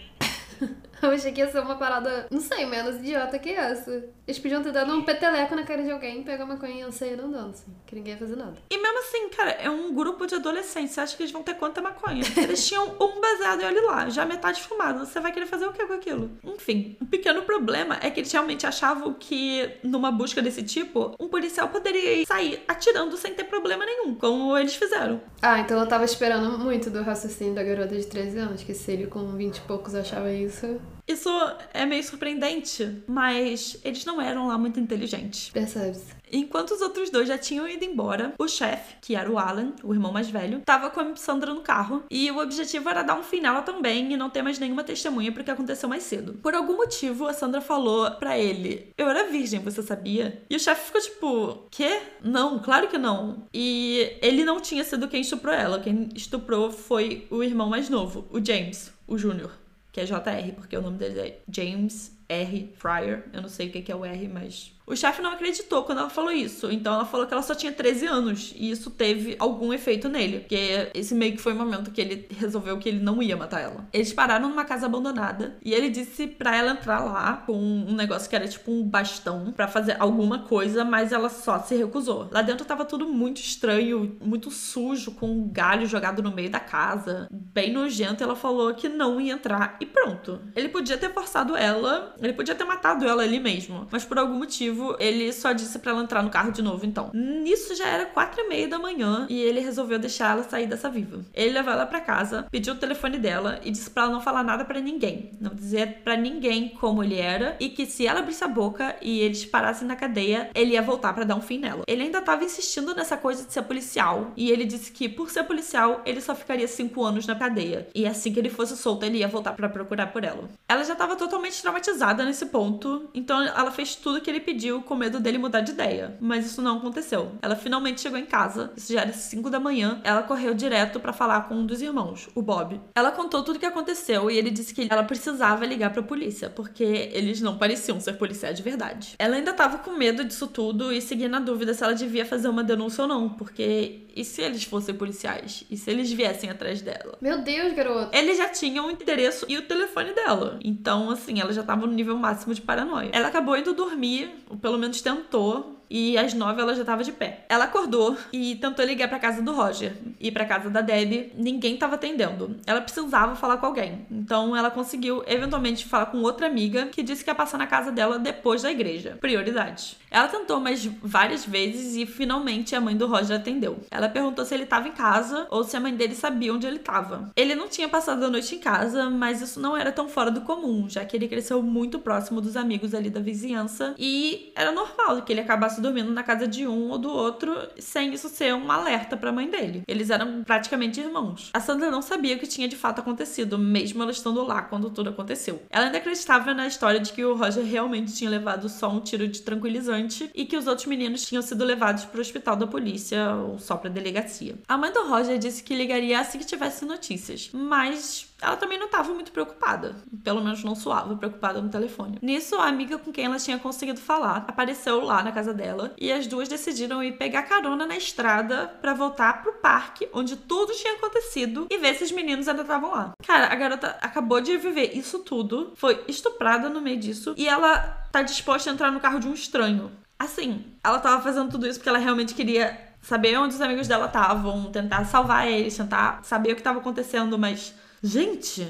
Eu 1.03 1.11
achei 1.11 1.33
que 1.33 1.41
ia 1.41 1.51
ser 1.51 1.61
uma 1.61 1.77
parada, 1.77 2.27
não 2.31 2.41
sei, 2.41 2.67
menos 2.67 2.97
idiota 2.97 3.39
que 3.39 3.51
essa. 3.51 4.05
Eles 4.27 4.39
podiam 4.39 4.63
ter 4.63 4.73
dado 4.73 4.93
um 4.93 5.03
peteleco 5.03 5.55
na 5.55 5.65
cara 5.65 5.83
de 5.83 5.91
alguém, 5.91 6.23
pegar 6.23 6.45
uma 6.45 6.57
coinha 6.57 6.87
e 6.87 6.93
sair 6.93 7.19
andando, 7.19 7.51
assim. 7.51 7.75
Que 7.87 7.95
ninguém 7.95 8.13
ia 8.13 8.19
fazer 8.19 8.37
nada. 8.37 8.57
E 8.71 8.79
mesmo 8.79 8.99
assim, 8.99 9.29
cara, 9.31 9.51
é 9.53 9.71
um 9.71 9.95
grupo 9.95 10.27
de 10.27 10.35
adolescentes. 10.35 10.93
Você 10.93 11.01
acha 11.01 11.17
que 11.17 11.23
eles 11.23 11.33
vão 11.33 11.43
ter 11.43 11.55
quanta 11.55 11.81
maconha? 11.81 12.23
Eles 12.37 12.67
tinham 12.67 12.97
um 13.01 13.21
baseado 13.21 13.63
e 13.63 13.65
olha 13.65 13.83
lá, 13.83 14.09
já 14.09 14.25
metade 14.25 14.63
fumado. 14.63 15.01
Você 15.01 15.21
vai 15.21 15.33
querer 15.33 15.47
fazer 15.47 15.67
o 15.67 15.73
que 15.73 15.85
com 15.87 15.93
aquilo? 15.93 16.31
Enfim, 16.45 16.97
um 17.01 17.07
pequeno 17.07 17.43
problema 17.43 17.99
é 18.01 18.11
que 18.11 18.21
eles 18.21 18.33
realmente 18.33 18.67
achavam 18.67 19.15
que, 19.15 19.79
numa 19.83 20.11
busca 20.11 20.43
desse 20.43 20.63
tipo, 20.63 21.15
um 21.19 21.29
policial 21.29 21.69
poderia 21.69 22.25
sair 22.27 22.63
atirando 22.69 23.17
sem 23.17 23.35
ter 23.35 23.45
problema 23.45 23.85
nenhum, 23.85 24.15
como 24.15 24.57
eles 24.57 24.75
fizeram. 24.75 25.21
Ah, 25.41 25.61
então 25.61 25.79
eu 25.79 25.87
tava 25.87 26.05
esperando 26.05 26.59
muito 26.59 26.91
do 26.91 27.03
raciocínio 27.03 27.55
da 27.55 27.63
garota 27.63 27.95
de 27.95 28.07
13 28.07 28.39
anos, 28.39 28.63
que 28.63 28.75
se 28.75 28.93
ele 28.93 29.07
com 29.07 29.25
20 29.37 29.57
e 29.57 29.61
poucos 29.63 29.95
achava 29.95 30.31
isso, 30.33 30.81
Isso 31.11 31.29
é 31.75 31.85
meio 31.85 32.05
surpreendente, 32.05 33.03
mas 33.09 33.77
eles 33.85 34.05
não 34.05 34.23
eram 34.23 34.47
lá 34.47 34.57
muito 34.57 34.79
inteligentes. 34.79 35.51
percebe-se. 35.51 36.21
Enquanto 36.33 36.71
os 36.71 36.81
outros 36.81 37.11
dois 37.11 37.27
já 37.27 37.37
tinham 37.37 37.69
ido 37.69 37.85
embora, 37.85 38.33
o 38.39 38.47
chefe, 38.47 38.95
que 39.01 39.17
era 39.17 39.29
o 39.29 39.37
Alan, 39.37 39.73
o 39.83 39.93
irmão 39.93 40.13
mais 40.13 40.31
velho, 40.31 40.63
tava 40.65 40.89
com 40.89 41.01
a 41.01 41.17
Sandra 41.17 41.53
no 41.53 41.63
carro 41.63 42.05
e 42.09 42.31
o 42.31 42.39
objetivo 42.39 42.89
era 42.89 43.03
dar 43.03 43.19
um 43.19 43.25
fim 43.25 43.41
nela 43.41 43.63
também 43.63 44.13
e 44.13 44.17
não 44.17 44.31
ter 44.31 44.41
mais 44.41 44.57
nenhuma 44.61 44.85
testemunha 44.85 45.33
pro 45.33 45.43
que 45.43 45.51
aconteceu 45.51 45.89
mais 45.89 46.05
cedo. 46.05 46.35
Por 46.35 46.55
algum 46.55 46.77
motivo, 46.77 47.27
a 47.27 47.33
Sandra 47.33 47.61
falou 47.61 48.09
pra 48.13 48.39
ele: 48.39 48.93
Eu 48.97 49.09
era 49.09 49.29
virgem, 49.29 49.59
você 49.59 49.83
sabia? 49.83 50.41
E 50.49 50.55
o 50.55 50.61
chefe 50.61 50.87
ficou 50.87 51.01
tipo: 51.01 51.67
Quê? 51.73 52.01
Não, 52.23 52.61
claro 52.61 52.87
que 52.87 52.99
não. 52.99 53.49
E 53.53 54.17
ele 54.23 54.45
não 54.45 54.61
tinha 54.61 54.85
sido 54.85 55.09
quem 55.09 55.23
estuprou 55.23 55.53
ela. 55.53 55.81
Quem 55.81 56.09
estuprou 56.15 56.71
foi 56.71 57.27
o 57.31 57.43
irmão 57.43 57.69
mais 57.69 57.89
novo, 57.89 58.29
o 58.31 58.45
James, 58.45 58.93
o 59.09 59.19
Júnior. 59.19 59.60
Que 59.93 60.01
é 60.01 60.05
JR, 60.05 60.53
porque 60.55 60.77
o 60.77 60.83
nome 60.83 60.99
dele 60.99 61.21
é 61.21 61.41
James 61.51 62.17
R. 62.29 62.73
Fryer. 62.77 63.25
Eu 63.33 63.43
não 63.43 63.49
sei 63.49 63.69
o 63.69 63.73
que 63.73 63.91
é 63.91 63.95
o 63.95 64.05
R, 64.05 64.29
mas 64.29 64.73
o 64.91 64.97
chefe 64.97 65.23
não 65.23 65.31
acreditou 65.31 65.85
quando 65.85 65.99
ela 65.99 66.11
falou 66.11 66.33
isso. 66.33 66.71
Então 66.71 66.95
ela 66.95 67.05
falou 67.05 67.25
que 67.27 67.33
ela 67.33 67.43
só 67.43 67.55
tinha 67.55 67.73
13 67.73 68.07
anos. 68.07 68.53
E 68.57 68.71
isso 68.71 68.91
teve 68.91 69.37
algum 69.39 69.73
efeito 69.73 70.09
nele. 70.09 70.41
Porque 70.41 70.91
esse 70.93 71.15
meio 71.15 71.33
que 71.33 71.41
foi 71.41 71.53
o 71.53 71.57
momento 71.57 71.93
que 71.93 72.01
ele 72.01 72.27
resolveu 72.37 72.77
que 72.79 72.89
ele 72.89 72.99
não 72.99 73.23
ia 73.23 73.37
matar 73.37 73.61
ela. 73.61 73.89
Eles 73.93 74.13
pararam 74.13 74.49
numa 74.49 74.65
casa 74.65 74.87
abandonada. 74.87 75.57
E 75.65 75.73
ele 75.73 75.89
disse 75.89 76.27
pra 76.27 76.57
ela 76.57 76.73
entrar 76.73 77.05
lá 77.05 77.45
com 77.47 77.57
um 77.57 77.95
negócio 77.95 78.29
que 78.29 78.35
era 78.35 78.49
tipo 78.49 78.73
um 78.73 78.83
bastão 78.83 79.53
para 79.53 79.69
fazer 79.69 79.97
alguma 80.01 80.41
coisa, 80.41 80.85
mas 80.85 81.13
ela 81.13 81.29
só 81.29 81.61
se 81.61 81.77
recusou. 81.77 82.29
Lá 82.33 82.43
dentro 82.43 82.67
tava 82.67 82.85
tudo 82.85 83.07
muito 83.07 83.41
estranho, 83.41 84.17
muito 84.21 84.51
sujo, 84.51 85.13
com 85.13 85.31
um 85.31 85.49
galho 85.49 85.87
jogado 85.87 86.21
no 86.21 86.33
meio 86.33 86.51
da 86.51 86.61
casa. 86.61 87.29
Bem 87.31 87.73
nojento. 87.73 88.25
Ela 88.25 88.35
falou 88.35 88.75
que 88.75 88.89
não 88.89 89.21
ia 89.21 89.35
entrar 89.35 89.77
e 89.81 89.87
pronto. 89.87 90.41
Ele 90.57 90.69
podia 90.69 90.99
ter 90.99 91.13
forçado 91.13 91.57
ela, 91.57 92.13
ele 92.21 92.33
podia 92.33 92.57
ter 92.57 92.65
matado 92.65 93.07
ela 93.07 93.23
ali 93.23 93.39
mesmo. 93.39 93.87
Mas 93.91 94.05
por 94.05 94.19
algum 94.19 94.35
motivo 94.35 94.80
motivo, 94.81 94.97
ele 94.99 95.33
só 95.33 95.53
disse 95.53 95.79
para 95.79 95.93
ela 95.93 96.03
entrar 96.03 96.23
no 96.23 96.31
carro 96.31 96.51
de 96.51 96.63
novo, 96.63 96.87
então. 96.87 97.11
Nisso 97.13 97.75
já 97.75 97.87
era 97.87 98.07
quatro 98.07 98.41
e 98.41 98.49
meia 98.49 98.67
da 98.67 98.79
manhã 98.79 99.27
e 99.29 99.41
ele 99.41 99.61
resolveu 99.61 99.99
deixar 99.99 100.33
ela 100.33 100.43
sair 100.43 100.67
dessa 100.67 100.89
viva. 100.89 101.21
Ele 101.35 101.51
levou 101.51 101.73
ela 101.73 101.87
para 101.87 102.01
casa, 102.01 102.47
pediu 102.51 102.75
o 102.75 102.79
telefone 102.79 103.19
dela 103.19 103.61
e 103.63 103.71
disse 103.71 103.91
para 103.91 104.05
ela 104.05 104.13
não 104.13 104.21
falar 104.21 104.43
nada 104.43 104.65
para 104.65 104.81
ninguém, 104.81 105.33
não 105.41 105.55
dizer 105.55 106.01
para 106.03 106.17
ninguém 106.17 106.71
como 106.71 107.05
ele 107.05 107.17
era 107.17 107.57
e 107.61 107.69
que 107.69 107.87
se 107.87 108.07
ela 108.07 108.21
abrisse 108.21 108.43
a 108.43 108.49
boca 108.49 108.97
e 109.03 109.21
eles 109.21 109.45
parassem 109.45 109.87
na 109.87 109.97
cadeia, 109.97 110.51
ele 110.55 110.73
ia 110.73 110.83
voltar 110.83 111.13
para 111.13 111.25
dar 111.25 111.37
um 111.37 111.43
fim 111.43 111.59
nela. 111.59 111.83
Ele 111.87 112.03
ainda 112.03 112.21
tava 112.23 112.45
insistindo 112.45 112.95
nessa 112.95 113.17
coisa 113.17 113.45
de 113.45 113.53
ser 113.53 113.63
policial 113.63 114.33
e 114.37 114.51
ele 114.51 114.65
disse 114.65 114.91
que 114.91 115.09
por 115.09 115.31
ser 115.31 115.45
policial 115.45 116.01
ele 116.07 116.21
só 116.21 116.35
ficaria 116.35 116.67
cinco 116.67 117.05
anos 117.05 117.27
na 117.27 117.35
cadeia 117.35 117.89
e 117.95 118.07
assim 118.07 118.33
que 118.33 118.39
ele 118.39 118.51
fosse 118.51 118.77
solto 118.77 119.05
ele 119.05 119.19
ia 119.19 119.29
voltar 119.29 119.53
para 119.53 119.69
procurar 119.69 120.07
por 120.09 120.25
ela. 120.25 120.49
Ela 120.69 120.85
já 120.85 120.95
tava 120.95 121.17
totalmente 121.17 121.61
traumatizada 121.61 122.25
nesse 122.25 122.47
ponto, 122.47 123.09
então 123.15 123.43
ela 123.43 123.71
fez 123.71 123.95
tudo 123.95 124.21
que 124.21 124.31
ele 124.31 124.41
pediu 124.41 124.60
com 124.83 124.95
medo 124.95 125.21
dele 125.21 125.39
mudar 125.39 125.61
de 125.61 125.73
ideia. 125.73 126.17
Mas 126.21 126.47
isso 126.47 126.61
não 126.61 126.79
aconteceu. 126.79 127.33
Ela 127.41 127.57
finalmente 127.57 128.01
chegou 128.01 128.19
em 128.19 128.27
casa, 128.27 128.73
isso 128.77 128.93
já 128.93 129.01
era 129.01 129.13
5 129.13 129.49
da 129.49 129.59
manhã. 129.59 130.01
Ela 130.05 130.23
correu 130.23 130.55
direto 130.55 131.01
para 131.01 131.13
falar 131.13 131.49
com 131.49 131.55
um 131.55 131.67
dos 131.67 131.81
irmãos, 131.81 132.29
o 132.35 132.43
Bob. 132.43 132.81
Ela 132.95 133.11
contou 133.11 133.43
tudo 133.43 133.57
o 133.57 133.59
que 133.59 133.67
aconteceu 133.67 134.31
e 134.31 134.37
ele 134.37 134.51
disse 134.51 134.75
que 134.75 134.87
ela 134.91 135.03
precisava 135.03 135.65
ligar 135.65 135.91
para 135.91 136.01
a 136.01 136.05
polícia, 136.05 136.51
porque 136.51 137.11
eles 137.13 137.41
não 137.41 137.57
pareciam 137.57 138.01
ser 138.01 138.15
policiais 138.15 138.57
de 138.57 138.63
verdade. 138.63 139.15
Ela 139.19 139.37
ainda 139.37 139.53
tava 139.53 139.79
com 139.79 139.93
medo 139.93 140.25
disso 140.25 140.47
tudo 140.47 140.93
e 140.93 141.01
seguia 141.01 141.29
na 141.29 141.41
dúvida 141.41 141.73
se 141.75 141.83
ela 141.83 141.95
devia 141.95 142.27
fazer 142.27 142.49
uma 142.49 142.63
denúncia 142.63 143.03
ou 143.03 143.09
não, 143.09 143.29
porque 143.29 144.03
e 144.15 144.25
se 144.25 144.43
eles 144.43 144.65
fossem 144.65 144.95
policiais? 144.95 145.65
E 145.71 145.77
se 145.77 145.91
eles 145.91 146.13
viessem 146.13 146.51
atrás 146.51 146.81
dela? 146.83 147.19
Meu 147.21 147.43
Deus, 147.43 147.73
garoto. 147.75 148.17
Eles 148.17 148.37
já 148.37 148.49
tinham 148.49 148.87
o 148.87 148.91
endereço 148.91 149.47
e 149.49 149.57
o 149.57 149.63
telefone 149.63 150.13
dela. 150.13 150.59
Então, 150.65 151.11
assim, 151.11 151.41
ela 151.41 151.53
já 151.53 151.63
tava 151.63 151.87
no 151.87 151.93
nível 151.93 152.17
máximo 152.17 152.55
de 152.55 152.61
paranoia. 152.61 153.11
Ela 153.13 153.29
acabou 153.29 153.57
indo 153.57 153.75
dormir, 153.75 154.31
ou 154.49 154.57
pelo 154.57 154.79
menos 154.79 155.01
tentou, 155.01 155.80
e 155.91 156.17
às 156.17 156.33
nove 156.33 156.61
ela 156.63 156.75
já 156.75 156.85
tava 156.85 157.03
de 157.03 157.13
pé. 157.13 157.45
Ela 157.49 157.65
acordou 157.65 158.17
e 158.33 158.55
tentou 158.57 158.85
ligar 158.85 159.09
para 159.09 159.19
casa 159.19 159.43
do 159.43 159.53
Roger 159.53 159.97
e 160.21 160.31
para 160.31 160.45
casa 160.45 160.71
da 160.71 160.81
Debbie. 160.81 161.33
Ninguém 161.37 161.77
tava 161.77 161.97
atendendo. 161.97 162.57
Ela 162.67 162.81
precisava 162.81 163.35
falar 163.35 163.57
com 163.57 163.67
alguém. 163.67 164.07
Então 164.11 164.57
ela 164.57 164.71
conseguiu 164.71 165.23
eventualmente 165.27 165.85
falar 165.85 166.07
com 166.07 166.19
outra 166.19 166.47
amiga 166.47 166.87
que 166.87 167.03
disse 167.03 167.25
que 167.25 167.31
ia 167.31 167.35
passar 167.35 167.59
na 167.59 167.67
casa 167.67 167.91
dela 167.91 168.19
depois 168.19 168.63
da 168.63 168.71
igreja. 168.71 169.19
Prioridade. 169.21 169.97
Ela 170.11 170.29
tentou 170.29 170.61
mais 170.61 170.85
várias 171.03 171.45
vezes 171.45 171.97
e 171.97 172.07
finalmente 172.07 172.75
a 172.75 172.81
mãe 172.81 172.97
do 172.97 173.07
Roger 173.07 173.37
atendeu. 173.37 173.81
Ela 173.91 174.09
perguntou 174.09 174.45
se 174.45 174.55
ele 174.55 174.65
estava 174.65 174.89
em 174.89 174.93
casa 174.93 175.47
ou 175.51 175.65
se 175.65 175.77
a 175.77 175.81
mãe 175.81 175.95
dele 175.95 176.15
sabia 176.15 176.53
onde 176.53 176.67
ele 176.67 176.77
estava. 176.77 177.31
Ele 177.37 177.55
não 177.55 177.69
tinha 177.69 177.89
passado 177.89 178.25
a 178.25 178.31
noite 178.31 178.55
em 178.55 178.59
casa, 178.59 179.11
mas 179.11 179.41
isso 179.41 179.61
não 179.61 179.77
era 179.77 179.91
tão 179.91 180.09
fora 180.09 180.31
do 180.31 180.43
comum, 180.43 180.89
já 180.89 181.05
que 181.05 181.17
ele 181.17 181.29
cresceu 181.29 181.63
muito 181.63 181.99
próximo 181.99 182.41
dos 182.41 182.57
amigos 182.57 182.95
ali 182.95 183.11
da 183.11 183.21
vizinhança 183.21 183.95
e 183.99 184.53
era 184.55 184.73
normal 184.73 185.23
que 185.23 185.33
ele 185.33 185.41
acabasse 185.41 185.80
dormindo 185.81 186.13
na 186.13 186.23
casa 186.23 186.47
de 186.47 186.67
um 186.67 186.91
ou 186.91 186.99
do 186.99 187.11
outro 187.11 187.57
sem 187.79 188.13
isso 188.13 188.29
ser 188.29 188.55
um 188.55 188.71
alerta 188.71 189.17
para 189.17 189.31
a 189.31 189.33
mãe 189.33 189.49
dele. 189.49 189.83
Eles 189.87 190.11
eram 190.11 190.43
praticamente 190.45 191.01
irmãos. 191.01 191.51
A 191.53 191.61
Sandra 191.61 191.91
não 191.91 192.03
sabia 192.03 192.37
o 192.37 192.39
que 192.39 192.47
tinha 192.47 192.69
de 192.69 192.77
fato 192.77 193.01
acontecido, 193.01 193.59
mesmo 193.59 194.03
ela 194.03 194.11
estando 194.11 194.43
lá 194.45 194.63
quando 194.63 194.91
tudo 194.91 195.11
aconteceu. 195.11 195.63
Ela 195.71 195.87
ainda 195.87 195.99
acreditava 195.99 196.55
na 196.55 196.67
história 196.67 197.01
de 197.01 197.13
que 197.13 197.25
o 197.25 197.35
Roger 197.35 197.65
realmente 197.65 198.15
tinha 198.15 198.31
levado 198.31 198.69
só 198.69 198.91
um 198.91 199.01
tiro 199.01 199.27
de 199.27 199.43
tranquilizante 199.43 200.31
e 200.35 200.45
que 200.45 200.57
os 200.57 200.67
outros 200.67 200.87
meninos 200.87 201.27
tinham 201.27 201.43
sido 201.43 201.65
levados 201.65 202.05
para 202.05 202.19
o 202.19 202.21
hospital 202.21 202.57
da 202.57 202.67
polícia 202.67 203.35
ou 203.35 203.59
só 203.59 203.77
para 203.77 203.91
delegacia. 203.91 204.57
A 204.69 204.77
mãe 204.77 204.93
do 204.93 205.07
Roger 205.09 205.39
disse 205.39 205.63
que 205.63 205.75
ligaria 205.75 206.21
assim 206.21 206.39
que 206.39 206.47
tivesse 206.47 206.85
notícias, 206.85 207.51
mas 207.53 208.30
ela 208.41 208.57
também 208.57 208.79
não 208.79 208.87
estava 208.87 209.13
muito 209.13 209.33
preocupada. 209.33 209.97
Pelo 210.25 210.43
menos 210.43 210.65
não 210.65 210.75
suava 210.75 211.15
preocupada 211.17 211.61
no 211.61 211.69
telefone. 211.69 212.19
Nisso, 212.23 212.57
a 212.57 212.67
amiga 212.67 212.99
com 212.99 213.13
quem 213.13 213.25
ela 213.25 213.39
tinha 213.39 213.59
conseguido 213.59 214.01
falar 214.01 214.45
apareceu 214.49 215.03
lá 215.03 215.23
na 215.23 215.33
casa 215.33 215.53
dela 215.53 215.93
e 215.99 216.13
as 216.13 216.27
duas 216.27 216.49
decidiram 216.49 217.03
ir 217.03 217.13
pegar 217.13 217.43
carona 217.43 217.87
na 217.87 217.97
estrada 217.97 218.69
para 218.81 218.95
voltar 218.95 219.43
pro 219.43 219.55
parque 219.55 220.09
onde 220.13 220.37
tudo 220.37 220.73
tinha 220.73 220.95
acontecido 220.95 221.67
e 221.71 221.79
ver 221.79 221.95
se 221.95 222.05
os 222.05 222.13
meninos 222.13 222.49
ainda 222.49 222.63
estavam 222.63 222.91
lá. 222.91 223.13
Cara, 223.27 223.53
a 223.53 223.55
garota 223.55 223.97
acabou 224.01 224.41
de 224.41 224.57
viver 224.57 224.97
isso 224.97 225.21
tudo, 225.21 225.73
foi 225.75 226.03
estuprada 226.09 226.69
no 226.69 226.81
meio 226.81 226.99
disso 226.99 227.35
e 227.37 227.49
ela 227.49 227.79
tá 228.11 228.23
disposta 228.23 228.71
a 228.71 228.73
entrar 228.73 228.91
no 228.91 229.01
carro 229.01 229.21
de 229.21 229.29
um 229.29 229.35
estranho. 229.35 229.91
Assim, 230.19 230.65
ela 230.85 230.99
tava 230.99 231.23
fazendo 231.23 231.51
tudo 231.51 231.67
isso 231.67 231.79
porque 231.79 231.89
ela 231.89 231.99
realmente 231.99 232.35
queria 232.35 232.91
saber 233.01 233.39
onde 233.39 233.55
os 233.55 233.61
amigos 233.61 233.89
dela 233.89 234.07
estavam, 234.07 234.71
tentar 234.71 235.05
salvar 235.05 235.49
eles, 235.49 235.77
tentar 235.77 236.21
saber 236.23 236.53
o 236.53 236.55
que 236.55 236.61
estava 236.61 236.79
acontecendo, 236.79 237.39
mas 237.39 237.75
Gente, 238.03 238.67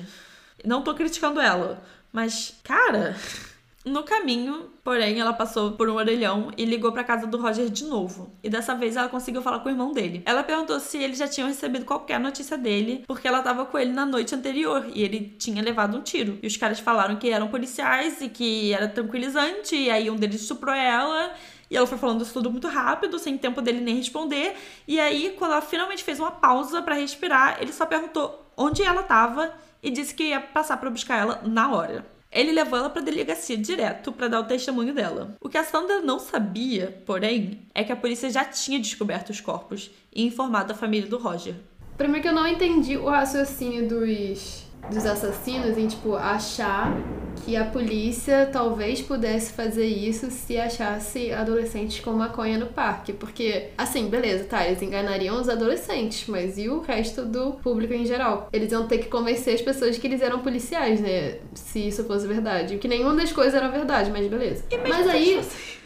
não 0.64 0.82
tô 0.82 0.94
criticando 0.94 1.40
ela, 1.40 1.82
mas, 2.12 2.54
cara. 2.64 3.16
No 3.82 4.02
caminho, 4.02 4.70
porém, 4.84 5.18
ela 5.20 5.32
passou 5.32 5.72
por 5.72 5.88
um 5.88 5.94
orelhão 5.94 6.50
e 6.54 6.66
ligou 6.66 6.92
para 6.92 7.02
casa 7.02 7.26
do 7.26 7.38
Roger 7.40 7.70
de 7.70 7.84
novo. 7.84 8.30
E 8.42 8.50
dessa 8.50 8.74
vez 8.74 8.94
ela 8.94 9.08
conseguiu 9.08 9.40
falar 9.40 9.60
com 9.60 9.70
o 9.70 9.72
irmão 9.72 9.90
dele. 9.90 10.22
Ela 10.26 10.42
perguntou 10.42 10.78
se 10.78 10.98
eles 10.98 11.16
já 11.16 11.26
tinham 11.26 11.48
recebido 11.48 11.86
qualquer 11.86 12.20
notícia 12.20 12.58
dele, 12.58 13.04
porque 13.06 13.26
ela 13.26 13.40
tava 13.40 13.64
com 13.64 13.78
ele 13.78 13.90
na 13.90 14.04
noite 14.04 14.34
anterior 14.34 14.84
e 14.94 15.02
ele 15.02 15.34
tinha 15.38 15.62
levado 15.62 15.96
um 15.96 16.02
tiro. 16.02 16.38
E 16.42 16.46
os 16.46 16.58
caras 16.58 16.78
falaram 16.78 17.16
que 17.16 17.30
eram 17.30 17.48
policiais 17.48 18.20
e 18.20 18.28
que 18.28 18.70
era 18.74 18.86
tranquilizante, 18.86 19.74
e 19.74 19.90
aí 19.90 20.10
um 20.10 20.16
deles 20.16 20.42
estuprou 20.42 20.74
ela. 20.74 21.32
E 21.70 21.76
ela 21.76 21.86
foi 21.86 21.96
falando 21.96 22.22
isso 22.22 22.34
tudo 22.34 22.50
muito 22.50 22.68
rápido, 22.68 23.18
sem 23.18 23.38
tempo 23.38 23.62
dele 23.62 23.80
nem 23.80 23.94
responder. 23.94 24.56
E 24.86 25.00
aí, 25.00 25.34
quando 25.38 25.52
ela 25.52 25.62
finalmente 25.62 26.04
fez 26.04 26.20
uma 26.20 26.32
pausa 26.32 26.82
para 26.82 26.96
respirar, 26.96 27.58
ele 27.62 27.72
só 27.72 27.86
perguntou 27.86 28.49
onde 28.61 28.83
ela 28.83 29.01
estava 29.01 29.55
e 29.83 29.90
disse 29.90 30.14
que 30.14 30.25
ia 30.25 30.40
passar 30.40 30.77
para 30.77 30.90
buscar 30.90 31.16
ela 31.16 31.40
na 31.44 31.73
hora. 31.73 32.05
Ele 32.31 32.53
levou 32.53 32.79
ela 32.79 32.90
para 32.90 33.01
a 33.01 33.05
delegacia 33.05 33.57
direto 33.57 34.12
para 34.12 34.29
dar 34.29 34.40
o 34.40 34.44
testemunho 34.44 34.94
dela. 34.94 35.35
O 35.40 35.49
que 35.49 35.57
a 35.57 35.64
Sandra 35.64 36.01
não 36.01 36.18
sabia, 36.18 37.03
porém, 37.07 37.62
é 37.75 37.83
que 37.83 37.90
a 37.90 37.96
polícia 37.96 38.31
já 38.31 38.44
tinha 38.44 38.79
descoberto 38.79 39.31
os 39.31 39.40
corpos 39.40 39.90
e 40.14 40.25
informado 40.25 40.73
a 40.73 40.77
família 40.77 41.09
do 41.09 41.18
Roger. 41.18 41.55
Primeiro 41.96 42.23
que 42.23 42.29
eu 42.29 42.35
não 42.35 42.46
entendi 42.46 42.96
o 42.96 43.09
raciocínio 43.09 43.88
dos 43.88 44.64
dos 44.90 45.04
assassinos 45.04 45.76
em, 45.76 45.86
tipo, 45.86 46.14
achar 46.14 46.96
que 47.44 47.56
a 47.56 47.64
polícia 47.64 48.48
talvez 48.52 49.00
pudesse 49.00 49.52
fazer 49.52 49.86
isso 49.86 50.30
se 50.30 50.58
achasse 50.58 51.32
adolescentes 51.32 52.00
com 52.00 52.12
maconha 52.12 52.58
no 52.58 52.66
parque. 52.66 53.12
Porque, 53.12 53.68
assim, 53.76 54.08
beleza, 54.08 54.44
tá, 54.44 54.66
eles 54.66 54.82
enganariam 54.82 55.40
os 55.40 55.48
adolescentes, 55.48 56.28
mas 56.28 56.58
e 56.58 56.68
o 56.68 56.80
resto 56.80 57.24
do 57.24 57.52
público 57.52 57.92
em 57.94 58.04
geral? 58.04 58.48
Eles 58.52 58.72
iam 58.72 58.86
ter 58.86 58.98
que 58.98 59.08
convencer 59.08 59.54
as 59.54 59.62
pessoas 59.62 59.96
que 59.98 60.06
eles 60.06 60.20
eram 60.20 60.40
policiais, 60.40 61.00
né? 61.00 61.38
Se 61.54 61.88
isso 61.88 62.04
fosse 62.04 62.26
verdade. 62.26 62.78
Que 62.78 62.88
nenhuma 62.88 63.14
das 63.14 63.32
coisas 63.32 63.54
era 63.54 63.68
verdade, 63.68 64.10
mas 64.10 64.26
beleza. 64.26 64.64
Mas 64.88 65.08
aí. 65.08 65.40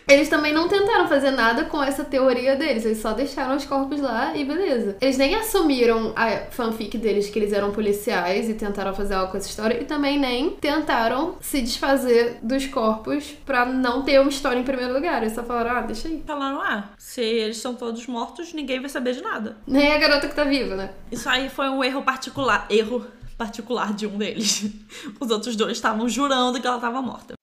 Eles 0.06 0.28
também 0.28 0.52
não 0.52 0.68
tentaram 0.68 1.08
fazer 1.08 1.30
nada 1.30 1.64
com 1.64 1.82
essa 1.82 2.04
teoria 2.04 2.56
deles, 2.56 2.84
eles 2.84 2.98
só 2.98 3.12
deixaram 3.12 3.56
os 3.56 3.64
corpos 3.64 4.00
lá 4.00 4.36
e 4.36 4.44
beleza. 4.44 4.96
Eles 5.00 5.16
nem 5.16 5.34
assumiram 5.34 6.12
a 6.14 6.50
fanfic 6.50 6.98
deles 6.98 7.30
que 7.30 7.38
eles 7.38 7.52
eram 7.52 7.72
policiais 7.72 8.48
e 8.48 8.54
tentaram 8.54 8.94
fazer 8.94 9.14
algo 9.14 9.32
com 9.32 9.38
essa 9.38 9.48
história, 9.48 9.80
e 9.80 9.84
também 9.84 10.18
nem 10.18 10.50
tentaram 10.50 11.36
se 11.40 11.60
desfazer 11.62 12.38
dos 12.42 12.66
corpos 12.66 13.34
pra 13.46 13.64
não 13.64 14.02
ter 14.02 14.20
uma 14.20 14.28
história 14.28 14.60
em 14.60 14.64
primeiro 14.64 14.92
lugar. 14.92 15.22
Eles 15.22 15.34
só 15.34 15.42
falaram, 15.42 15.78
ah, 15.78 15.80
deixa 15.80 16.08
aí. 16.08 16.22
Falaram, 16.26 16.60
ah, 16.60 16.90
se 16.98 17.22
eles 17.22 17.56
estão 17.56 17.74
todos 17.74 18.06
mortos, 18.06 18.52
ninguém 18.52 18.80
vai 18.80 18.90
saber 18.90 19.14
de 19.14 19.22
nada. 19.22 19.56
Nem 19.66 19.92
a 19.92 19.98
garota 19.98 20.28
que 20.28 20.34
tá 20.34 20.44
viva, 20.44 20.76
né? 20.76 20.90
Isso 21.10 21.28
aí 21.28 21.48
foi 21.48 21.68
um 21.68 21.82
erro 21.82 22.02
particular. 22.02 22.66
Erro 22.68 23.06
particular 23.38 23.92
de 23.94 24.06
um 24.06 24.18
deles. 24.18 24.70
Os 25.18 25.30
outros 25.30 25.56
dois 25.56 25.72
estavam 25.72 26.08
jurando 26.08 26.60
que 26.60 26.66
ela 26.66 26.76
estava 26.76 27.00
morta 27.00 27.34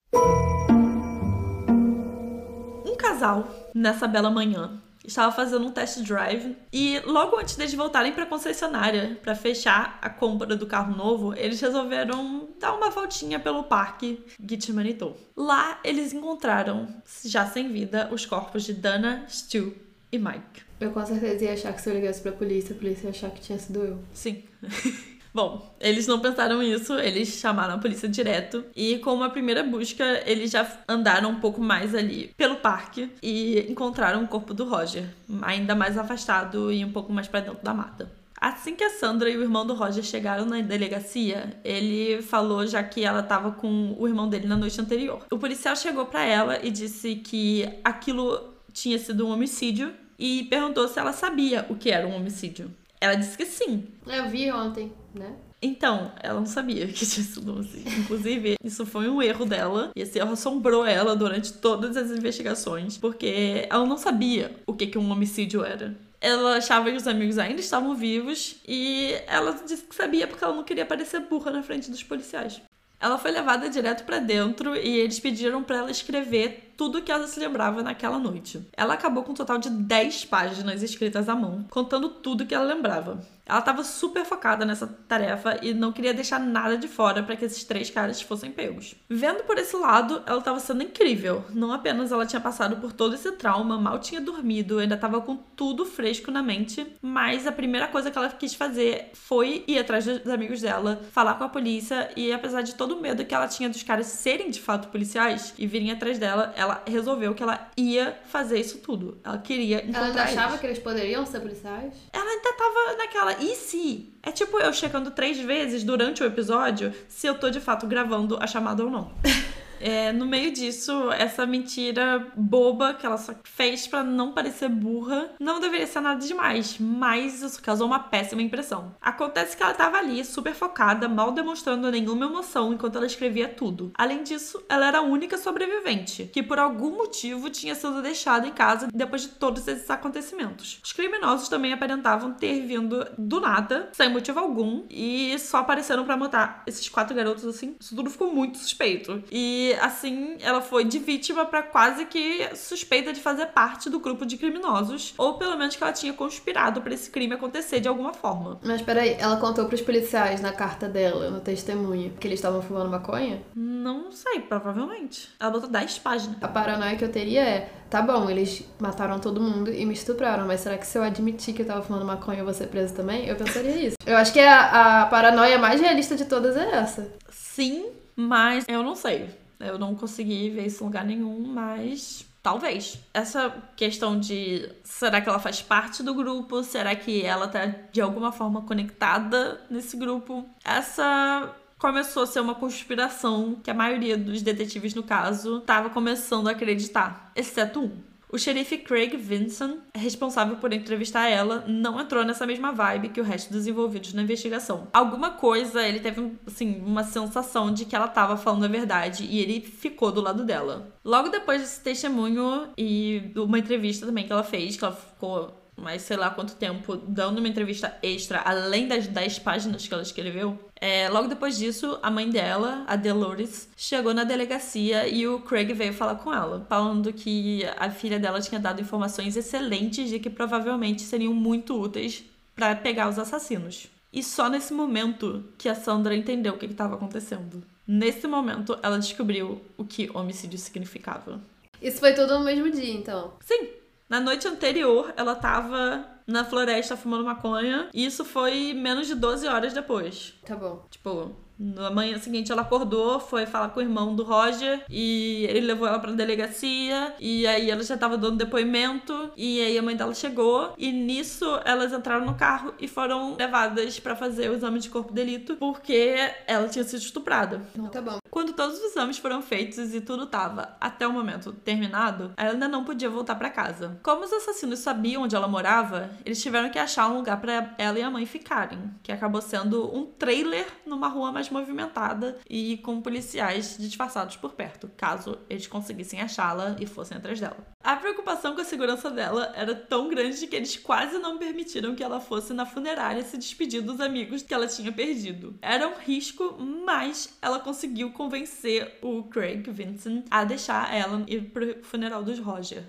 casal 3.01 3.47
nessa 3.73 4.07
bela 4.07 4.29
manhã. 4.29 4.79
Estava 5.03 5.31
fazendo 5.31 5.65
um 5.65 5.71
test 5.71 6.01
drive 6.03 6.55
e 6.71 6.99
logo 7.05 7.35
antes 7.37 7.55
deles 7.55 7.73
voltarem 7.73 8.11
para 8.11 8.23
a 8.23 8.27
concessionária 8.27 9.17
para 9.21 9.33
fechar 9.33 9.97
a 9.99 10.09
compra 10.09 10.55
do 10.55 10.67
carro 10.67 10.95
novo, 10.95 11.33
eles 11.33 11.59
resolveram 11.59 12.49
dar 12.59 12.75
uma 12.75 12.91
voltinha 12.91 13.39
pelo 13.39 13.63
parque 13.63 14.23
Gitmanito. 14.39 15.15
Lá 15.35 15.79
eles 15.83 16.13
encontraram, 16.13 16.87
já 17.25 17.47
sem 17.47 17.71
vida, 17.71 18.09
os 18.11 18.27
corpos 18.27 18.63
de 18.63 18.73
Dana, 18.73 19.25
Stu 19.27 19.73
e 20.11 20.19
Mike. 20.19 20.61
Eu 20.79 20.91
com 20.91 21.03
certeza 21.03 21.45
ia 21.45 21.53
achar 21.53 21.73
que 21.73 21.81
se 21.81 21.89
eu 21.89 21.95
ligasse 21.95 22.21
pra 22.21 22.31
polícia, 22.31 22.75
a 22.75 22.77
polícia 22.77 23.05
ia 23.05 23.11
achar 23.11 23.31
que 23.31 23.41
tinha 23.41 23.57
sido 23.57 23.83
eu. 23.83 23.99
Sim. 24.13 24.43
Bom, 25.33 25.73
eles 25.79 26.07
não 26.07 26.19
pensaram 26.19 26.61
isso, 26.61 26.93
eles 26.93 27.39
chamaram 27.39 27.75
a 27.75 27.77
polícia 27.77 28.07
direto 28.07 28.65
e 28.75 28.97
com 28.97 29.13
uma 29.13 29.29
primeira 29.29 29.63
busca, 29.63 30.21
eles 30.25 30.51
já 30.51 30.67
andaram 30.87 31.29
um 31.29 31.39
pouco 31.39 31.61
mais 31.61 31.95
ali 31.95 32.33
pelo 32.35 32.57
parque 32.57 33.09
e 33.23 33.65
encontraram 33.69 34.23
o 34.23 34.27
corpo 34.27 34.53
do 34.53 34.67
Roger, 34.67 35.05
ainda 35.41 35.73
mais 35.73 35.97
afastado 35.97 36.71
e 36.71 36.83
um 36.83 36.91
pouco 36.91 37.13
mais 37.13 37.27
para 37.27 37.39
dentro 37.39 37.63
da 37.63 37.73
mata. 37.73 38.11
Assim 38.41 38.75
que 38.75 38.83
a 38.83 38.89
Sandra 38.89 39.29
e 39.29 39.37
o 39.37 39.43
irmão 39.43 39.65
do 39.67 39.75
Roger 39.75 40.03
chegaram 40.03 40.45
na 40.45 40.59
delegacia, 40.61 41.55
ele 41.63 42.23
falou 42.23 42.65
já 42.65 42.83
que 42.83 43.03
ela 43.03 43.19
estava 43.19 43.51
com 43.51 43.95
o 43.97 44.07
irmão 44.07 44.27
dele 44.27 44.47
na 44.47 44.57
noite 44.57 44.81
anterior. 44.81 45.23
O 45.31 45.37
policial 45.37 45.75
chegou 45.75 46.07
para 46.07 46.25
ela 46.25 46.59
e 46.65 46.71
disse 46.71 47.15
que 47.15 47.69
aquilo 47.83 48.51
tinha 48.73 48.97
sido 48.97 49.27
um 49.27 49.31
homicídio 49.31 49.93
e 50.17 50.45
perguntou 50.45 50.87
se 50.87 50.97
ela 50.97 51.13
sabia 51.13 51.67
o 51.69 51.75
que 51.75 51.91
era 51.91 52.07
um 52.07 52.15
homicídio. 52.15 52.71
Ela 52.99 53.13
disse 53.13 53.37
que 53.37 53.45
sim. 53.45 53.85
Eu 54.07 54.27
vi 54.27 54.51
ontem, 54.51 54.91
né? 55.13 55.35
Então, 55.61 56.11
ela 56.21 56.39
não 56.39 56.45
sabia 56.45 56.87
que 56.87 57.05
tinha 57.05 57.25
sido 57.25 57.59
assim. 57.59 57.83
Inclusive, 57.99 58.55
isso 58.63 58.85
foi 58.85 59.07
um 59.07 59.21
erro 59.21 59.45
dela. 59.45 59.91
E 59.95 60.01
esse 60.01 60.17
erro 60.17 60.33
assombrou 60.33 60.85
ela 60.85 61.15
durante 61.15 61.53
todas 61.53 61.95
as 61.95 62.09
investigações. 62.11 62.97
Porque 62.97 63.67
ela 63.69 63.85
não 63.85 63.97
sabia 63.97 64.55
o 64.65 64.73
que, 64.73 64.87
que 64.87 64.97
um 64.97 65.11
homicídio 65.11 65.63
era. 65.63 65.95
Ela 66.19 66.57
achava 66.57 66.89
que 66.89 66.97
os 66.97 67.07
amigos 67.07 67.37
ainda 67.37 67.59
estavam 67.59 67.95
vivos. 67.95 68.55
E 68.67 69.13
ela 69.27 69.51
disse 69.53 69.83
que 69.83 69.93
sabia 69.93 70.27
porque 70.27 70.43
ela 70.43 70.55
não 70.55 70.63
queria 70.63 70.85
parecer 70.85 71.19
burra 71.21 71.51
na 71.51 71.61
frente 71.61 71.91
dos 71.91 72.03
policiais. 72.03 72.61
Ela 72.99 73.17
foi 73.17 73.31
levada 73.31 73.67
direto 73.67 74.03
para 74.03 74.19
dentro 74.19 74.75
e 74.75 74.99
eles 74.99 75.19
pediram 75.19 75.63
para 75.63 75.77
ela 75.77 75.91
escrever 75.91 76.70
tudo 76.81 77.03
que 77.03 77.11
ela 77.11 77.27
se 77.27 77.39
lembrava 77.39 77.83
naquela 77.83 78.17
noite. 78.17 78.67
Ela 78.75 78.95
acabou 78.95 79.21
com 79.21 79.33
um 79.33 79.35
total 79.35 79.59
de 79.59 79.69
10 79.69 80.25
páginas 80.25 80.81
escritas 80.81 81.29
à 81.29 81.35
mão, 81.35 81.63
contando 81.69 82.09
tudo 82.09 82.43
que 82.43 82.55
ela 82.55 82.65
lembrava. 82.65 83.21
Ela 83.51 83.59
estava 83.59 83.83
super 83.83 84.23
focada 84.23 84.65
nessa 84.65 84.87
tarefa 84.87 85.59
e 85.61 85.73
não 85.73 85.91
queria 85.91 86.13
deixar 86.13 86.39
nada 86.39 86.77
de 86.77 86.87
fora 86.87 87.21
para 87.21 87.35
que 87.35 87.43
esses 87.43 87.65
três 87.65 87.89
caras 87.89 88.21
fossem 88.21 88.49
pegos. 88.49 88.95
Vendo 89.09 89.43
por 89.43 89.57
esse 89.57 89.75
lado, 89.75 90.23
ela 90.25 90.39
estava 90.39 90.57
sendo 90.61 90.83
incrível. 90.83 91.43
Não 91.49 91.73
apenas 91.73 92.13
ela 92.13 92.25
tinha 92.25 92.39
passado 92.39 92.77
por 92.77 92.93
todo 92.93 93.13
esse 93.13 93.29
trauma, 93.33 93.77
mal 93.77 93.99
tinha 93.99 94.21
dormido, 94.21 94.79
ainda 94.79 94.95
estava 94.95 95.19
com 95.19 95.35
tudo 95.35 95.85
fresco 95.85 96.31
na 96.31 96.41
mente, 96.41 96.87
mas 97.01 97.45
a 97.45 97.51
primeira 97.51 97.89
coisa 97.89 98.09
que 98.09 98.17
ela 98.17 98.29
quis 98.29 98.53
fazer 98.53 99.09
foi 99.13 99.65
ir 99.67 99.79
atrás 99.79 100.05
dos 100.05 100.31
amigos 100.31 100.61
dela, 100.61 101.01
falar 101.11 101.33
com 101.33 101.43
a 101.43 101.49
polícia 101.49 102.09
e 102.15 102.31
apesar 102.31 102.61
de 102.61 102.75
todo 102.75 102.95
o 102.95 103.01
medo 103.01 103.25
que 103.25 103.35
ela 103.35 103.49
tinha 103.49 103.69
dos 103.69 103.83
caras 103.83 104.07
serem 104.07 104.49
de 104.49 104.61
fato 104.61 104.87
policiais 104.87 105.53
e 105.57 105.67
virem 105.67 105.91
atrás 105.91 106.17
dela, 106.17 106.53
ela 106.55 106.70
ela 106.71 106.83
resolveu 106.87 107.33
que 107.35 107.43
ela 107.43 107.69
ia 107.75 108.17
fazer 108.25 108.59
isso 108.59 108.79
tudo. 108.79 109.19
Ela 109.23 109.37
queria 109.37 109.77
encontrar 109.83 109.99
Ela 109.99 110.07
ainda 110.07 110.23
achava 110.23 110.49
eles. 110.49 110.59
que 110.61 110.67
eles 110.67 110.79
poderiam 110.79 111.25
ser 111.25 111.39
policiais? 111.41 111.93
Ela 112.13 112.29
ainda 112.29 112.53
tava 112.53 112.97
naquela, 112.97 113.33
e 113.43 113.55
se? 113.55 114.13
É 114.23 114.31
tipo 114.31 114.57
eu 114.59 114.71
checando 114.71 115.11
três 115.11 115.39
vezes 115.39 115.83
durante 115.83 116.23
o 116.23 116.25
episódio 116.25 116.93
se 117.07 117.27
eu 117.27 117.35
tô 117.37 117.49
de 117.49 117.59
fato 117.59 117.85
gravando 117.87 118.37
a 118.41 118.47
chamada 118.47 118.83
ou 118.83 118.89
não. 118.89 119.11
É, 119.81 120.11
no 120.11 120.25
meio 120.25 120.51
disso, 120.51 121.11
essa 121.11 121.45
mentira 121.45 122.27
boba 122.35 122.93
que 122.93 123.05
ela 123.05 123.17
só 123.17 123.33
fez 123.43 123.87
para 123.87 124.03
não 124.03 124.31
parecer 124.31 124.69
burra 124.69 125.31
não 125.39 125.59
deveria 125.59 125.87
ser 125.87 126.01
nada 126.01 126.19
demais, 126.25 126.77
mas 126.79 127.41
isso 127.41 127.61
causou 127.61 127.87
uma 127.87 127.99
péssima 127.99 128.41
impressão. 128.41 128.95
Acontece 129.01 129.57
que 129.57 129.63
ela 129.63 129.73
tava 129.73 129.97
ali, 129.97 130.23
super 130.23 130.53
focada, 130.53 131.09
mal 131.09 131.31
demonstrando 131.31 131.91
nenhuma 131.91 132.25
emoção 132.25 132.73
enquanto 132.73 132.95
ela 132.97 133.05
escrevia 133.05 133.49
tudo. 133.49 133.91
Além 133.95 134.23
disso, 134.23 134.63
ela 134.69 134.87
era 134.87 134.99
a 134.99 135.01
única 135.01 135.37
sobrevivente, 135.37 136.29
que 136.31 136.43
por 136.43 136.59
algum 136.59 136.97
motivo 136.97 137.49
tinha 137.49 137.73
sido 137.73 138.01
deixada 138.01 138.47
em 138.47 138.51
casa 138.51 138.87
depois 138.93 139.23
de 139.23 139.29
todos 139.29 139.67
esses 139.67 139.89
acontecimentos. 139.89 140.79
Os 140.83 140.93
criminosos 140.93 141.49
também 141.49 141.73
aparentavam 141.73 142.33
ter 142.33 142.61
vindo 142.61 143.05
do 143.17 143.39
nada, 143.39 143.89
sem 143.93 144.09
motivo 144.09 144.39
algum, 144.39 144.83
e 144.89 145.37
só 145.39 145.57
apareceram 145.57 146.05
para 146.05 146.17
matar 146.17 146.63
esses 146.67 146.87
quatro 146.87 147.15
garotos 147.15 147.45
assim. 147.45 147.75
Isso 147.79 147.95
tudo 147.95 148.09
ficou 148.09 148.33
muito 148.33 148.57
suspeito. 148.57 149.23
E 149.31 149.70
assim 149.73 150.37
ela 150.41 150.61
foi 150.61 150.83
de 150.83 150.99
vítima 150.99 151.45
para 151.45 151.63
quase 151.63 152.05
que 152.05 152.49
suspeita 152.55 153.13
de 153.13 153.19
fazer 153.19 153.47
parte 153.47 153.89
do 153.89 153.99
grupo 153.99 154.25
de 154.25 154.37
criminosos, 154.37 155.13
ou 155.17 155.35
pelo 155.35 155.57
menos 155.57 155.75
que 155.75 155.83
ela 155.83 155.93
tinha 155.93 156.13
conspirado 156.13 156.81
para 156.81 156.93
esse 156.93 157.09
crime 157.09 157.33
acontecer 157.33 157.79
de 157.79 157.87
alguma 157.87 158.13
forma. 158.13 158.59
Mas 158.63 158.81
peraí, 158.81 159.15
ela 159.19 159.37
contou 159.37 159.65
pros 159.65 159.81
policiais 159.81 160.41
na 160.41 160.51
carta 160.51 160.87
dela, 160.87 161.29
no 161.29 161.39
testemunho, 161.39 162.13
que 162.19 162.27
eles 162.27 162.39
estavam 162.39 162.61
fumando 162.61 162.89
maconha? 162.89 163.41
Não 163.55 164.11
sei, 164.11 164.39
provavelmente. 164.39 165.29
Ela 165.39 165.51
botou 165.51 165.69
10 165.69 165.99
páginas. 165.99 166.37
A 166.41 166.47
paranoia 166.47 166.95
que 166.95 167.03
eu 167.03 167.11
teria 167.11 167.41
é, 167.41 167.69
tá 167.89 168.01
bom, 168.01 168.29
eles 168.29 168.65
mataram 168.79 169.19
todo 169.19 169.41
mundo 169.41 169.71
e 169.71 169.85
me 169.85 169.93
estupraram, 169.93 170.47
mas 170.47 170.61
será 170.61 170.77
que 170.77 170.87
se 170.87 170.97
eu 170.97 171.03
admitir 171.03 171.53
que 171.53 171.61
eu 171.61 171.65
tava 171.65 171.81
fumando 171.81 172.05
maconha 172.05 172.39
eu 172.39 172.45
vou 172.45 172.53
ser 172.53 172.67
preso 172.67 172.93
também? 172.93 173.27
Eu 173.27 173.35
pensaria 173.35 173.87
isso. 173.87 173.95
Eu 174.05 174.17
acho 174.17 174.33
que 174.33 174.39
a, 174.39 175.01
a 175.01 175.05
paranoia 175.07 175.57
mais 175.57 175.79
realista 175.79 176.15
de 176.15 176.25
todas 176.25 176.55
é 176.55 176.71
essa. 176.71 177.11
Sim, 177.29 177.91
mas 178.15 178.65
eu 178.67 178.83
não 178.83 178.95
sei. 178.95 179.29
Eu 179.61 179.77
não 179.79 179.95
consegui 179.95 180.49
ver 180.49 180.67
isso 180.67 180.83
em 180.83 180.87
lugar 180.87 181.05
nenhum, 181.05 181.47
mas 181.47 182.25
Talvez. 182.43 182.97
Essa 183.13 183.53
questão 183.75 184.19
de 184.19 184.67
será 184.83 185.21
que 185.21 185.29
ela 185.29 185.37
faz 185.37 185.61
parte 185.61 186.01
do 186.01 186.13
grupo? 186.13 186.63
Será 186.63 186.95
que 186.95 187.23
ela 187.23 187.47
tá 187.47 187.67
de 187.91 188.01
alguma 188.01 188.31
forma 188.31 188.63
conectada 188.63 189.61
nesse 189.69 189.95
grupo? 189.95 190.43
Essa 190.65 191.55
começou 191.77 192.23
a 192.23 192.27
ser 192.27 192.39
uma 192.39 192.55
conspiração 192.55 193.55
que 193.63 193.69
a 193.69 193.73
maioria 193.73 194.17
dos 194.17 194.41
detetives 194.41 194.95
no 194.95 195.03
caso 195.03 195.59
estava 195.59 195.89
começando 195.89 196.47
a 196.47 196.51
acreditar, 196.51 197.31
exceto 197.35 197.81
um. 197.81 198.10
O 198.31 198.37
xerife 198.37 198.77
Craig 198.77 199.17
Vinson, 199.17 199.79
responsável 199.93 200.55
por 200.55 200.71
entrevistar 200.71 201.27
ela, 201.27 201.65
não 201.67 201.99
entrou 201.99 202.23
nessa 202.23 202.47
mesma 202.47 202.71
vibe 202.71 203.09
que 203.09 203.19
o 203.19 203.23
resto 203.23 203.51
dos 203.51 203.67
envolvidos 203.67 204.13
na 204.13 204.21
investigação. 204.21 204.87
Alguma 204.93 205.31
coisa, 205.31 205.85
ele 205.85 205.99
teve 205.99 206.31
assim, 206.47 206.81
uma 206.81 207.03
sensação 207.03 207.73
de 207.73 207.83
que 207.83 207.95
ela 207.95 208.05
estava 208.05 208.37
falando 208.37 208.63
a 208.63 208.69
verdade 208.69 209.25
e 209.29 209.39
ele 209.39 209.59
ficou 209.59 210.11
do 210.11 210.21
lado 210.21 210.45
dela. 210.45 210.93
Logo 211.03 211.27
depois 211.27 211.61
desse 211.61 211.81
testemunho 211.81 212.69
e 212.77 213.33
uma 213.35 213.59
entrevista 213.59 214.05
também 214.05 214.25
que 214.25 214.31
ela 214.31 214.43
fez, 214.43 214.77
que 214.77 214.85
ela 214.85 214.95
ficou 214.95 215.60
mais 215.81 216.03
sei 216.03 216.17
lá 216.17 216.29
quanto 216.29 216.55
tempo 216.55 216.95
dando 216.95 217.39
uma 217.39 217.47
entrevista 217.47 217.97
extra, 218.01 218.39
além 218.39 218.87
das 218.87 219.07
10 219.07 219.39
páginas 219.39 219.87
que 219.87 219.93
ela 219.93 220.03
escreveu. 220.03 220.57
É, 220.79 221.09
logo 221.09 221.27
depois 221.27 221.57
disso, 221.57 221.99
a 222.01 222.09
mãe 222.09 222.29
dela, 222.29 222.83
a 222.87 222.95
Dolores, 222.95 223.69
chegou 223.75 224.13
na 224.13 224.23
delegacia 224.23 225.07
e 225.07 225.27
o 225.27 225.39
Craig 225.41 225.73
veio 225.73 225.93
falar 225.93 226.15
com 226.15 226.33
ela, 226.33 226.65
falando 226.67 227.13
que 227.13 227.63
a 227.77 227.89
filha 227.89 228.19
dela 228.19 228.41
tinha 228.41 228.59
dado 228.59 228.81
informações 228.81 229.35
excelentes 229.35 230.09
de 230.09 230.19
que 230.19 230.29
provavelmente 230.29 231.01
seriam 231.01 231.33
muito 231.33 231.79
úteis 231.79 232.23
para 232.55 232.75
pegar 232.75 233.09
os 233.09 233.19
assassinos. 233.19 233.87
E 234.13 234.21
só 234.21 234.49
nesse 234.49 234.73
momento 234.73 235.45
que 235.57 235.69
a 235.69 235.75
Sandra 235.75 236.15
entendeu 236.15 236.53
o 236.53 236.57
que 236.57 236.65
estava 236.65 236.95
acontecendo. 236.95 237.63
Nesse 237.87 238.27
momento, 238.27 238.77
ela 238.83 238.99
descobriu 238.99 239.61
o 239.77 239.85
que 239.85 240.09
homicídio 240.13 240.57
significava. 240.57 241.41
Isso 241.81 241.99
foi 241.99 242.13
tudo 242.13 242.37
no 242.37 242.45
mesmo 242.45 242.69
dia, 242.69 242.93
então? 242.93 243.33
Sim, 243.41 243.69
na 244.11 244.19
noite 244.19 244.45
anterior, 244.45 245.13
ela 245.15 245.35
tava 245.35 246.05
na 246.27 246.43
floresta 246.43 246.97
fumando 246.97 247.23
maconha. 247.23 247.87
E 247.93 248.05
isso 248.05 248.25
foi 248.25 248.73
menos 248.73 249.07
de 249.07 249.15
12 249.15 249.47
horas 249.47 249.71
depois. 249.73 250.33
Tá 250.45 250.53
bom. 250.53 250.85
Tipo, 250.91 251.33
na 251.61 251.91
manhã 251.91 252.17
seguinte 252.17 252.51
ela 252.51 252.63
acordou, 252.63 253.19
foi 253.19 253.45
falar 253.45 253.69
com 253.69 253.79
o 253.79 253.83
irmão 253.83 254.15
do 254.15 254.23
Roger 254.23 254.83
e 254.89 255.45
ele 255.47 255.67
levou 255.67 255.87
ela 255.87 255.99
pra 255.99 256.11
delegacia 256.11 257.13
e 257.19 257.45
aí 257.45 257.69
ela 257.69 257.83
já 257.83 257.95
tava 257.95 258.17
dando 258.17 258.37
depoimento 258.37 259.29
e 259.37 259.61
aí 259.61 259.77
a 259.77 259.81
mãe 259.81 259.95
dela 259.95 260.13
chegou 260.15 260.73
e 260.77 260.91
nisso 260.91 261.45
elas 261.63 261.93
entraram 261.93 262.25
no 262.25 262.33
carro 262.33 262.73
e 262.79 262.87
foram 262.87 263.35
levadas 263.35 263.99
para 263.99 264.15
fazer 264.15 264.49
o 264.49 264.55
exame 264.55 264.79
de 264.79 264.89
corpo 264.89 265.09
de 265.09 265.15
delito 265.15 265.55
porque 265.57 266.17
ela 266.47 266.67
tinha 266.67 266.83
sido 266.83 267.01
estuprada. 267.01 267.61
Então 267.75 267.87
tá 267.87 268.01
bom. 268.01 268.17
Quando 268.31 268.53
todos 268.53 268.77
os 268.77 268.85
exames 268.85 269.17
foram 269.17 269.41
feitos 269.41 269.93
e 269.93 270.01
tudo 270.01 270.25
tava 270.25 270.75
até 270.79 271.05
o 271.05 271.13
momento 271.13 271.51
terminado, 271.51 272.31
ela 272.37 272.53
ainda 272.53 272.67
não 272.67 272.83
podia 272.83 273.09
voltar 273.09 273.35
para 273.35 273.49
casa. 273.49 273.99
Como 274.01 274.23
os 274.23 274.33
assassinos 274.33 274.79
sabiam 274.79 275.23
onde 275.23 275.35
ela 275.35 275.47
morava, 275.47 276.09
eles 276.25 276.41
tiveram 276.41 276.69
que 276.69 276.79
achar 276.79 277.09
um 277.09 277.17
lugar 277.17 277.39
para 277.39 277.75
ela 277.77 277.99
e 277.99 278.01
a 278.01 278.09
mãe 278.09 278.25
ficarem, 278.25 278.79
que 279.03 279.11
acabou 279.11 279.41
sendo 279.41 279.93
um 279.95 280.05
trailer 280.05 280.65
numa 280.85 281.07
rua 281.07 281.31
mais 281.31 281.50
movimentada 281.51 282.37
e 282.49 282.77
com 282.77 283.01
policiais 283.01 283.77
disfarçados 283.77 284.37
por 284.37 284.53
perto, 284.53 284.89
caso 284.95 285.37
eles 285.49 285.67
conseguissem 285.67 286.21
achá-la 286.21 286.75
e 286.79 286.85
fossem 286.85 287.17
atrás 287.17 287.39
dela. 287.39 287.57
A 287.83 287.95
preocupação 287.95 288.55
com 288.55 288.61
a 288.61 288.65
segurança 288.65 289.09
dela 289.09 289.51
era 289.55 289.73
tão 289.73 290.07
grande 290.07 290.45
que 290.47 290.55
eles 290.55 290.77
quase 290.77 291.17
não 291.17 291.37
permitiram 291.37 291.95
que 291.95 292.03
ela 292.03 292.19
fosse 292.19 292.53
na 292.53 292.65
funerária 292.65 293.23
se 293.23 293.37
despedir 293.37 293.81
dos 293.81 293.99
amigos 293.99 294.41
que 294.41 294.53
ela 294.53 294.67
tinha 294.67 294.91
perdido. 294.91 295.57
Era 295.61 295.87
um 295.87 295.95
risco, 295.95 296.57
mas 296.59 297.37
ela 297.41 297.59
conseguiu 297.59 298.11
convencer 298.11 298.97
o 299.01 299.23
Craig 299.23 299.69
Vincent 299.71 300.25
a 300.29 300.43
deixar 300.43 300.93
ela 300.93 301.23
ir 301.27 301.49
pro 301.49 301.83
funeral 301.83 302.23
dos 302.23 302.39
Roger. 302.39 302.83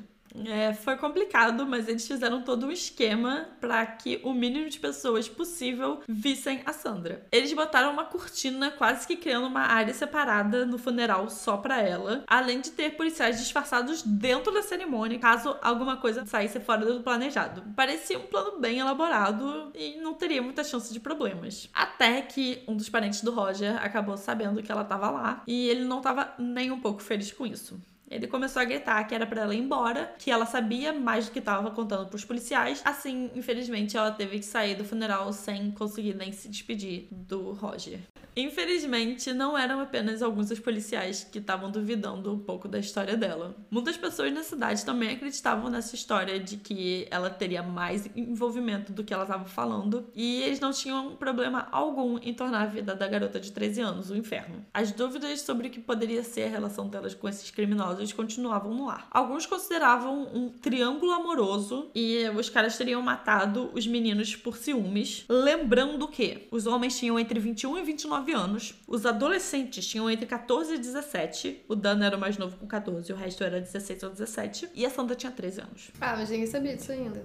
É, 0.47 0.72
foi 0.72 0.97
complicado, 0.97 1.66
mas 1.66 1.89
eles 1.89 2.07
fizeram 2.07 2.43
todo 2.43 2.66
um 2.66 2.70
esquema 2.70 3.49
para 3.61 3.85
que 3.85 4.20
o 4.24 4.33
mínimo 4.33 4.68
de 4.68 4.78
pessoas 4.78 5.28
possível 5.28 6.01
vissem 6.09 6.62
a 6.64 6.72
Sandra. 6.72 7.26
Eles 7.30 7.53
botaram 7.53 7.93
uma 7.93 8.05
cortina, 8.05 8.70
quase 8.70 9.07
que 9.07 9.16
criando 9.16 9.47
uma 9.47 9.62
área 9.62 9.93
separada 9.93 10.64
no 10.64 10.78
funeral 10.78 11.28
só 11.28 11.57
para 11.57 11.80
ela, 11.80 12.24
além 12.26 12.61
de 12.61 12.70
ter 12.70 12.97
policiais 12.97 13.39
disfarçados 13.39 14.03
dentro 14.03 14.53
da 14.53 14.62
cerimônia, 14.62 15.18
caso 15.18 15.57
alguma 15.62 15.97
coisa 15.97 16.24
saísse 16.24 16.61
fora 16.61 16.85
do 16.85 17.03
planejado. 17.03 17.62
Parecia 17.76 18.18
um 18.18 18.26
plano 18.26 18.59
bem 18.59 18.78
elaborado 18.78 19.70
e 19.74 19.97
não 19.99 20.14
teria 20.14 20.43
muita 20.43 20.64
chance 20.64 20.93
de 20.93 21.01
problemas. 21.01 21.68
Até 21.74 22.22
que 22.22 22.62
um 22.66 22.76
dos 22.76 22.89
parentes 22.89 23.22
do 23.22 23.33
Roger 23.33 23.83
acabou 23.83 24.16
sabendo 24.16 24.62
que 24.62 24.72
ela 24.72 24.83
estava 24.83 25.11
lá 25.11 25.43
e 25.47 25.68
ele 25.68 25.85
não 25.85 25.99
estava 25.99 26.33
nem 26.39 26.70
um 26.70 26.80
pouco 26.80 27.03
feliz 27.03 27.30
com 27.33 27.47
isso. 27.47 27.80
Ele 28.12 28.26
começou 28.26 28.60
a 28.60 28.64
gritar 28.64 29.02
que 29.04 29.14
era 29.14 29.26
para 29.26 29.42
ela 29.42 29.54
ir 29.54 29.58
embora, 29.58 30.14
que 30.18 30.30
ela 30.30 30.46
sabia 30.46 30.92
mais 30.92 31.26
do 31.26 31.32
que 31.32 31.38
estava 31.38 31.70
contando 31.70 32.08
pros 32.08 32.24
policiais. 32.24 32.82
Assim, 32.84 33.30
infelizmente, 33.34 33.96
ela 33.96 34.10
teve 34.10 34.38
que 34.38 34.44
sair 34.44 34.74
do 34.74 34.84
funeral 34.84 35.32
sem 35.32 35.70
conseguir 35.70 36.14
nem 36.14 36.32
se 36.32 36.48
despedir 36.48 37.08
do 37.10 37.52
Roger. 37.52 38.00
Infelizmente, 38.34 39.32
não 39.32 39.56
eram 39.58 39.80
apenas 39.80 40.22
alguns 40.22 40.48
dos 40.48 40.58
policiais 40.58 41.26
que 41.30 41.38
estavam 41.38 41.70
duvidando 41.70 42.32
um 42.32 42.38
pouco 42.38 42.66
da 42.66 42.78
história 42.78 43.14
dela. 43.16 43.54
Muitas 43.70 43.96
pessoas 43.96 44.32
na 44.32 44.42
cidade 44.42 44.84
também 44.84 45.10
acreditavam 45.10 45.68
nessa 45.68 45.94
história 45.94 46.40
de 46.40 46.56
que 46.56 47.06
ela 47.10 47.28
teria 47.28 47.62
mais 47.62 48.08
envolvimento 48.16 48.92
do 48.92 49.04
que 49.04 49.12
ela 49.12 49.24
estava 49.24 49.44
falando, 49.44 50.06
e 50.14 50.42
eles 50.42 50.60
não 50.60 50.72
tinham 50.72 51.14
problema 51.16 51.68
algum 51.70 52.18
em 52.18 52.32
tornar 52.32 52.62
a 52.62 52.66
vida 52.66 52.94
da 52.94 53.06
garota 53.06 53.38
de 53.38 53.52
13 53.52 53.80
anos 53.82 54.10
um 54.10 54.16
inferno. 54.16 54.64
As 54.72 54.92
dúvidas 54.92 55.42
sobre 55.42 55.68
o 55.68 55.70
que 55.70 55.80
poderia 55.80 56.22
ser 56.22 56.44
a 56.44 56.48
relação 56.48 56.88
delas 56.88 57.14
com 57.14 57.28
esses 57.28 57.50
criminosos 57.50 58.01
continuavam 58.11 58.72
no 58.72 58.88
ar. 58.88 59.07
Alguns 59.11 59.44
consideravam 59.44 60.30
um 60.34 60.48
triângulo 60.48 61.12
amoroso 61.12 61.90
e 61.94 62.26
os 62.30 62.48
caras 62.48 62.78
teriam 62.78 63.03
matado 63.03 63.70
os 63.74 63.86
meninos 63.86 64.34
por 64.34 64.57
ciúmes, 64.57 65.26
lembrando 65.28 66.09
que 66.09 66.48
os 66.50 66.66
homens 66.66 66.98
tinham 66.98 67.18
entre 67.18 67.38
21 67.38 67.78
e 67.78 67.82
29 67.82 68.22
19 68.22 68.32
anos. 68.32 68.74
Os 68.86 69.05
adolescentes 69.05 69.86
tinham 69.86 70.09
entre 70.09 70.26
14 70.26 70.74
e 70.74 70.78
17. 70.78 71.64
O 71.68 71.74
Dan 71.74 72.05
era 72.05 72.16
o 72.16 72.20
mais 72.20 72.38
novo 72.38 72.57
com 72.57 72.66
14, 72.66 73.12
o 73.12 73.16
resto 73.16 73.44
era 73.44 73.61
16 73.61 74.03
ou 74.05 74.11
17. 74.11 74.70
E 74.74 74.86
a 74.86 74.90
Sandra 74.90 75.16
tinha 75.16 75.32
13 75.32 75.61
anos. 75.61 75.90
Ah, 76.00 76.16
mas 76.16 76.30
ninguém 76.30 76.46
sabia 76.46 76.76
disso 76.76 76.92
ainda. 76.92 77.24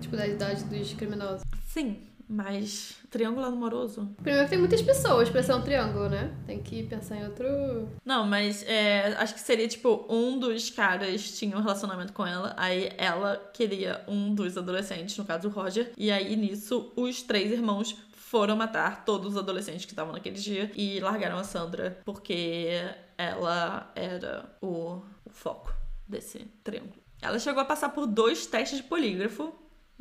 Tipo, 0.00 0.16
da 0.16 0.26
idade 0.26 0.64
dos 0.64 0.92
criminosos. 0.94 1.42
Sim, 1.66 2.02
mas 2.28 2.96
triângulo 3.10 3.46
amoroso. 3.46 4.10
Primeiro 4.16 4.44
que 4.44 4.50
tem 4.50 4.58
muitas 4.58 4.82
pessoas 4.82 5.28
pra 5.28 5.42
ser 5.42 5.54
um 5.54 5.62
triângulo, 5.62 6.08
né? 6.08 6.34
Tem 6.46 6.62
que 6.62 6.82
pensar 6.84 7.16
em 7.16 7.24
outro. 7.24 7.46
Não, 8.04 8.26
mas 8.26 8.64
é, 8.66 9.14
acho 9.18 9.34
que 9.34 9.40
seria 9.40 9.68
tipo 9.68 10.06
um 10.08 10.38
dos 10.38 10.70
caras 10.70 11.38
tinha 11.38 11.56
um 11.56 11.60
relacionamento 11.60 12.12
com 12.12 12.26
ela, 12.26 12.54
aí 12.56 12.92
ela 12.98 13.36
queria 13.52 14.04
um 14.08 14.34
dos 14.34 14.56
adolescentes, 14.56 15.16
no 15.16 15.24
caso 15.24 15.48
o 15.48 15.50
Roger, 15.50 15.92
e 15.96 16.10
aí 16.10 16.36
nisso 16.36 16.92
os 16.96 17.22
três 17.22 17.50
irmãos 17.52 17.96
foram 18.12 18.56
matar 18.56 19.04
todos 19.04 19.32
os 19.32 19.38
adolescentes 19.38 19.84
que 19.84 19.92
estavam 19.92 20.12
naquele 20.12 20.36
dia 20.36 20.70
e 20.74 20.98
largaram 20.98 21.38
a 21.38 21.44
Sandra 21.44 22.00
porque 22.04 22.68
ela 23.16 23.90
era 23.94 24.44
o, 24.60 25.00
o 25.24 25.30
foco 25.30 25.72
desse 26.08 26.40
triângulo. 26.64 27.00
Ela 27.22 27.38
chegou 27.38 27.62
a 27.62 27.64
passar 27.64 27.90
por 27.90 28.06
dois 28.06 28.46
testes 28.46 28.78
de 28.78 28.84
polígrafo 28.84 29.54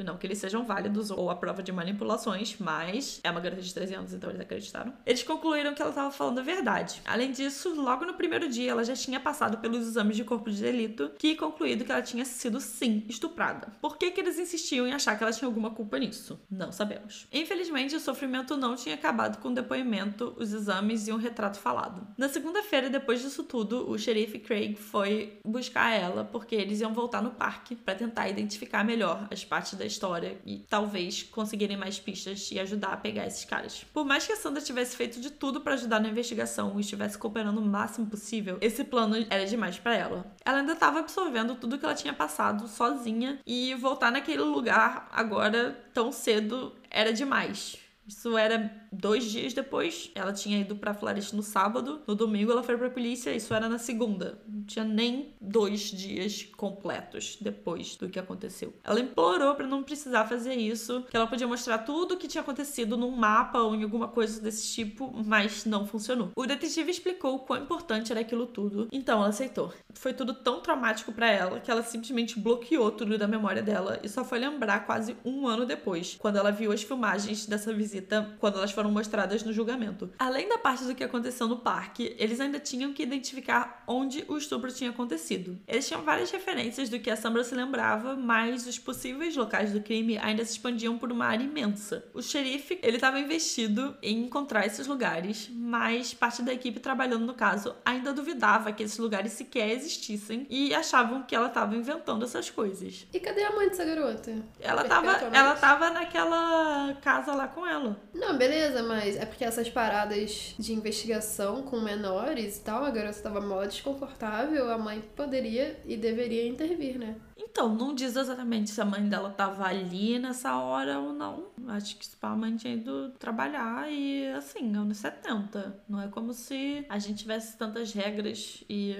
não 0.03 0.17
que 0.17 0.27
eles 0.27 0.37
sejam 0.37 0.65
válidos 0.65 1.11
ou 1.11 1.29
a 1.29 1.35
prova 1.35 1.63
de 1.63 1.71
manipulações, 1.71 2.55
mas 2.59 3.19
é 3.23 3.31
uma 3.31 3.39
garota 3.39 3.61
de 3.61 3.73
13 3.73 3.95
anos, 3.95 4.13
então 4.13 4.29
eles 4.29 4.41
acreditaram. 4.41 4.93
Eles 5.05 5.23
concluíram 5.23 5.73
que 5.73 5.81
ela 5.81 5.91
estava 5.91 6.11
falando 6.11 6.39
a 6.39 6.43
verdade. 6.43 7.01
Além 7.05 7.31
disso, 7.31 7.73
logo 7.75 8.05
no 8.05 8.13
primeiro 8.13 8.49
dia, 8.49 8.71
ela 8.71 8.83
já 8.83 8.95
tinha 8.95 9.19
passado 9.19 9.57
pelos 9.57 9.87
exames 9.87 10.15
de 10.15 10.23
corpo 10.23 10.49
de 10.49 10.61
delito, 10.61 11.11
que 11.17 11.35
concluído 11.35 11.85
que 11.85 11.91
ela 11.91 12.01
tinha 12.01 12.25
sido 12.25 12.59
sim 12.59 13.05
estuprada. 13.07 13.67
Por 13.81 13.97
que, 13.97 14.11
que 14.11 14.19
eles 14.19 14.39
insistiam 14.39 14.87
em 14.87 14.93
achar 14.93 15.17
que 15.17 15.23
ela 15.23 15.31
tinha 15.31 15.47
alguma 15.47 15.71
culpa 15.71 15.97
nisso? 15.97 16.39
Não 16.49 16.71
sabemos. 16.71 17.27
Infelizmente, 17.31 17.95
o 17.95 17.99
sofrimento 17.99 18.57
não 18.57 18.75
tinha 18.75 18.95
acabado 18.95 19.39
com 19.39 19.49
o 19.49 19.53
depoimento, 19.53 20.35
os 20.37 20.51
exames 20.51 21.07
e 21.07 21.13
um 21.13 21.17
retrato 21.17 21.59
falado. 21.59 22.07
Na 22.17 22.29
segunda-feira, 22.29 22.89
depois 22.89 23.21
disso 23.21 23.43
tudo, 23.43 23.89
o 23.89 23.97
xerife 23.97 24.39
Craig 24.39 24.75
foi 24.75 25.39
buscar 25.45 25.91
ela 25.91 26.23
porque 26.23 26.55
eles 26.55 26.81
iam 26.81 26.93
voltar 26.93 27.21
no 27.21 27.31
parque 27.31 27.75
para 27.75 27.95
tentar 27.95 28.29
identificar 28.29 28.83
melhor 28.83 29.27
as 29.31 29.43
partes 29.43 29.73
da 29.75 29.84
história 29.88 30.38
e 30.45 30.59
talvez 30.69 31.23
conseguirem 31.23 31.77
mais 31.77 31.99
pistas 31.99 32.49
e 32.51 32.59
ajudar 32.59 32.93
a 32.93 32.97
pegar 32.97 33.25
esses 33.25 33.45
caras. 33.45 33.86
Por 33.93 34.05
mais 34.05 34.25
que 34.25 34.33
a 34.33 34.36
Sandra 34.36 34.61
tivesse 34.61 34.95
feito 34.95 35.19
de 35.19 35.29
tudo 35.29 35.61
para 35.61 35.73
ajudar 35.73 35.99
na 35.99 36.09
investigação 36.09 36.73
e 36.77 36.81
estivesse 36.81 37.17
cooperando 37.17 37.59
o 37.59 37.65
máximo 37.65 38.07
possível, 38.07 38.57
esse 38.61 38.83
plano 38.83 39.15
era 39.29 39.45
demais 39.45 39.77
para 39.77 39.95
ela. 39.95 40.25
Ela 40.43 40.59
ainda 40.59 40.73
estava 40.73 40.99
absorvendo 40.99 41.55
tudo 41.55 41.77
que 41.77 41.86
ela 41.86 41.95
tinha 41.95 42.13
passado 42.13 42.67
sozinha 42.67 43.39
e 43.45 43.73
voltar 43.75 44.11
naquele 44.11 44.43
lugar 44.43 45.07
agora 45.11 45.77
tão 45.93 46.11
cedo 46.11 46.73
era 46.89 47.11
demais. 47.11 47.84
Isso 48.08 48.38
era 48.38 48.72
dois 48.91 49.26
dias 49.26 49.53
depois. 49.53 50.12
Ela 50.14 50.32
tinha 50.32 50.60
ido 50.60 50.76
pra 50.76 50.93
Floresta 50.93 51.36
no 51.36 51.43
sábado. 51.43 52.01
No 52.08 52.16
domingo 52.16 52.51
ela 52.51 52.64
foi 52.64 52.78
pra 52.78 52.89
polícia. 52.89 53.36
Isso 53.36 53.53
era 53.53 53.68
na 53.68 53.78
segunda. 53.78 54.39
Não 54.47 54.64
tinha 54.64 54.86
nem 54.86 55.34
dois 55.41 55.82
dias 55.91 56.43
completos 56.56 57.38
depois 57.41 57.95
do 57.95 58.10
que 58.10 58.20
aconteceu. 58.20 58.74
Ela 58.84 58.99
implorou 58.99 59.56
para 59.56 59.68
não 59.68 59.84
precisar 59.84 60.26
fazer 60.26 60.56
isso. 60.56 61.03
Que 61.10 61.18
ela 61.18 61.28
podia 61.28 61.47
mostrar 61.47 61.80
tudo 61.80 62.14
o 62.14 62.18
que 62.18 62.28
tinha 62.28 62.41
acontecido 62.41 62.97
num 62.97 63.12
mapa 63.12 63.60
ou 63.60 63.76
em 63.76 63.84
alguma 63.84 64.08
coisa 64.08 64.41
desse 64.41 64.74
tipo. 64.74 65.12
Mas 65.26 65.66
não 65.66 65.86
funcionou. 65.86 66.32
O 66.36 66.45
detetive 66.45 66.91
explicou 66.91 67.36
o 67.36 67.39
quão 67.39 67.64
importante 67.64 68.12
era 68.12 68.22
aquilo 68.22 68.45
tudo. 68.45 68.88
Então 68.91 69.20
ela 69.20 69.30
aceitou. 69.30 69.74
Foi 69.93 70.14
tudo 70.14 70.34
tão 70.34 70.62
traumático 70.62 71.12
para 71.12 71.30
ela 71.30 71.60
que 71.60 71.72
ela 71.72 71.82
simplesmente 71.82 72.39
bloqueou 72.39 72.91
tudo 72.91 73.18
da 73.18 73.28
memória 73.28 73.64
dela 73.64 73.99
e 74.03 74.10
só 74.10 74.24
foi 74.24 74.39
lembrar 74.39 74.86
quase 74.86 75.16
um 75.24 75.47
ano 75.47 75.66
depois, 75.66 76.16
quando 76.20 76.38
ela 76.38 76.51
viu 76.51 76.72
as 76.72 76.84
filmagens 76.84 77.45
dessa 77.45 77.74
visita 77.74 77.94
quando 78.39 78.57
elas 78.57 78.71
foram 78.71 78.91
mostradas 78.91 79.43
no 79.43 79.53
julgamento. 79.53 80.09
Além 80.17 80.47
da 80.47 80.57
parte 80.57 80.83
do 80.83 80.95
que 80.95 81.03
aconteceu 81.03 81.47
no 81.47 81.57
parque, 81.57 82.15
eles 82.17 82.39
ainda 82.39 82.59
tinham 82.59 82.93
que 82.93 83.03
identificar 83.03 83.83
onde 83.87 84.23
o 84.27 84.37
estupro 84.37 84.71
tinha 84.71 84.89
acontecido. 84.89 85.57
Eles 85.67 85.87
tinham 85.87 86.01
várias 86.01 86.31
referências 86.31 86.89
do 86.89 86.99
que 86.99 87.09
a 87.09 87.15
Sandra 87.15 87.43
se 87.43 87.55
lembrava, 87.55 88.15
mas 88.15 88.67
os 88.67 88.79
possíveis 88.79 89.35
locais 89.35 89.71
do 89.71 89.81
crime 89.81 90.17
ainda 90.17 90.43
se 90.45 90.53
expandiam 90.53 90.97
por 90.97 91.11
uma 91.11 91.25
área 91.25 91.43
imensa. 91.43 92.05
O 92.13 92.21
xerife, 92.21 92.79
ele 92.81 92.97
estava 92.97 93.19
investido 93.19 93.95
em 94.01 94.25
encontrar 94.25 94.65
esses 94.65 94.87
lugares, 94.87 95.49
mas 95.53 96.13
parte 96.13 96.41
da 96.41 96.53
equipe 96.53 96.79
trabalhando 96.79 97.25
no 97.25 97.33
caso 97.33 97.75
ainda 97.83 98.13
duvidava 98.13 98.71
que 98.71 98.83
esses 98.83 98.97
lugares 98.97 99.33
sequer 99.33 99.69
existissem 99.71 100.45
e 100.49 100.73
achavam 100.73 101.23
que 101.23 101.35
ela 101.35 101.47
estava 101.47 101.75
inventando 101.75 102.23
essas 102.25 102.49
coisas. 102.49 103.07
E 103.13 103.19
cadê 103.19 103.43
a 103.43 103.51
mãe 103.51 103.67
dessa 103.67 103.85
garota? 103.85 104.43
Ela 104.59 104.81
estava 104.81 105.15
ela 105.33 105.55
tava 105.55 105.89
naquela 105.89 106.93
casa 107.01 107.33
lá 107.33 107.47
com 107.47 107.65
ela. 107.65 107.84
Não, 108.13 108.38
beleza, 108.38 108.81
mas 108.83 109.15
é 109.17 109.25
porque 109.25 109.43
essas 109.43 109.69
paradas 109.69 110.55
de 110.57 110.73
investigação 110.73 111.63
com 111.63 111.79
menores 111.79 112.57
e 112.57 112.61
tal, 112.61 112.83
a 112.83 112.89
garota 112.89 113.17
estava 113.17 113.41
mó 113.41 113.63
desconfortável, 113.65 114.71
a 114.71 114.77
mãe 114.77 115.01
poderia 115.15 115.79
e 115.86 115.97
deveria 115.97 116.47
intervir, 116.47 116.97
né? 116.97 117.15
Então, 117.38 117.73
não 117.75 117.93
diz 117.93 118.15
exatamente 118.15 118.69
se 118.69 118.81
a 118.81 118.86
mãe 118.86 119.07
dela 119.07 119.29
tava 119.29 119.65
ali 119.65 120.17
nessa 120.19 120.57
hora 120.57 120.99
ou 120.99 121.13
não. 121.13 121.47
Acho 121.67 121.97
que 121.97 122.07
a 122.21 122.36
mãe 122.36 122.55
tinha 122.55 122.73
ido 122.73 123.11
trabalhar 123.19 123.91
e, 123.91 124.27
assim, 124.29 124.75
anos 124.75 124.97
70. 124.97 125.83
Não 125.88 126.01
é 126.01 126.07
como 126.07 126.33
se 126.33 126.86
a 126.89 126.97
gente 126.97 127.19
tivesse 127.19 127.57
tantas 127.57 127.93
regras 127.93 128.63
e 128.69 128.95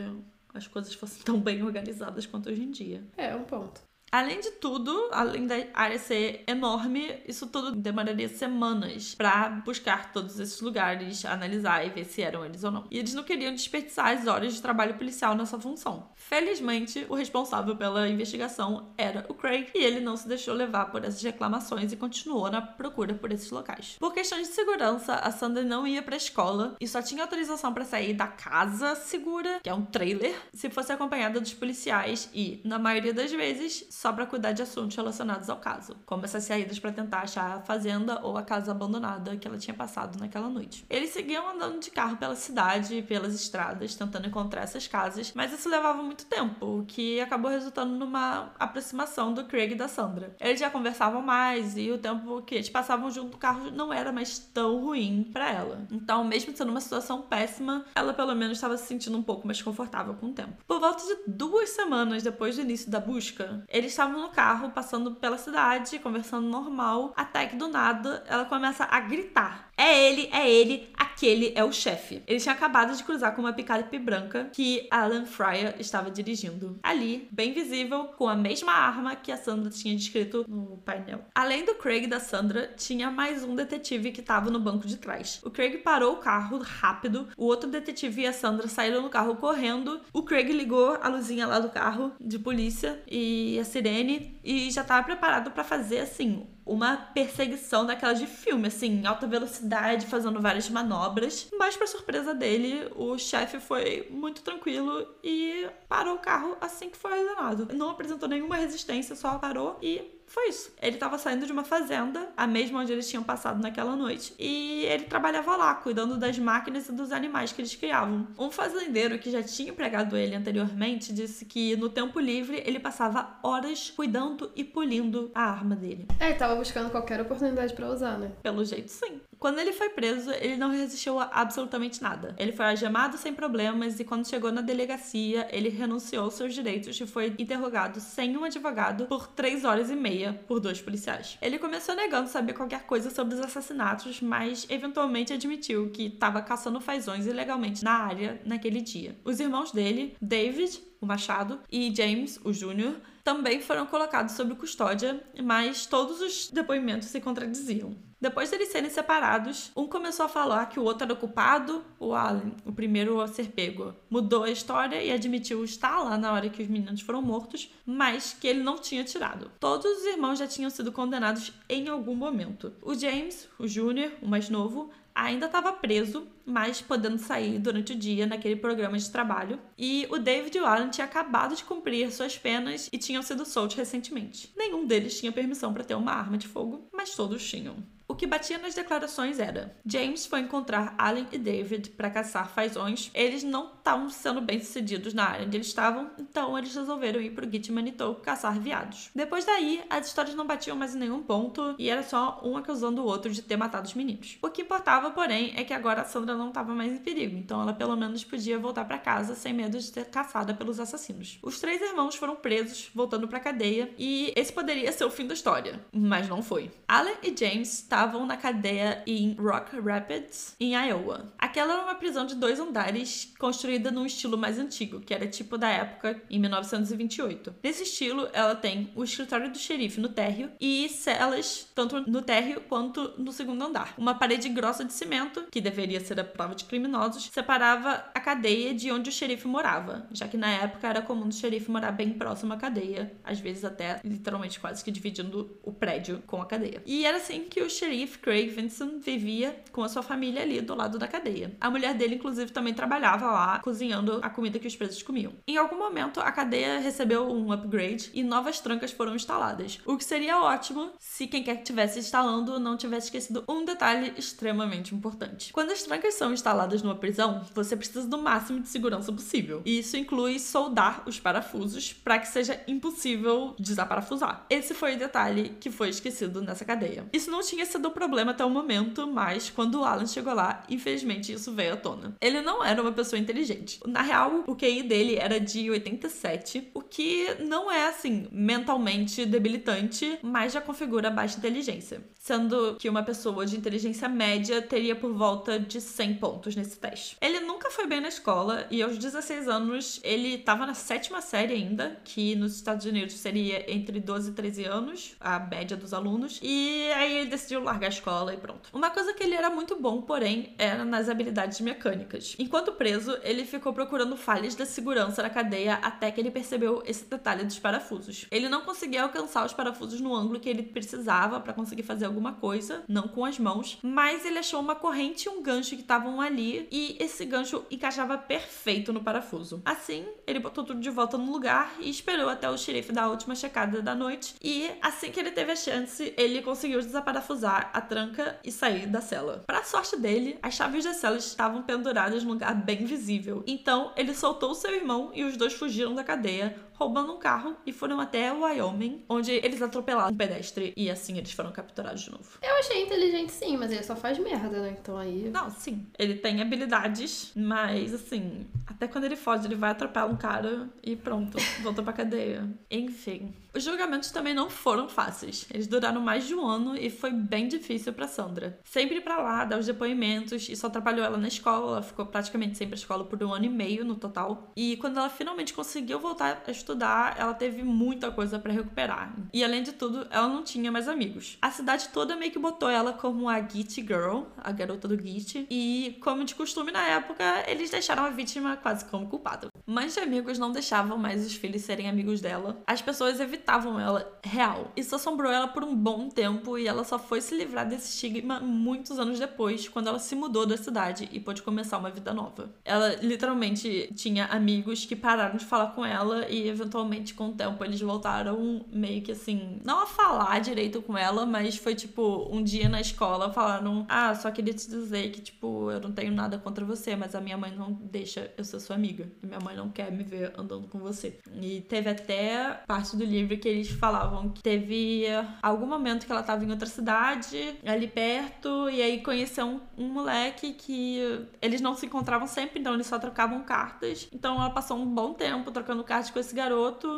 as 0.54 0.68
coisas 0.68 0.94
fossem 0.94 1.22
tão 1.24 1.40
bem 1.40 1.64
organizadas 1.64 2.26
quanto 2.26 2.50
hoje 2.50 2.64
em 2.64 2.72
dia. 2.72 3.04
É, 3.18 3.36
um 3.36 3.44
ponto. 3.44 3.82
Além 4.16 4.40
de 4.40 4.50
tudo, 4.52 5.10
além 5.12 5.46
da 5.46 5.56
área 5.74 6.00
ser 6.00 6.46
enorme, 6.48 7.22
isso 7.28 7.48
tudo 7.48 7.74
demoraria 7.76 8.30
semanas 8.30 9.14
para 9.14 9.50
buscar 9.50 10.14
todos 10.14 10.40
esses 10.40 10.62
lugares, 10.62 11.26
analisar 11.26 11.86
e 11.86 11.90
ver 11.90 12.06
se 12.06 12.22
eram 12.22 12.46
eles 12.46 12.64
ou 12.64 12.72
não. 12.72 12.88
E 12.90 12.98
eles 12.98 13.14
não 13.14 13.24
queriam 13.24 13.52
desperdiçar 13.54 14.18
as 14.18 14.26
horas 14.26 14.54
de 14.54 14.62
trabalho 14.62 14.94
policial 14.98 15.36
nessa 15.36 15.60
função. 15.60 16.10
Felizmente, 16.28 17.06
o 17.08 17.14
responsável 17.14 17.76
pela 17.76 18.10
investigação 18.10 18.88
era 18.98 19.26
o 19.30 19.34
Craig 19.36 19.70
e 19.76 19.84
ele 19.84 20.00
não 20.00 20.18
se 20.18 20.28
deixou 20.28 20.56
levar 20.56 20.86
por 20.88 21.06
essas 21.06 21.22
reclamações 21.22 21.94
e 21.94 21.96
continuou 21.96 22.50
na 22.50 22.64
procura 22.64 23.14
por 23.14 23.32
esses 23.32 23.52
locais. 23.52 23.96
Por 24.00 24.12
questões 24.12 24.48
de 24.48 24.56
segurança, 24.56 25.14
a 25.16 25.32
Sandra 25.32 25.64
não 25.64 25.86
ia 25.86 26.02
para 26.02 26.16
a 26.16 26.18
escola 26.18 26.76
e 26.82 26.88
só 26.88 27.00
tinha 27.00 27.22
autorização 27.22 27.72
para 27.72 27.86
sair 27.86 28.16
da 28.16 28.26
casa 28.26 28.96
segura, 28.96 29.60
que 29.62 29.70
é 29.70 29.74
um 29.74 29.86
trailer, 29.86 30.36
se 30.52 30.68
fosse 30.68 30.92
acompanhada 30.92 31.40
dos 31.40 31.54
policiais 31.54 32.28
e, 32.34 32.60
na 32.66 32.80
maioria 32.80 33.14
das 33.14 33.32
vezes, 33.32 33.86
só 33.92 34.12
para 34.12 34.26
cuidar 34.26 34.52
de 34.52 34.64
assuntos 34.64 34.98
relacionados 34.98 35.48
ao 35.48 35.58
caso, 35.58 35.96
como 36.08 36.26
essas 36.26 36.44
saídas 36.44 36.80
para 36.80 36.92
tentar 36.92 37.20
achar 37.20 37.58
a 37.58 37.62
fazenda 37.62 38.20
ou 38.24 38.36
a 38.36 38.42
casa 38.42 38.72
abandonada 38.72 39.38
que 39.38 39.48
ela 39.48 39.60
tinha 39.60 39.76
passado 39.76 40.20
naquela 40.20 40.50
noite. 40.50 40.88
Eles 40.90 41.12
seguiam 41.12 41.48
andando 41.48 41.80
de 41.80 41.92
carro 41.92 42.18
pela 42.18 42.36
cidade, 42.36 43.04
pelas 43.04 43.36
estradas, 43.36 43.94
tentando 43.94 44.28
encontrar 44.28 44.64
essas 44.64 44.88
casas, 44.88 45.32
mas 45.36 45.54
isso 45.54 45.70
levava 45.70 46.02
muito 46.02 46.15
tempo, 46.24 46.80
o 46.80 46.86
que 46.86 47.20
acabou 47.20 47.50
resultando 47.50 47.94
numa 47.96 48.54
aproximação 48.60 49.34
do 49.34 49.46
Craig 49.46 49.74
e 49.74 49.76
da 49.76 49.88
Sandra. 49.88 50.36
Eles 50.40 50.60
já 50.60 50.70
conversavam 50.70 51.22
mais 51.22 51.76
e 51.76 51.92
o 51.92 51.98
tempo 51.98 52.42
que 52.44 52.56
eles 52.56 52.70
passavam 52.70 53.10
junto 53.10 53.32
do 53.32 53.38
carro 53.38 53.72
não 53.72 53.92
era 53.92 54.12
mais 54.12 54.38
tão 54.38 54.80
ruim 54.80 55.28
para 55.34 55.52
ela. 55.52 55.88
Então, 55.92 56.24
mesmo 56.24 56.56
sendo 56.56 56.70
uma 56.70 56.80
situação 56.80 57.24
péssima, 57.24 57.84
ela 57.96 58.14
pelo 58.14 58.36
menos 58.36 58.58
estava 58.58 58.78
se 58.78 58.86
sentindo 58.86 59.18
um 59.18 59.24
pouco 59.24 59.48
mais 59.48 59.62
confortável 59.62 60.14
com 60.14 60.28
o 60.28 60.34
tempo. 60.34 60.54
Por 60.68 60.80
volta 60.80 61.04
de 61.04 61.24
duas 61.28 61.70
semanas 61.70 62.24
depois 62.24 62.56
do 62.56 62.62
início 62.62 62.92
da 62.92 63.00
busca, 63.00 63.66
eles 63.68 63.92
estavam 63.92 64.22
no 64.22 64.30
carro, 64.30 64.70
passando 64.70 65.16
pela 65.16 65.38
cidade, 65.38 66.00
conversando 66.00 66.48
normal, 66.48 67.14
até 67.18 67.48
que 67.48 67.56
do 67.56 67.68
nada 67.68 68.24
ela 68.28 68.46
começa 68.46 68.86
a 68.86 69.00
gritar. 69.00 69.72
É 69.78 70.10
ele, 70.10 70.30
é 70.32 70.50
ele, 70.50 70.90
aquele 70.96 71.52
é 71.56 71.64
o 71.64 71.72
chefe. 71.72 72.22
Ele 72.28 72.40
tinha 72.40 72.54
acabado 72.54 72.96
de 72.96 73.04
cruzar 73.04 73.36
com 73.36 73.42
uma 73.42 73.54
picape 73.54 74.00
branca 74.00 74.50
que 74.52 74.88
Alan 74.90 75.26
Fryer 75.26 75.76
estava 75.80 76.10
dirigindo. 76.10 76.80
Ali, 76.82 77.28
bem 77.32 77.54
visível, 77.54 78.06
com 78.06 78.28
a 78.28 78.36
mesma 78.36 78.72
arma 78.72 79.16
que 79.16 79.32
a 79.32 79.38
Sandra 79.38 79.70
tinha 79.70 79.96
descrito 79.96 80.46
no 80.48 80.78
painel. 80.78 81.26
Além 81.34 81.66
do 81.66 81.76
Craig 81.76 82.06
e 82.06 82.08
da 82.08 82.20
Sandra, 82.20 82.74
tinha 82.78 83.12
mais 83.12 83.44
um 83.44 83.56
detetive 83.56 84.12
que 84.12 84.22
estava 84.22 84.50
no 84.50 84.60
banco 84.60 84.88
de 84.88 84.98
trás. 84.98 85.42
O 85.44 85.50
Craig 85.50 85.78
parou 85.80 86.14
o 86.14 86.20
carro 86.20 86.60
rápido, 86.60 87.28
o 87.38 87.46
outro 87.46 87.70
detetive 87.70 88.22
e 88.22 88.28
a 88.28 88.34
Sandra 88.34 88.68
saíram 88.68 89.02
no 89.02 89.10
carro 89.10 89.36
correndo. 89.36 90.02
O 90.14 90.24
Craig 90.24 90.52
ligou 90.52 90.98
a 91.02 91.10
luzinha 91.10 91.48
lá 91.48 91.60
do 91.60 91.70
carro 91.70 92.14
de 92.20 92.40
polícia 92.40 93.02
e 93.10 93.60
a 93.60 93.66
sirene 93.66 94.40
e 94.44 94.72
já 94.72 94.82
estava 94.82 95.04
preparado 95.04 95.52
para 95.52 95.64
fazer 95.64 96.00
assim 96.00 96.48
uma 96.66 96.98
perseguição 96.98 97.86
daquelas 97.86 98.20
de 98.20 98.26
filme, 98.26 98.68
assim, 98.68 98.88
em 98.88 99.06
alta 99.06 99.28
velocidade, 99.28 100.08
fazendo 100.08 100.42
várias 100.42 100.70
manobras. 100.70 101.48
Mas, 101.58 101.78
para 101.78 101.86
surpresa 101.86 102.34
dele, 102.34 102.92
o 102.96 103.18
chefe 103.18 103.60
foi 103.60 104.08
muito 104.10 104.42
tranquilo 104.42 105.08
e 105.24 105.68
parou 105.88 106.16
o 106.16 106.20
carro 106.20 106.58
assim 106.60 106.90
que 106.90 106.98
foi 106.98 107.12
ordenado. 107.12 107.68
Não 107.74 107.92
apresentou 107.92 108.28
nenhuma 108.28 108.56
resistência, 108.56 109.16
só 109.16 109.38
parou 109.38 109.78
e 109.82 110.15
foi 110.28 110.50
isso. 110.50 110.72
Ele 110.82 110.96
estava 110.96 111.18
saindo 111.18 111.46
de 111.46 111.52
uma 111.52 111.64
fazenda, 111.64 112.30
a 112.36 112.48
mesma 112.48 112.80
onde 112.80 112.92
eles 112.92 113.10
tinham 113.10 113.24
passado 113.24 113.62
naquela 113.62 113.96
noite, 113.96 114.34
e 114.38 114.86
ele 114.86 115.06
trabalhava 115.06 115.56
lá, 115.56 115.74
cuidando 115.76 116.18
das 116.18 116.38
máquinas 116.38 116.90
e 116.90 116.92
dos 116.92 117.12
animais 117.12 117.52
que 117.52 117.62
eles 117.62 117.76
criavam. 117.76 118.28
Um 118.38 118.52
fazendeiro 118.52 119.20
que 119.20 119.32
já 119.32 119.42
tinha 119.42 119.70
empregado 119.70 120.18
ele 120.18 120.36
anteriormente 120.36 121.14
disse 121.14 121.46
que 121.46 121.76
no 121.78 121.90
tempo 121.90 122.20
livre 122.20 122.62
ele 122.66 122.80
passava 122.80 123.38
horas 123.44 123.92
cuidando 123.96 124.52
e 124.56 124.64
polindo 124.64 125.32
a 125.34 125.44
arma 125.44 125.76
dele. 125.76 126.08
É, 126.20 126.30
ele 126.30 126.36
tava 126.36 126.56
buscando 126.56 126.90
qualquer 126.90 127.22
oportunidade 127.22 127.74
para 127.74 127.90
usar, 127.90 128.18
né? 128.18 128.32
Pelo 128.42 128.64
jeito, 128.64 128.90
sim. 128.90 129.22
Quando 129.40 129.60
ele 129.60 129.74
foi 129.74 129.90
preso, 129.90 130.32
ele 130.32 130.58
não 130.58 130.70
resistiu 130.70 131.20
a 131.20 131.26
absolutamente 131.26 132.02
nada. 132.02 132.36
Ele 132.38 132.52
foi 132.52 132.66
algemado 132.66 133.18
sem 133.18 133.34
problemas 133.34 134.00
e 134.00 134.04
quando 134.04 134.28
chegou 134.28 134.52
na 134.52 134.62
delegacia, 134.62 135.48
ele 135.52 135.70
renunciou 135.70 136.30
seus 136.32 136.54
direitos 136.54 137.00
e 137.00 137.06
foi 137.06 137.34
interrogado 137.38 138.00
sem 138.00 138.36
um 138.38 138.44
advogado 138.44 139.06
por 139.06 139.28
três 139.28 139.64
horas 139.64 139.90
e 139.90 139.96
meia 139.96 140.42
por 140.48 140.60
dois 140.60 140.82
policiais. 140.82 141.38
Ele 141.42 141.60
começou 141.60 141.96
negando 141.96 142.30
saber 142.30 142.54
qualquer 142.54 142.84
coisa 142.84 143.10
sobre 143.10 143.36
os 143.36 143.42
assassinatos, 143.42 144.22
mas 144.22 144.66
eventualmente 144.70 145.34
admitiu 145.34 145.90
que 145.92 146.08
estava 146.08 146.42
caçando 146.42 146.80
fazões 146.80 147.28
ilegalmente 147.28 147.84
na 147.84 147.94
área 147.94 148.42
naquele 148.46 148.82
dia. 148.82 149.16
Os 149.24 149.40
irmãos 149.40 149.72
dele, 149.72 150.16
David, 150.22 150.82
o 151.02 151.06
Machado, 151.06 151.60
e 151.72 151.94
James, 151.96 152.40
o 152.44 152.52
Júnior, 152.52 152.96
também 153.24 153.60
foram 153.62 153.86
colocados 153.86 154.36
sob 154.36 154.54
custódia, 154.56 155.22
mas 155.44 155.86
todos 155.86 156.22
os 156.22 156.50
depoimentos 156.52 157.08
se 157.08 157.20
contradiziam. 157.20 157.96
Depois 158.20 158.50
deles 158.50 158.70
serem 158.70 158.90
separados, 158.90 159.72
um 159.76 159.88
começou 159.88 160.26
a 160.26 160.30
falar 160.30 160.68
que 160.68 160.80
o 160.80 160.84
outro 160.84 161.04
era 161.04 161.16
culpado, 161.16 161.84
o 162.00 162.14
Allen, 162.14 162.56
o 162.66 162.72
primeiro 162.72 163.20
a 163.20 163.28
ser 163.28 163.50
pego, 163.50 163.94
mudou 164.10 164.44
a 164.44 164.50
história 164.50 165.04
e 165.04 165.12
admitiu 165.12 165.64
estar 165.64 166.00
lá 166.00 166.18
na 166.18 166.32
hora 166.32 166.50
que 166.50 166.64
os 166.64 166.70
meninos 166.70 167.02
foram 167.02 167.22
mortos, 167.22 167.72
mas 167.86 168.34
que 168.40 168.48
ele 168.48 168.64
não 168.64 168.78
tinha 168.78 169.04
tirado. 169.04 169.52
Todos 169.60 169.86
os 169.86 170.06
irmãos 170.06 170.40
já 170.40 170.48
tinham 170.48 170.70
sido 170.70 170.92
condenados 170.92 171.52
em 171.68 171.90
algum 171.90 172.16
momento. 172.16 172.74
O 172.82 172.96
James, 172.96 173.50
o 173.60 173.68
Júnior, 173.68 174.12
o 174.22 174.28
mais 174.28 174.50
novo, 174.50 174.90
ainda 175.14 175.46
estava 175.46 175.72
preso, 175.72 176.28
mas 176.46 176.82
podendo 176.82 177.18
sair 177.18 177.58
durante 177.58 177.94
o 177.94 177.96
dia 177.96 178.26
naquele 178.26 178.58
programa 178.58 178.98
de 178.98 179.10
trabalho. 179.10 179.60
E 179.78 180.06
o 180.10 180.18
David 180.18 180.58
e 180.58 180.62
o 180.62 180.66
Alan 180.66 180.90
tinham 180.90 181.08
acabado 181.08 181.56
de 181.56 181.64
cumprir 181.64 182.12
suas 182.12 182.38
penas 182.38 182.90
e 182.92 182.98
tinham 182.98 183.24
sido 183.24 183.46
soltos 183.46 183.78
recentemente. 183.78 184.52
Nenhum 184.58 184.86
deles 184.86 185.18
tinha 185.20 185.32
permissão 185.32 185.74
para 185.74 185.84
ter 185.84 185.96
uma 185.96 186.12
arma 186.12 186.38
de 186.38 186.48
fogo, 186.48 186.88
mas 186.94 187.16
todos 187.16 187.48
tinham. 187.48 187.78
O 188.08 188.16
que 188.16 188.28
batia 188.28 188.58
nas 188.58 188.76
declarações 188.76 189.40
era: 189.40 189.76
James 189.86 190.26
foi 190.26 190.40
encontrar 190.40 190.94
Allen 190.98 191.28
e 191.32 191.38
David 191.38 191.90
para 191.92 192.10
caçar 192.10 192.50
fazões. 192.50 193.10
Eles 193.14 193.44
não 193.44 193.74
estavam 193.74 194.10
sendo 194.10 194.42
bem 194.42 194.60
sucedidos 194.60 195.14
na 195.14 195.26
área 195.26 195.46
onde 195.46 195.58
eles 195.58 195.68
estavam, 195.68 196.12
então 196.20 196.58
eles 196.58 196.76
resolveram 196.76 197.20
ir 197.20 197.32
pro 197.32 197.50
Git 197.50 197.72
Manitou 197.72 198.16
caçar 198.16 198.60
viados. 198.60 199.10
Depois 199.14 199.46
daí, 199.46 199.84
as 199.90 200.08
histórias 200.08 200.36
não 200.36 200.46
batiam 200.46 200.78
mais 200.78 200.96
em 200.96 201.00
nenhum 201.00 201.22
ponto 201.22 201.76
e 201.80 201.90
era 201.90 202.04
só 202.04 202.40
um 202.44 202.58
acusando 202.58 203.02
o 203.02 203.06
outro 203.06 203.32
de 203.32 203.42
ter 203.42 203.58
matado 203.58 203.88
os 203.88 203.94
meninos. 203.94 204.38
O 204.42 204.50
que 204.50 204.62
importava, 204.62 205.12
porém, 205.12 205.54
é 205.56 205.64
que 205.64 205.74
agora 205.74 206.02
a 206.02 206.06
Sandra 206.06 206.36
não 206.36 206.50
estava 206.50 206.74
mais 206.74 206.94
em 206.94 206.98
perigo, 206.98 207.36
então 207.38 207.62
ela 207.62 207.74
pelo 207.74 207.96
menos 207.96 208.24
podia 208.24 208.60
voltar 208.60 208.86
para 208.86 209.00
casa 209.00 209.36
sem 209.36 209.54
medo 209.54 209.78
de 209.78 209.84
ser 209.84 210.06
caçada 210.06 210.54
pelos 210.54 210.80
assassinos. 210.80 211.40
Os 211.42 211.60
três 211.60 211.82
irmãos 211.82 212.16
foram 212.16 212.36
presos, 212.36 212.90
voltando 212.94 213.28
para 213.28 213.40
cadeia, 213.40 213.92
e 213.98 214.32
esse 214.36 214.54
poderia 214.54 214.92
ser 214.92 215.06
o 215.06 215.12
fim 215.12 215.26
da 215.26 215.34
história, 215.34 215.84
mas 215.92 216.28
não 216.30 216.42
foi. 216.42 216.72
Allen 216.88 217.16
e 217.24 217.36
James 217.36 217.82
estavam 217.96 218.26
na 218.26 218.36
cadeia 218.36 219.02
em 219.08 219.36
Rock 219.36 219.80
Rapids, 219.80 220.54
em 220.60 220.76
Iowa. 220.76 221.32
Aquela 221.38 221.76
era 221.76 221.84
uma 221.84 221.96
prisão 221.96 222.26
de 222.26 222.36
dois 222.36 222.60
andares 222.60 223.34
construída 223.40 223.90
num 223.90 224.06
estilo 224.06 224.38
mais 224.38 224.60
antigo, 224.60 225.00
que 225.00 225.14
era 225.14 225.26
tipo 225.26 225.58
da 225.58 225.70
época 225.70 226.22
em 226.30 226.38
1928. 226.38 227.56
Nesse 227.64 227.84
estilo, 227.84 228.28
ela 228.34 228.54
tem 228.54 228.92
o 228.96 229.04
escritório 229.06 229.50
do 229.50 229.58
xerife 229.58 230.02
no 230.02 230.10
térreo 230.10 230.52
e 230.60 230.90
celas 230.90 231.72
tanto 231.74 232.02
no 232.02 232.22
térreo 232.22 232.60
quanto 232.68 233.14
no 233.18 233.32
segundo 233.32 233.64
andar. 233.64 233.94
Uma 233.98 234.16
parede 234.16 234.50
grossa 234.50 234.84
de 234.84 234.92
cimento, 234.92 235.46
que 235.50 235.62
deveria 235.62 236.02
ser 236.02 236.20
a 236.20 236.24
prova 236.26 236.54
de 236.54 236.66
criminosos, 236.66 237.30
separava 237.32 238.04
a 238.14 238.20
cadeia 238.20 238.74
de 238.74 238.92
onde 238.92 239.10
o 239.10 239.14
xerife 239.14 239.48
morava, 239.48 240.06
já 240.12 240.28
que 240.28 240.36
na 240.36 240.50
época 240.50 240.86
era 240.86 241.02
comum 241.02 241.30
o 241.30 241.32
xerife 241.32 241.72
morar 241.72 241.94
bem 241.94 242.12
próximo 242.12 242.52
à 242.52 242.58
cadeia, 242.58 243.14
às 243.24 243.40
vezes 243.40 243.64
até 243.64 244.02
literalmente 244.04 244.60
quase 244.60 244.84
que 244.84 244.92
dividindo 244.92 245.58
o 245.64 245.72
prédio 245.72 246.22
com 246.28 246.42
a 246.42 246.46
cadeia. 246.46 246.84
E 246.86 247.06
era 247.06 247.18
assim 247.18 247.46
que 247.46 247.62
o 247.62 247.70
xerife 247.70 247.85
xerife 247.86 248.18
Craig 248.18 248.50
Vincent 248.50 249.04
vivia 249.04 249.56
com 249.72 249.84
a 249.84 249.90
sua 249.90 250.02
família 250.02 250.42
ali 250.42 250.60
do 250.60 250.74
lado 250.74 250.98
da 250.98 251.08
cadeia. 251.08 251.56
A 251.62 251.70
mulher 251.70 251.94
dele, 251.94 252.16
inclusive, 252.16 252.52
também 252.52 252.74
trabalhava 252.74 253.28
lá, 253.28 253.60
cozinhando 253.60 254.20
a 254.24 254.30
comida 254.30 254.58
que 254.58 254.68
os 254.68 254.76
presos 254.76 255.04
comiam. 255.04 255.34
Em 255.48 255.58
algum 255.58 255.78
momento, 255.78 256.20
a 256.20 256.32
cadeia 256.32 256.80
recebeu 256.80 257.32
um 257.32 257.52
upgrade 257.52 258.10
e 258.14 258.24
novas 258.24 258.60
trancas 258.60 258.92
foram 258.92 259.16
instaladas, 259.16 259.80
o 259.86 259.98
que 259.98 260.04
seria 260.04 260.40
ótimo 260.40 260.92
se 261.00 261.28
quem 261.28 261.44
quer 261.44 261.56
que 261.56 261.62
estivesse 261.62 262.00
instalando 262.00 262.60
não 262.60 262.76
tivesse 262.76 263.08
esquecido 263.08 263.44
um 263.48 263.64
detalhe 263.64 264.14
extremamente 264.18 264.96
importante. 264.96 265.54
Quando 265.54 265.72
as 265.72 265.84
trancas 265.84 266.16
são 266.16 266.34
instaladas 266.34 266.82
numa 266.82 266.96
prisão, 266.96 267.42
você 267.54 267.76
precisa 267.76 268.08
do 268.08 268.18
máximo 268.18 268.60
de 268.60 268.68
segurança 268.68 269.12
possível. 269.12 269.62
E 269.64 269.80
isso 269.80 269.96
inclui 269.96 270.40
soldar 270.40 271.04
os 271.06 271.20
parafusos 271.20 271.94
para 271.94 272.18
que 272.18 272.28
seja 272.28 272.60
impossível 272.68 273.56
desaparafusar. 273.60 274.46
Esse 274.50 274.74
foi 274.74 274.96
o 274.96 275.00
detalhe 275.00 275.56
que 275.60 275.70
foi 275.70 275.90
esquecido 275.90 276.42
nessa 276.42 276.66
cadeia. 276.66 277.06
Isso 277.14 277.30
não 277.30 277.42
tinha 277.42 277.66
sido 277.76 277.90
o 277.90 277.92
problema 277.92 278.32
até 278.32 278.44
o 278.46 278.50
momento, 278.50 279.06
mas 279.08 279.50
quando 279.50 279.82
o 279.82 279.84
Alan 279.84 280.08
chegou 280.08 280.34
lá, 280.34 280.64
infelizmente 280.70 281.34
isso 281.34 281.52
veio 281.52 281.74
à 281.74 281.78
tona. 281.78 282.16
Ele 282.22 282.42
não 282.42 282.64
era 282.64 282.82
uma 282.82 282.92
pessoa 282.92 283.20
inteligente. 283.20 283.80
Na 283.86 284.02
real, 284.02 284.44
o 284.48 284.56
QI 284.56 284.84
dele 284.84 285.16
era 285.16 285.40
de 285.40 285.70
87, 285.70 286.72
o 286.74 286.82
que 286.82 287.36
não 287.42 287.70
é 287.70 287.88
assim 287.88 288.28
mentalmente 288.32 289.26
debilitante, 289.26 290.18
mas 290.24 290.54
já 290.54 290.62
configura 290.62 291.10
baixa 291.10 291.38
inteligência, 291.38 292.02
sendo 292.18 292.76
que 292.80 292.90
uma 292.90 293.04
pessoa 293.04 293.46
de 293.46 293.58
inteligência 293.58 294.08
média 294.08 294.62
teria 294.62 294.96
por 294.96 295.14
volta 295.14 295.60
de 295.60 295.82
100 295.82 296.16
pontos 296.16 296.56
nesse 296.56 296.78
teste. 296.78 297.18
Ele 297.22 297.42
nunca 297.42 297.70
foi 297.70 297.88
bem 297.88 298.00
na 298.00 298.08
escola 298.08 298.68
e 298.72 298.82
aos 298.82 298.98
16 298.98 299.48
anos 299.50 300.00
ele 300.04 300.36
estava 300.36 300.66
na 300.66 300.74
sétima 300.74 301.22
série 301.22 301.54
ainda, 301.54 302.00
que 302.06 302.36
nos 302.36 302.56
Estados 302.56 302.86
Unidos 302.86 303.16
seria 303.16 303.70
entre 303.70 304.00
12 304.00 304.32
e 304.32 304.34
13 304.34 304.64
anos, 304.64 305.16
a 305.20 305.40
média 305.40 305.76
dos 305.76 305.94
alunos, 305.94 306.40
e 306.42 306.90
aí 306.94 307.18
ele 307.18 307.30
decidiu 307.30 307.65
largar 307.66 307.88
a 307.88 307.90
escola 307.90 308.34
e 308.34 308.38
pronto. 308.38 308.70
Uma 308.74 308.90
coisa 308.90 309.14
que 309.14 309.24
ele 309.24 309.36
era 309.36 309.50
muito 309.50 309.76
bom, 309.80 310.02
porém, 310.02 310.54
era 310.58 310.86
nas 310.86 311.10
habilidades 311.10 311.60
mecânicas. 311.60 312.36
Enquanto 312.40 312.72
preso, 312.72 313.18
ele 313.24 313.46
ficou 313.46 313.74
procurando 313.74 314.16
falhas 314.16 314.56
da 314.56 314.66
segurança 314.66 315.22
na 315.22 315.30
cadeia 315.30 315.76
até 315.76 316.12
que 316.12 316.22
ele 316.22 316.32
percebeu 316.32 316.82
esse 316.86 317.06
detalhe 317.06 317.44
dos 317.44 317.60
parafusos. 317.60 318.26
Ele 318.32 318.48
não 318.48 318.62
conseguia 318.62 319.04
alcançar 319.04 319.46
os 319.46 319.54
parafusos 319.54 320.00
no 320.00 320.14
ângulo 320.16 320.40
que 320.40 320.50
ele 320.50 320.64
precisava 320.64 321.40
para 321.40 321.54
conseguir 321.54 321.84
fazer 321.84 322.06
alguma 322.06 322.34
coisa, 322.34 322.84
não 322.88 323.08
com 323.08 323.26
as 323.26 323.40
mãos, 323.40 323.78
mas 323.82 324.26
ele 324.26 324.40
achou 324.40 324.60
uma 324.60 324.76
corrente 324.76 325.28
e 325.28 325.30
um 325.30 325.42
gancho 325.42 325.76
que 325.76 325.82
estavam 325.82 326.22
ali 326.22 326.68
e 326.72 326.98
esse 327.00 327.26
gancho 327.26 327.66
encaixava 327.72 328.18
perfeito 328.18 328.94
no 328.94 329.04
parafuso. 329.04 329.62
Assim, 329.66 330.06
ele 330.28 330.40
botou 330.40 330.64
tudo 330.64 330.80
de 330.80 330.90
volta 330.90 331.18
no 331.18 331.32
lugar 331.32 331.76
e 331.80 331.90
esperou 331.90 332.30
até 332.30 332.50
o 332.50 332.58
xerife 332.58 332.92
dar 332.92 333.04
a 333.04 333.10
última 333.10 333.36
checada 333.36 333.82
da 333.82 333.96
noite. 333.96 334.36
E 334.42 334.70
assim 334.82 335.12
que 335.12 335.20
ele 335.20 335.32
teve 335.32 335.52
a 335.52 335.56
chance, 335.56 336.14
ele 336.18 336.42
conseguiu 336.42 336.80
desaparafusar 336.80 337.55
a 337.58 337.82
tranca 337.82 338.40
e 338.44 338.52
sair 338.52 338.88
da 338.88 339.02
cela. 339.02 339.44
Para 339.46 339.64
sorte 339.64 339.98
dele, 339.98 340.38
as 340.42 340.54
chaves 340.54 340.84
da 340.84 340.94
cela 340.94 341.18
estavam 341.18 341.64
penduradas 341.64 342.24
num 342.24 342.34
lugar 342.34 342.54
bem 342.56 342.86
visível. 342.86 343.44
Então, 343.48 343.92
ele 343.96 344.14
soltou 344.14 344.54
seu 344.54 344.74
irmão 344.74 345.12
e 345.14 345.24
os 345.24 345.38
dois 345.38 345.54
fugiram 345.54 345.94
da 345.96 346.04
cadeia, 346.04 346.56
roubando 346.76 347.14
um 347.14 347.18
carro 347.18 347.56
e 347.66 347.72
foram 347.72 348.00
até 348.00 348.32
Wyoming, 348.32 349.04
onde 349.10 349.32
eles 349.32 349.62
atropelaram 349.62 350.14
um 350.14 350.18
pedestre 350.18 350.74
e 350.76 350.90
assim 350.90 351.18
eles 351.18 351.32
foram 351.32 351.52
capturados 351.52 352.02
de 352.02 352.12
novo. 352.12 352.38
Eu 352.42 352.56
achei 352.58 352.84
inteligente 352.84 353.32
sim, 353.32 353.58
mas 353.58 353.72
ele 353.72 353.84
só 353.84 353.96
faz 353.96 354.18
merda, 354.20 354.62
né? 354.62 354.78
Então 354.80 354.98
aí. 354.98 355.30
Não, 355.34 355.50
sim. 355.50 355.86
Ele 355.98 356.16
tem 356.16 356.42
habilidades, 356.42 357.32
mas 357.36 357.94
assim, 357.94 358.46
até 358.68 358.88
quando 358.88 359.06
ele 359.06 359.16
foge, 359.16 359.48
ele 359.48 359.56
vai 359.56 359.72
atropelar 359.72 360.10
um 360.10 360.18
cara 360.18 360.70
e 360.84 360.96
pronto, 360.96 361.38
voltou 361.64 361.84
pra 361.84 361.94
cadeia. 361.94 362.48
Enfim. 362.70 363.34
Os 363.54 363.64
julgamentos 363.64 364.12
também 364.12 364.34
não 364.34 364.50
foram 364.50 364.90
fáceis. 364.90 365.48
Eles 365.54 365.66
duraram 365.66 366.02
mais 366.02 366.28
de 366.28 366.36
um 366.36 366.46
ano 366.46 366.76
e 366.76 366.90
foi 366.90 367.12
bem 367.12 367.48
difícil 367.48 367.94
para 367.94 368.06
Sandra. 368.06 368.60
Sempre 368.66 369.00
para 369.00 369.18
lá, 369.18 369.46
dar 369.46 369.58
os 369.58 369.66
depoimentos, 369.66 370.50
isso 370.50 370.68
atrapalhou 370.68 371.06
ela 371.06 371.18
na 371.18 371.30
escola. 371.30 371.74
Ela 371.74 371.82
ficou 371.82 372.06
praticamente 372.06 372.58
sem 372.58 372.68
pra 372.68 372.76
escola 372.76 373.06
por 373.06 373.24
um 373.24 373.34
ano 373.34 373.46
e 373.46 373.50
meio 373.50 373.86
no 373.86 373.96
total. 373.96 374.52
E 374.58 374.76
quando 374.78 374.98
ela 374.98 375.10
finalmente 375.10 375.54
conseguiu 375.54 376.00
voltar 376.00 376.44
a 376.46 376.52
estudar, 376.52 376.65
ela 376.74 377.34
teve 377.34 377.64
muita 377.64 378.12
coisa 378.12 378.40
para 378.40 378.54
recuperar. 378.54 379.14
E 379.34 379.44
além 379.44 379.64
de 379.64 379.74
tudo, 379.74 380.08
ela 380.10 380.28
não 380.28 380.44
tinha 380.44 380.72
mais 380.72 380.88
amigos. 380.88 381.38
A 381.42 381.52
cidade 381.52 381.90
toda 381.90 382.16
meio 382.16 382.32
que 382.32 382.40
botou 382.40 382.70
ela 382.70 382.94
como 382.94 383.30
a 383.30 383.40
Git 383.42 383.82
Girl, 383.82 384.24
a 384.38 384.52
garota 384.52 384.88
do 384.88 385.00
Git. 385.00 385.48
E 385.50 385.98
como 386.02 386.24
de 386.24 386.36
costume 386.36 386.72
na 386.72 386.88
época, 386.88 387.24
eles 387.48 387.70
deixaram 387.70 388.06
a 388.06 388.10
vítima 388.10 388.58
quase 388.58 388.86
como 388.86 389.08
culpada. 389.08 389.50
Mães 389.66 389.94
de 389.94 390.00
amigos 390.00 390.38
não 390.38 390.52
deixavam 390.52 390.98
mais 390.98 391.26
os 391.26 391.36
filhos 391.36 391.64
serem 391.64 391.90
amigos 391.90 392.22
dela. 392.22 392.62
As 392.68 392.82
pessoas 392.82 393.20
evitavam 393.20 393.80
ela 393.80 394.20
real. 394.24 394.72
Isso 394.76 394.96
assombrou 394.96 395.32
ela 395.32 395.48
por 395.48 395.64
um 395.64 395.76
bom 395.76 396.10
tempo 396.10 396.58
e 396.58 396.68
ela 396.68 396.84
só 396.84 397.00
foi 397.00 397.22
se 397.22 397.36
livrar 397.36 397.68
desse 397.68 397.90
estigma 397.90 398.40
muitos 398.40 399.00
anos 399.00 399.20
depois, 399.20 399.68
quando 399.68 399.88
ela 399.88 400.00
se 400.00 400.16
mudou 400.16 400.46
da 400.46 400.58
cidade 400.58 401.10
e 401.12 401.20
pôde 401.20 401.42
começar 401.42 401.78
uma 401.78 401.90
vida 401.90 402.14
nova. 402.14 402.50
Ela 402.64 402.96
literalmente 402.96 403.92
tinha 403.96 404.26
amigos 404.26 404.86
que 404.86 404.96
pararam 404.96 405.38
de 405.38 405.46
falar 405.46 405.68
com 405.68 405.86
ela 405.86 406.30
e 406.30 406.48
eventualmente 406.56 407.14
com 407.14 407.30
o 407.30 407.34
tempo 407.34 407.64
eles 407.64 407.80
voltaram 407.80 408.66
meio 408.72 409.02
que 409.02 409.12
assim, 409.12 409.60
não 409.64 409.84
a 409.84 409.86
falar 409.86 410.40
direito 410.40 410.82
com 410.82 410.98
ela, 410.98 411.26
mas 411.26 411.58
foi 411.58 411.76
tipo 411.76 412.28
um 412.32 412.44
dia 412.44 412.68
na 412.70 412.82
escola 412.82 413.32
falaram: 413.32 413.86
"Ah, 413.90 414.14
só 414.16 414.32
queria 414.32 414.54
te 414.54 414.68
dizer 414.70 415.12
que 415.12 415.22
tipo, 415.22 415.72
eu 415.72 415.80
não 415.80 415.92
tenho 415.92 416.12
nada 416.12 416.38
contra 416.38 416.66
você, 416.66 416.96
mas 416.96 417.16
a 417.16 417.22
minha 417.22 417.38
mãe 417.38 417.52
não 417.52 417.72
deixa 417.72 418.32
eu 418.38 418.44
ser 418.44 418.60
sua 418.60 418.76
amiga. 418.76 419.08
Minha 419.22 419.40
mãe 419.40 419.56
não 419.56 419.70
quer 419.70 419.92
me 419.92 420.04
ver 420.04 420.34
andando 420.38 420.68
com 420.68 420.80
você". 420.80 421.20
E 421.42 421.62
teve 421.62 421.90
até 421.90 422.62
parte 422.68 422.96
do 422.96 423.04
livro 423.04 423.38
que 423.38 423.48
eles 423.48 423.70
falavam 423.70 424.30
que 424.30 424.42
teve 424.42 425.06
algum 425.42 425.66
momento 425.66 426.06
que 426.06 426.12
ela 426.12 426.24
tava 426.24 426.44
em 426.44 426.52
outra 426.52 426.68
cidade, 426.68 427.56
ali 427.66 427.88
perto, 427.88 428.70
e 428.70 428.82
aí 428.82 429.02
conheceu 429.02 429.46
um, 429.46 429.60
um 429.78 429.88
moleque 429.88 430.54
que 430.54 431.00
eles 431.42 431.62
não 431.62 431.76
se 431.76 431.86
encontravam 431.86 432.28
sempre, 432.28 432.60
então 432.60 432.74
eles 432.74 432.88
só 432.88 432.98
trocavam 433.00 433.44
cartas. 433.44 434.08
Então 434.14 434.36
ela 434.36 434.50
passou 434.50 434.78
um 434.78 434.86
bom 434.86 435.14
tempo 435.14 435.52
trocando 435.52 435.84
cartas 435.84 436.12
com 436.12 436.20
esse 436.20 436.34
garoto 436.34 436.45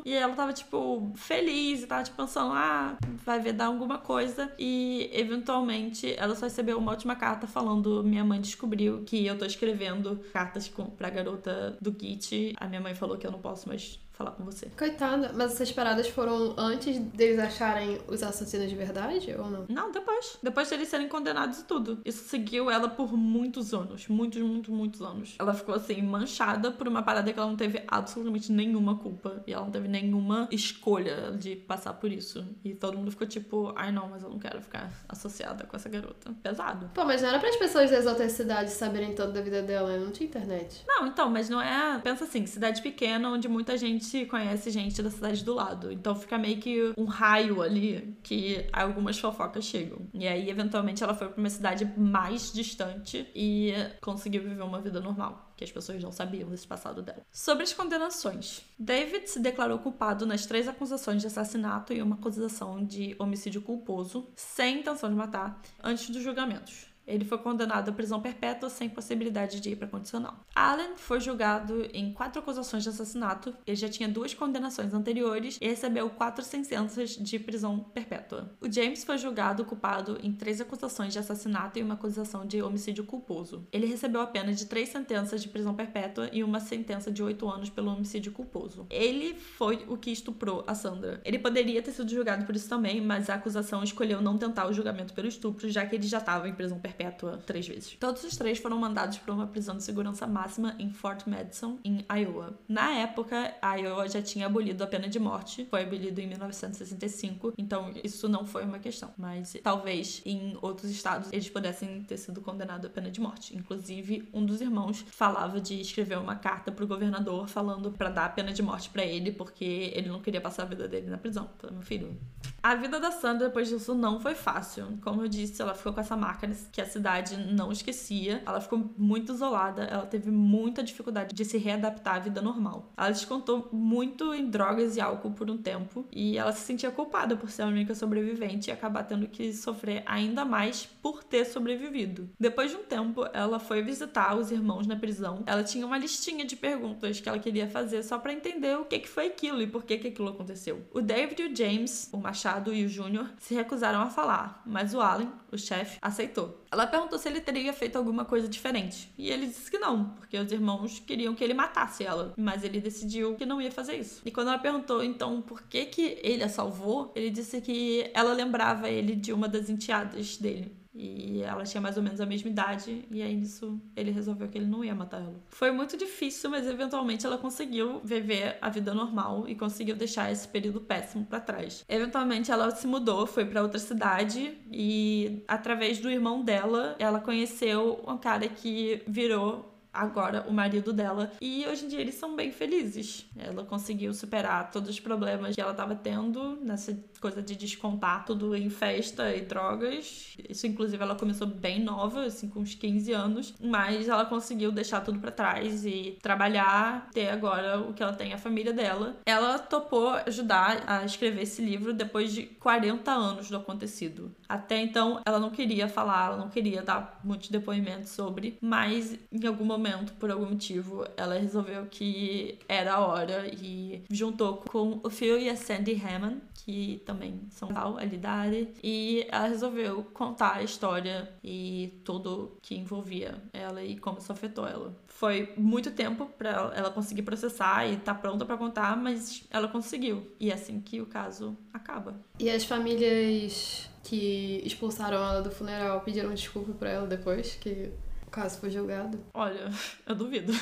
e 0.06 0.14
ela 0.14 0.34
tava, 0.34 0.54
tipo, 0.54 1.12
feliz 1.16 1.84
e 1.84 1.88
tava, 1.88 2.04
tipo, 2.04 2.18
pensando, 2.18 2.54
ah, 2.54 2.98
vai 3.26 3.40
ver 3.40 3.54
dar 3.54 3.66
alguma 3.66 3.98
coisa. 3.98 4.52
E 4.58 5.10
eventualmente 5.14 6.14
ela 6.18 6.36
só 6.36 6.46
recebeu 6.46 6.78
uma 6.78 6.92
última 6.92 7.16
carta 7.16 7.48
falando: 7.48 8.04
minha 8.04 8.24
mãe 8.24 8.40
descobriu 8.40 9.04
que 9.06 9.26
eu 9.26 9.38
tô 9.38 9.46
escrevendo 9.46 10.20
cartas 10.34 10.68
com, 10.68 10.86
pra 10.86 11.10
garota 11.10 11.78
do 11.82 11.96
Git. 11.98 12.54
A 12.58 12.68
minha 12.68 12.82
mãe 12.82 12.96
falou 12.96 13.18
que 13.18 13.26
eu 13.26 13.32
não 13.32 13.40
posso 13.40 13.68
mais 13.68 14.00
falar 14.18 14.32
com 14.32 14.44
você. 14.44 14.68
Coitada, 14.78 15.32
mas 15.36 15.54
essas 15.54 15.72
paradas 15.72 16.08
foram 16.08 16.56
antes 16.58 16.98
deles 16.98 17.38
acharem 17.38 18.00
os 18.08 18.24
assassinos 18.24 18.68
de 18.68 18.76
verdade 18.76 19.36
ou 19.38 19.50
não? 19.50 19.66
Não, 19.70 19.92
depois. 19.92 20.40
Depois 20.42 20.68
deles 20.70 20.90
serem 20.90 21.08
condenados 21.08 21.60
e 21.60 21.66
tudo. 21.66 22.00
Isso 22.04 22.28
seguiu 22.28 22.72
ela 22.72 22.90
por 22.90 23.14
muitos 23.14 23.74
anos. 23.74 24.08
Muitos, 24.08 24.42
muitos, 24.42 24.74
muitos 24.74 25.02
anos. 25.02 25.36
Ela 25.38 25.54
ficou 25.54 25.76
assim, 25.76 26.02
manchada 26.02 26.72
por 26.72 26.88
uma 26.88 27.04
parada 27.04 27.32
que 27.32 27.38
ela 27.38 27.48
não 27.48 27.56
teve 27.56 27.84
absolutamente 27.88 28.52
nenhuma 28.52 28.98
culpa. 28.98 29.44
E 29.46 29.54
ela 29.54 29.64
não 29.64 29.72
teve 29.72 29.88
nenhuma 29.88 30.48
escolha 30.52 31.32
de 31.32 31.56
passar 31.56 31.94
por 31.94 32.12
isso. 32.12 32.44
E 32.64 32.74
todo 32.74 32.98
mundo 32.98 33.12
ficou 33.12 33.28
tipo, 33.28 33.72
ai 33.76 33.92
não, 33.92 34.10
mas 34.10 34.24
eu 34.24 34.30
não 34.30 34.40
quero 34.40 34.60
ficar 34.62 34.92
associada 35.08 35.66
com 35.66 35.76
essa 35.76 35.90
garota. 35.90 36.34
Pesado. 36.42 36.90
Pô, 36.94 37.06
mas 37.06 37.22
não 37.22 37.30
era 37.30 37.38
para 37.38 37.50
as 37.50 37.56
pessoas 37.56 37.92
das 37.92 38.08
outras 38.08 38.32
cidades 38.32 38.74
saberem 38.74 39.14
tudo 39.14 39.32
da 39.32 39.42
vida 39.42 39.62
dela, 39.62 39.90
né? 39.92 40.00
não 40.00 40.12
tinha 40.12 40.28
internet. 40.28 40.84
Não, 40.88 41.06
então, 41.06 41.30
mas 41.30 41.50
não 41.50 41.62
é. 41.62 42.00
Pensa 42.00 42.24
assim, 42.24 42.48
cidade 42.48 42.82
pequena 42.82 43.30
onde 43.30 43.48
muita 43.48 43.78
gente 43.78 44.07
conhece 44.26 44.72
gente 44.72 45.02
da 45.02 45.10
cidade 45.10 45.44
do 45.44 45.54
lado. 45.54 45.92
Então 45.92 46.16
fica 46.16 46.38
meio 46.38 46.60
que 46.60 46.94
um 46.98 47.06
raio 47.06 47.62
ali 47.62 48.18
que 48.24 48.68
algumas 48.72 49.18
fofocas 49.20 49.66
chegam. 49.66 50.08
E 50.14 50.28
aí, 50.28 50.50
eventualmente, 50.50 51.04
ela 51.04 51.14
foi 51.14 51.30
pra 51.30 51.38
uma 51.38 51.50
cidade 51.50 51.86
mais 51.98 52.52
distante 52.52 53.30
e 53.36 53.74
conseguiu 54.02 54.44
viver 54.44 54.64
uma 54.64 54.82
vida 54.82 55.00
normal 55.00 55.48
que 55.58 55.64
as 55.64 55.72
pessoas 55.72 56.02
não 56.04 56.12
sabiam 56.12 56.50
desse 56.50 56.68
passado 56.68 57.02
dela. 57.02 57.26
Sobre 57.32 57.64
as 57.64 57.74
condenações. 57.74 58.62
David 58.78 59.28
se 59.28 59.40
declarou 59.40 59.80
culpado 59.80 60.24
nas 60.24 60.46
três 60.46 60.68
acusações 60.68 61.22
de 61.22 61.28
assassinato 61.28 61.92
e 61.92 62.02
uma 62.02 62.16
acusação 62.16 62.86
de 62.86 63.16
homicídio 63.18 63.64
culposo, 63.64 64.30
sem 64.36 64.82
intenção 64.82 65.10
de 65.10 65.16
matar, 65.16 65.60
antes 65.84 66.12
dos 66.12 66.22
julgamentos. 66.22 66.86
Ele 67.08 67.24
foi 67.24 67.38
condenado 67.38 67.90
à 67.90 67.94
prisão 67.94 68.22
perpétua 68.22 68.70
sem 68.70 68.90
possibilidade 68.90 69.62
de 69.62 69.70
ir 69.70 69.78
para 69.78 69.88
condicional. 69.88 70.46
Allen 70.54 70.98
foi 70.98 71.22
julgado 71.22 71.88
em 71.94 72.12
quatro 72.12 72.42
acusações 72.42 72.84
de 72.84 72.90
assassinato. 72.90 73.56
Ele 73.66 73.78
já 73.78 73.88
tinha 73.88 74.10
duas 74.10 74.34
condenações 74.34 74.94
anteriores 74.94 75.58
e 75.62 75.68
recebeu 75.68 76.10
quatro 76.10 76.44
sentenças 76.44 77.12
de 77.12 77.40
prisão 77.40 77.80
perpétua. 77.80 78.52
O 78.60 78.70
James 78.70 79.06
foi 79.06 79.18
julgado 79.18 79.64
culpado 79.64 80.20
em 80.22 80.34
três 80.34 80.60
acusações 80.60 81.14
de 81.14 81.20
assassinato 81.20 81.80
e 81.80 81.84
uma 81.84 81.94
acusação 81.94 82.46
de 82.46 82.62
homicídio 82.62 83.06
culposo. 83.06 83.66
Ele 83.72 83.86
recebeu 83.86 84.20
apenas 84.20 84.58
de 84.58 84.66
três 84.66 84.90
sentenças 84.90 85.42
de 85.42 85.48
prisão 85.48 85.74
perpétua 85.74 86.30
e 86.34 86.44
uma 86.44 86.60
sentença 86.60 87.10
de 87.10 87.24
oito 87.24 87.48
anos 87.48 87.70
pelo 87.70 87.92
homicídio 87.92 88.34
culposo. 88.34 88.86
Ele 88.90 89.34
foi 89.34 89.86
o 89.88 89.96
que 89.98 90.12
estuprou 90.12 90.66
a 90.68 90.76
Sandra. 90.76 91.22
Ele 91.24 91.40
poderia 91.40 91.82
ter 91.82 91.92
sido 91.92 92.10
julgado 92.10 92.46
por 92.46 92.56
isso 92.56 92.68
também, 92.68 93.00
mas 93.00 93.30
a 93.30 93.36
acusação 93.36 93.82
escolheu 93.82 94.22
não 94.22 94.38
tentar 94.38 94.68
o 94.68 94.74
julgamento 94.74 95.14
pelo 95.14 95.28
estupro, 95.28 95.70
já 95.70 95.86
que 95.86 95.96
ele 95.96 96.08
já 96.08 96.18
estava 96.18 96.50
em 96.50 96.54
prisão 96.54 96.80
perpétua 96.80 96.97
perpétua 96.98 97.40
três 97.46 97.68
vezes. 97.68 97.96
Todos 98.00 98.24
os 98.24 98.36
três 98.36 98.58
foram 98.58 98.78
mandados 98.78 99.18
para 99.20 99.34
uma 99.34 99.48
prisão 99.48 99.78
de 99.78 99.84
segurança 99.84 100.26
máxima 100.26 100.76
em 100.80 100.92
Fort 100.92 101.28
Madison, 101.28 101.78
em 101.84 102.04
Iowa. 102.12 102.58
Na 102.68 102.92
época, 102.94 103.54
a 103.62 103.76
Iowa 103.76 104.10
já 104.10 104.22
tinha 104.22 104.48
abolido 104.48 104.84
a 104.84 104.88
pena 104.88 105.08
de 105.08 105.20
morte, 105.20 105.66
foi 105.70 105.84
abolido 105.84 106.20
em 106.20 106.28
1965, 106.28 107.54
então 107.58 107.92
isso 108.04 108.28
não 108.28 108.46
foi 108.46 108.64
uma 108.64 108.80
questão. 108.80 109.12
Mas 109.18 109.56
talvez 109.64 110.22
em 110.26 110.58
outros 110.62 110.90
estados 110.90 111.32
eles 111.32 111.50
pudessem 111.50 112.02
ter 112.04 112.18
sido 112.18 112.42
condenados 112.42 112.86
à 112.86 112.90
pena 112.90 113.12
de 113.12 113.22
morte. 113.22 113.56
Inclusive, 113.56 114.28
um 114.34 114.46
dos 114.46 114.62
irmãos 114.62 115.06
falava 115.12 115.62
de 115.62 115.80
escrever 115.80 116.18
uma 116.18 116.36
carta 116.36 116.72
pro 116.72 116.88
governador 116.88 117.48
falando 117.48 117.92
para 117.92 118.10
dar 118.10 118.26
a 118.26 118.30
pena 118.30 118.52
de 118.52 118.64
morte 118.64 118.90
para 118.90 119.06
ele, 119.06 119.32
porque 119.32 119.92
ele 119.94 120.10
não 120.10 120.20
queria 120.20 120.42
passar 120.42 120.64
a 120.64 120.66
vida 120.66 120.88
dele 120.88 121.08
na 121.08 121.18
prisão. 121.18 121.50
Então, 121.58 121.72
meu 121.72 121.82
filho. 121.82 122.18
A 122.64 122.76
vida 122.76 123.00
da 123.00 123.12
Sandra 123.12 123.48
depois 123.48 123.70
disso 123.70 123.94
não 123.94 124.20
foi 124.20 124.36
fácil. 124.36 124.98
Como 125.02 125.22
eu 125.22 125.28
disse, 125.28 125.62
ela 125.62 125.74
ficou 125.74 125.94
com 125.94 126.02
essa 126.02 126.16
marca 126.16 126.48
que 126.72 126.82
cidade 126.88 127.38
não 127.38 127.72
esquecia. 127.72 128.42
Ela 128.46 128.62
ficou 128.62 128.90
muito 128.98 129.34
isolada, 129.34 129.84
ela 129.84 130.06
teve 130.06 130.32
muita 130.32 130.84
dificuldade 130.84 131.36
de 131.36 131.46
se 131.46 131.58
readaptar 131.58 132.16
à 132.16 132.20
vida 132.20 132.42
normal. 132.42 132.92
Ela 132.98 133.12
descontou 133.12 133.70
muito 133.72 134.34
em 134.34 134.50
drogas 134.50 134.96
e 134.96 135.02
álcool 135.02 135.32
por 135.32 135.50
um 135.50 135.58
tempo 135.58 136.06
e 136.12 136.38
ela 136.38 136.52
se 136.52 136.62
sentia 136.62 136.92
culpada 136.92 137.36
por 137.36 137.50
ser 137.50 137.64
a 137.64 137.68
única 137.68 137.94
sobrevivente 137.94 138.70
e 138.70 138.74
acabar 138.74 139.04
tendo 139.04 139.28
que 139.28 139.54
sofrer 139.54 140.04
ainda 140.06 140.46
mais 140.46 140.86
por 141.02 141.24
ter 141.24 141.46
sobrevivido. 141.46 142.30
Depois 142.40 142.72
de 142.72 142.78
um 142.78 142.84
tempo, 142.84 143.26
ela 143.34 143.60
foi 143.60 143.82
visitar 143.82 144.36
os 144.36 144.52
irmãos 144.52 144.88
na 144.88 144.96
prisão. 144.96 145.44
Ela 145.46 145.64
tinha 145.64 145.86
uma 145.86 145.98
listinha 145.98 146.46
de 146.46 146.56
perguntas 146.56 147.20
que 147.20 147.30
ela 147.30 147.40
queria 147.40 147.68
fazer 147.68 148.04
só 148.04 148.18
para 148.18 148.34
entender 148.34 148.78
o 148.78 148.86
que, 148.86 149.00
que 149.00 149.10
foi 149.10 149.28
aquilo 149.28 149.62
e 149.62 149.68
por 149.68 149.84
que, 149.84 149.98
que 149.98 150.08
aquilo 150.08 150.30
aconteceu. 150.30 150.86
O 150.94 151.02
David 151.02 151.42
e 151.42 151.52
o 151.52 151.56
James, 151.56 152.10
o 152.12 152.18
Machado 152.18 152.74
e 152.74 152.86
o 152.86 152.90
Júnior, 152.90 153.30
se 153.38 153.54
recusaram 153.54 154.02
a 154.02 154.10
falar, 154.10 154.62
mas 154.66 154.94
o 154.94 155.02
Allen, 155.02 155.32
o 155.52 155.58
chefe, 155.58 155.98
aceitou. 156.02 156.64
Ela 156.78 156.86
perguntou 156.86 157.18
se 157.18 157.28
ele 157.28 157.42
teria 157.42 157.74
feito 157.74 157.98
alguma 157.98 158.24
coisa 158.24 158.48
diferente. 158.48 159.12
E 159.18 159.32
ele 159.32 159.48
disse 159.48 159.72
que 159.72 159.80
não, 159.80 160.12
porque 160.12 160.38
os 160.38 160.52
irmãos 160.52 161.00
queriam 161.00 161.34
que 161.34 161.44
ele 161.44 161.56
matasse 161.56 162.04
ela. 162.04 162.36
Mas 162.38 162.64
ele 162.64 162.80
decidiu 162.80 163.34
que 163.36 163.48
não 163.48 163.60
ia 163.60 163.72
fazer 163.72 163.96
isso. 163.96 164.22
E 164.24 164.30
quando 164.30 164.50
ela 164.50 164.60
perguntou, 164.60 165.04
então, 165.04 165.42
por 165.42 165.64
que, 165.64 165.86
que 165.86 166.20
ele 166.22 166.44
a 166.44 166.50
salvou, 166.50 167.12
ele 167.16 167.32
disse 167.32 167.60
que 167.62 168.12
ela 168.14 168.32
lembrava 168.32 168.88
ele 168.90 169.16
de 169.16 169.34
uma 169.34 169.48
das 169.48 169.72
enteadas 169.72 170.38
dele. 170.38 170.72
E 170.98 171.44
ela 171.44 171.64
tinha 171.64 171.80
mais 171.80 171.96
ou 171.96 172.04
menos 172.04 172.20
a 172.20 172.26
mesma 172.26 172.50
idade, 172.50 173.06
e 173.12 173.22
aí 173.22 173.36
nisso 173.36 173.80
ele 173.96 174.10
resolveu 174.10 174.48
que 174.48 174.58
ele 174.58 174.66
não 174.66 174.84
ia 174.84 174.96
matar 174.96 175.22
ela. 175.22 175.40
Foi 175.50 175.72
muito 175.72 175.96
difícil, 175.96 176.50
mas 176.50 176.68
eventualmente 176.68 177.26
ela 177.26 177.38
conseguiu 177.38 178.02
viver 178.04 178.58
a 178.60 178.70
vida 178.70 178.94
normal 178.94 179.48
e 179.48 179.56
conseguiu 179.56 179.96
deixar 179.96 180.32
esse 180.32 180.48
período 180.48 180.82
péssimo 180.82 181.26
para 181.26 181.40
trás. 181.40 181.86
Eventualmente 181.88 182.52
ela 182.52 182.72
se 182.72 182.88
mudou, 182.88 183.28
foi 183.28 183.46
para 183.46 183.62
outra 183.62 183.80
cidade 183.80 184.58
e 184.72 185.44
através 185.48 186.00
do 186.00 186.10
irmão 186.10 186.44
dela, 186.44 186.96
ela 186.98 187.20
conheceu 187.20 188.04
um 188.08 188.18
cara 188.18 188.48
que 188.48 189.04
virou 189.08 189.77
agora 189.98 190.46
o 190.48 190.54
marido 190.54 190.94
dela. 190.94 191.32
E 191.42 191.66
hoje 191.66 191.86
em 191.86 191.88
dia 191.88 192.00
eles 192.00 192.16
são 192.16 192.36
bem 192.36 192.52
felizes. 192.52 193.26
Ela 193.38 193.64
conseguiu 193.64 194.14
superar 194.14 194.72
todos 194.72 194.90
os 194.90 195.00
problemas 195.00 195.56
que 195.56 195.62
ela 195.62 195.74
tava 195.74 195.96
tendo 195.96 196.58
nessa 196.62 196.98
coisa 197.20 197.42
de 197.42 197.56
descontar 197.56 198.26
tudo 198.26 198.56
em 198.56 198.70
festa 198.70 199.34
e 199.36 199.42
drogas. 199.42 200.36
Isso, 200.48 200.68
inclusive, 200.68 201.02
ela 201.02 201.16
começou 201.16 201.48
bem 201.48 201.82
nova, 201.82 202.26
assim, 202.26 202.48
com 202.48 202.60
uns 202.60 202.76
15 202.76 203.12
anos. 203.12 203.54
Mas 203.60 204.08
ela 204.08 204.26
conseguiu 204.26 204.72
deixar 204.72 205.02
tudo 205.02 205.20
para 205.20 205.32
trás 205.32 205.86
e 205.86 206.18
trabalhar, 206.22 207.10
ter 207.12 207.30
agora 207.30 207.80
o 207.80 207.94
que 207.94 208.04
ela 208.04 208.14
tem, 208.14 208.34
a 208.34 208.38
família 208.38 208.74
dela. 208.74 209.18
Ela 209.26 209.58
topou 209.60 210.10
ajudar 210.26 210.84
a 210.88 211.04
escrever 211.06 211.42
esse 211.42 211.62
livro 211.62 211.94
depois 211.94 212.32
de 212.34 212.44
40 212.44 213.12
anos 213.12 213.50
do 213.50 213.58
acontecido. 213.58 214.32
Até 214.48 214.82
então, 214.82 215.22
ela 215.26 215.40
não 215.40 215.50
queria 215.50 215.88
falar, 215.88 216.28
ela 216.28 216.38
não 216.38 216.50
queria 216.50 216.82
dar 216.82 217.20
muitos 217.24 217.50
depoimentos 217.50 218.10
sobre, 218.10 218.58
mas 218.62 219.18
em 219.32 219.46
algum 219.46 219.66
momento, 219.66 220.14
por 220.14 220.32
algum 220.32 220.50
motivo, 220.50 221.06
ela 221.18 221.38
resolveu 221.38 221.86
que 221.86 222.58
era 222.68 222.96
a 222.96 223.00
hora 223.00 223.48
e 223.48 224.04
juntou 224.10 224.58
com 224.58 225.00
o 225.04 225.10
Phil 225.10 225.40
e 225.40 225.50
a 225.50 225.56
Sandy 225.56 226.02
Hammond, 226.04 226.42
que 226.54 227.02
também 227.06 227.42
são 227.50 227.70
ali 227.98 228.18
da 228.18 228.32
área, 228.32 228.68
e 228.84 229.26
ela 229.30 229.48
resolveu 229.48 230.04
contar 230.14 230.58
a 230.58 230.64
história 230.64 231.30
e 231.44 232.02
tudo 232.04 232.58
que 232.62 232.76
envolvia 232.76 233.42
ela 233.54 233.84
e 233.84 233.98
como 233.98 234.18
isso 234.18 234.32
afetou 234.32 234.68
ela. 234.68 234.96
Foi 235.08 235.54
muito 235.58 235.92
tempo 235.92 236.26
para 236.38 236.72
ela 236.76 236.92
conseguir 236.92 237.24
processar 237.24 237.88
e 237.88 237.98
tá 237.98 238.14
pronta 238.14 238.46
para 238.46 238.58
contar, 238.58 238.96
mas 238.96 239.44
ela 239.50 239.68
conseguiu. 239.68 240.32
E 240.40 240.52
é 240.52 240.54
assim 240.54 240.80
que 240.80 241.02
o 241.02 241.06
caso 241.06 241.58
acaba. 241.74 242.20
E 242.40 242.50
as 242.50 242.64
famílias 242.64 243.90
que 244.08 244.62
expulsaram 244.66 245.18
ela 245.18 245.42
do 245.42 245.52
funeral 245.52 246.00
pediram 246.00 246.34
desculpa 246.34 246.72
para 246.72 246.90
ela 246.90 247.06
depois 247.06 247.56
que 247.56 247.92
o 248.26 248.30
caso 248.32 248.58
foi 248.58 248.70
julgado? 248.70 249.20
Olha, 249.34 249.70
eu 250.08 250.16
duvido. 250.16 250.54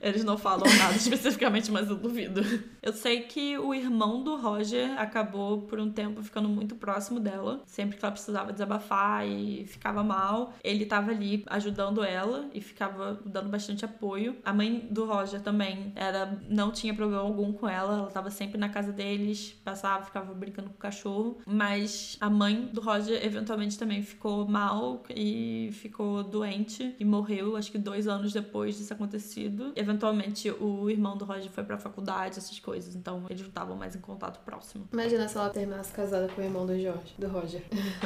Eles 0.00 0.24
não 0.24 0.38
falam 0.38 0.66
nada 0.78 0.94
especificamente, 0.96 1.70
mas 1.70 1.88
eu 1.88 1.96
duvido. 1.96 2.42
Eu 2.82 2.92
sei 2.92 3.22
que 3.22 3.58
o 3.58 3.74
irmão 3.74 4.22
do 4.22 4.36
Roger 4.36 4.98
acabou 4.98 5.62
por 5.62 5.80
um 5.80 5.90
tempo 5.90 6.22
ficando 6.22 6.48
muito 6.48 6.74
próximo 6.76 7.20
dela. 7.20 7.62
Sempre 7.66 7.96
que 7.96 8.04
ela 8.04 8.12
precisava 8.12 8.52
desabafar 8.52 9.26
e 9.26 9.66
ficava 9.66 10.02
mal, 10.02 10.54
ele 10.62 10.86
tava 10.86 11.10
ali 11.10 11.44
ajudando 11.46 12.02
ela 12.02 12.48
e 12.52 12.60
ficava 12.60 13.20
dando 13.24 13.48
bastante 13.48 13.84
apoio. 13.84 14.36
A 14.44 14.52
mãe 14.52 14.86
do 14.90 15.04
Roger 15.04 15.40
também 15.40 15.92
era 15.94 16.38
não 16.48 16.70
tinha 16.70 16.94
problema 16.94 17.22
algum 17.22 17.52
com 17.52 17.68
ela, 17.68 17.98
ela 17.98 18.10
tava 18.10 18.30
sempre 18.30 18.58
na 18.58 18.68
casa 18.68 18.92
deles, 18.92 19.54
passava, 19.64 20.04
ficava 20.04 20.32
brincando 20.34 20.68
com 20.68 20.76
o 20.76 20.78
cachorro. 20.78 21.38
Mas 21.46 22.16
a 22.20 22.30
mãe 22.30 22.68
do 22.72 22.80
Roger 22.80 23.24
eventualmente 23.24 23.78
também 23.78 24.02
ficou 24.02 24.46
mal 24.46 25.02
e 25.10 25.70
ficou 25.72 26.22
doente 26.22 26.94
e 26.98 27.04
morreu, 27.04 27.56
acho 27.56 27.70
que 27.70 27.78
dois 27.78 28.06
anos 28.06 28.32
depois 28.32 28.76
disso 28.76 28.92
acontecido. 28.92 29.57
Eventualmente, 29.74 30.50
o 30.50 30.88
irmão 30.90 31.16
do 31.16 31.24
Roger 31.24 31.50
foi 31.50 31.64
pra 31.64 31.78
faculdade, 31.78 32.38
essas 32.38 32.58
coisas. 32.58 32.94
Então, 32.94 33.24
eles 33.28 33.42
não 33.42 33.48
estavam 33.48 33.76
mais 33.76 33.94
em 33.94 34.00
contato 34.00 34.42
próximo. 34.44 34.88
Imagina 34.92 35.28
se 35.28 35.36
ela 35.36 35.50
terminasse 35.50 35.92
casada 35.92 36.28
com 36.28 36.40
o 36.40 36.44
irmão 36.44 36.66
do 36.66 36.78
Jorge, 36.78 37.14
do 37.18 37.28
Roger. 37.28 37.62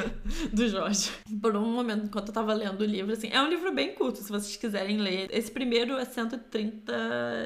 do 0.51 0.67
Jorge. 0.67 1.11
Por 1.41 1.55
um 1.55 1.73
momento, 1.73 2.05
enquanto 2.05 2.29
eu 2.29 2.33
tava 2.33 2.53
lendo 2.53 2.81
o 2.81 2.85
livro, 2.85 3.13
assim, 3.13 3.29
é 3.29 3.41
um 3.41 3.47
livro 3.47 3.73
bem 3.73 3.93
curto, 3.93 4.19
se 4.19 4.29
vocês 4.29 4.55
quiserem 4.55 4.97
ler. 4.97 5.29
Esse 5.31 5.51
primeiro 5.51 5.97
é 5.97 6.05
130 6.05 6.93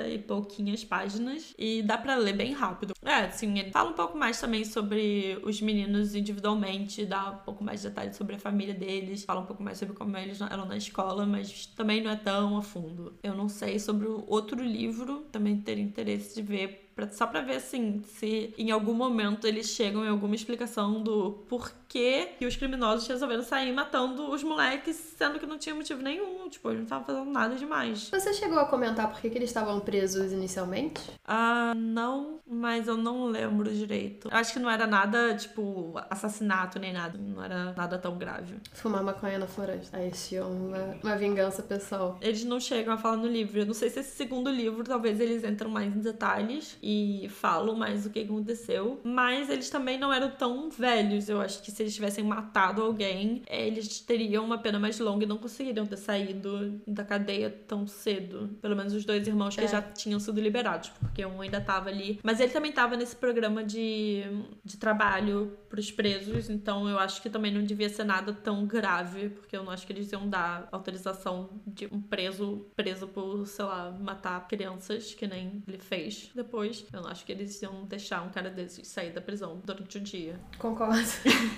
e 0.09 0.19
pouquinhas 0.19 0.83
páginas 0.83 1.53
e 1.57 1.81
dá 1.81 1.97
para 1.97 2.15
ler 2.15 2.33
bem 2.33 2.53
rápido. 2.53 2.93
É, 3.03 3.25
assim, 3.25 3.57
ele 3.59 3.71
fala 3.71 3.89
um 3.89 3.93
pouco 3.93 4.17
mais 4.17 4.39
também 4.39 4.65
sobre 4.65 5.39
os 5.43 5.61
meninos 5.61 6.15
individualmente, 6.15 7.05
dá 7.05 7.31
um 7.31 7.37
pouco 7.37 7.63
mais 7.63 7.81
de 7.81 7.89
detalhes 7.89 8.15
sobre 8.15 8.35
a 8.35 8.39
família 8.39 8.73
deles, 8.73 9.23
fala 9.23 9.41
um 9.41 9.45
pouco 9.45 9.63
mais 9.63 9.77
sobre 9.77 9.95
como 9.95 10.15
eles 10.17 10.39
eram 10.41 10.65
na 10.65 10.77
escola, 10.77 11.25
mas 11.25 11.65
também 11.67 12.01
não 12.01 12.11
é 12.11 12.15
tão 12.15 12.57
a 12.57 12.61
fundo. 12.61 13.13
Eu 13.23 13.33
não 13.33 13.49
sei 13.49 13.79
sobre 13.79 13.96
sobre 13.97 14.07
outro 14.27 14.61
livro, 14.61 15.25
também 15.31 15.59
ter 15.59 15.79
interesse 15.79 16.35
de 16.35 16.41
ver 16.43 16.86
Pra, 16.97 17.07
só 17.11 17.27
pra 17.27 17.41
ver, 17.41 17.57
assim, 17.57 18.01
se 18.07 18.55
em 18.57 18.71
algum 18.71 18.93
momento 18.93 19.45
eles 19.45 19.67
chegam 19.67 20.03
em 20.03 20.09
alguma 20.09 20.33
explicação 20.33 21.03
do 21.03 21.43
porquê 21.47 22.29
que 22.39 22.45
os 22.47 22.55
criminosos 22.55 23.07
resolveram 23.07 23.43
sair 23.43 23.71
matando 23.71 24.31
os 24.31 24.41
moleques, 24.41 24.95
sendo 25.15 25.39
que 25.39 25.45
não 25.45 25.59
tinha 25.59 25.75
motivo 25.75 26.01
nenhum. 26.01 26.49
Tipo, 26.49 26.69
eles 26.69 26.79
não 26.79 26.85
estavam 26.85 27.05
fazendo 27.05 27.29
nada 27.29 27.53
demais. 27.53 28.09
Você 28.09 28.33
chegou 28.33 28.57
a 28.57 28.65
comentar 28.65 29.11
por 29.11 29.21
que, 29.21 29.29
que 29.29 29.37
eles 29.37 29.51
estavam 29.51 29.79
presos 29.79 30.31
inicialmente? 30.31 30.99
Ah, 31.23 31.75
não, 31.75 32.39
mas 32.47 32.87
eu 32.87 32.97
não 32.97 33.27
lembro 33.27 33.71
direito. 33.71 34.27
Acho 34.31 34.53
que 34.53 34.59
não 34.59 34.69
era 34.69 34.87
nada, 34.87 35.35
tipo, 35.35 35.93
assassinato 36.09 36.79
nem 36.79 36.93
nada. 36.93 37.15
Não 37.19 37.43
era 37.43 37.73
nada 37.73 37.99
tão 37.99 38.17
grave. 38.17 38.55
Fumar 38.73 39.03
maconha 39.03 39.37
na 39.37 39.45
floresta. 39.45 39.97
Aí 39.97 40.09
tinha 40.09 40.43
uma, 40.43 40.97
uma 41.03 41.15
vingança 41.15 41.61
pessoal. 41.61 42.17
Eles 42.21 42.43
não 42.43 42.59
chegam 42.59 42.91
a 42.95 42.97
falar 42.97 43.17
no 43.17 43.27
livro. 43.27 43.59
Eu 43.59 43.67
não 43.67 43.75
sei 43.75 43.91
se 43.91 43.99
esse 43.99 44.15
segundo 44.15 44.49
livro, 44.49 44.83
talvez 44.83 45.19
eles 45.19 45.43
entram 45.43 45.69
mais 45.69 45.95
em 45.95 45.99
detalhes 45.99 46.75
e 46.89 47.27
falam 47.27 47.75
mais 47.75 48.05
o 48.05 48.09
que 48.09 48.21
aconteceu. 48.21 49.01
Mas 49.03 49.49
eles 49.49 49.69
também 49.69 49.97
não 49.99 50.13
eram 50.13 50.31
tão 50.31 50.69
velhos. 50.69 51.27
Eu 51.27 51.41
acho 51.41 51.61
que 51.61 51.69
se 51.69 51.83
eles 51.83 51.93
tivessem 51.93 52.23
matado 52.23 52.81
alguém, 52.81 53.41
eles 53.49 53.99
teriam 53.99 54.45
uma 54.45 54.57
pena 54.57 54.79
mais 54.79 54.97
longa 54.97 55.25
e 55.25 55.27
não 55.27 55.37
conseguiriam 55.37 55.85
ter 55.85 55.97
saído 55.97 56.79
da 56.87 57.03
cadeia 57.03 57.49
tão 57.49 57.85
cedo. 57.85 58.51
Pelo 58.61 58.73
menos 58.73 58.93
os 58.93 59.03
dois 59.03 59.27
irmãos 59.27 59.53
que 59.53 59.65
é. 59.65 59.67
já 59.67 59.81
tinham 59.81 60.17
sido 60.17 60.39
liberados, 60.39 60.89
porque 61.01 61.25
um 61.25 61.41
ainda 61.41 61.59
tava 61.59 61.89
ali. 61.89 62.21
Mas 62.23 62.39
ele 62.39 62.53
também 62.53 62.71
tava 62.71 62.95
nesse 62.95 63.17
programa 63.17 63.65
de, 63.65 64.23
de 64.63 64.77
trabalho 64.77 65.57
pros 65.67 65.91
presos, 65.91 66.49
então 66.49 66.87
eu 66.87 66.97
acho 66.97 67.21
que 67.21 67.29
também 67.29 67.51
não 67.51 67.63
devia 67.63 67.89
ser 67.89 68.05
nada 68.05 68.31
tão 68.31 68.65
grave, 68.65 69.29
porque 69.29 69.57
eu 69.57 69.63
não 69.63 69.73
acho 69.73 69.85
que 69.85 69.91
eles 69.91 70.09
iam 70.13 70.29
dar 70.29 70.69
autorização 70.71 71.49
de 71.67 71.89
um 71.91 72.01
preso 72.01 72.65
preso 72.77 73.07
por, 73.07 73.45
sei 73.45 73.65
lá, 73.65 73.91
matar 73.91 74.47
crianças, 74.47 75.13
que 75.13 75.27
nem 75.27 75.61
ele 75.67 75.77
fez 75.77 76.29
depois. 76.33 76.76
Eu 76.91 77.01
não 77.01 77.09
acho 77.09 77.25
que 77.25 77.31
eles 77.31 77.61
iam 77.61 77.85
deixar 77.85 78.21
um 78.21 78.29
cara 78.29 78.49
desses 78.49 78.87
sair 78.87 79.11
da 79.11 79.21
prisão 79.21 79.61
durante 79.63 79.97
o 79.97 80.01
dia. 80.01 80.39
Concordo. 80.57 81.07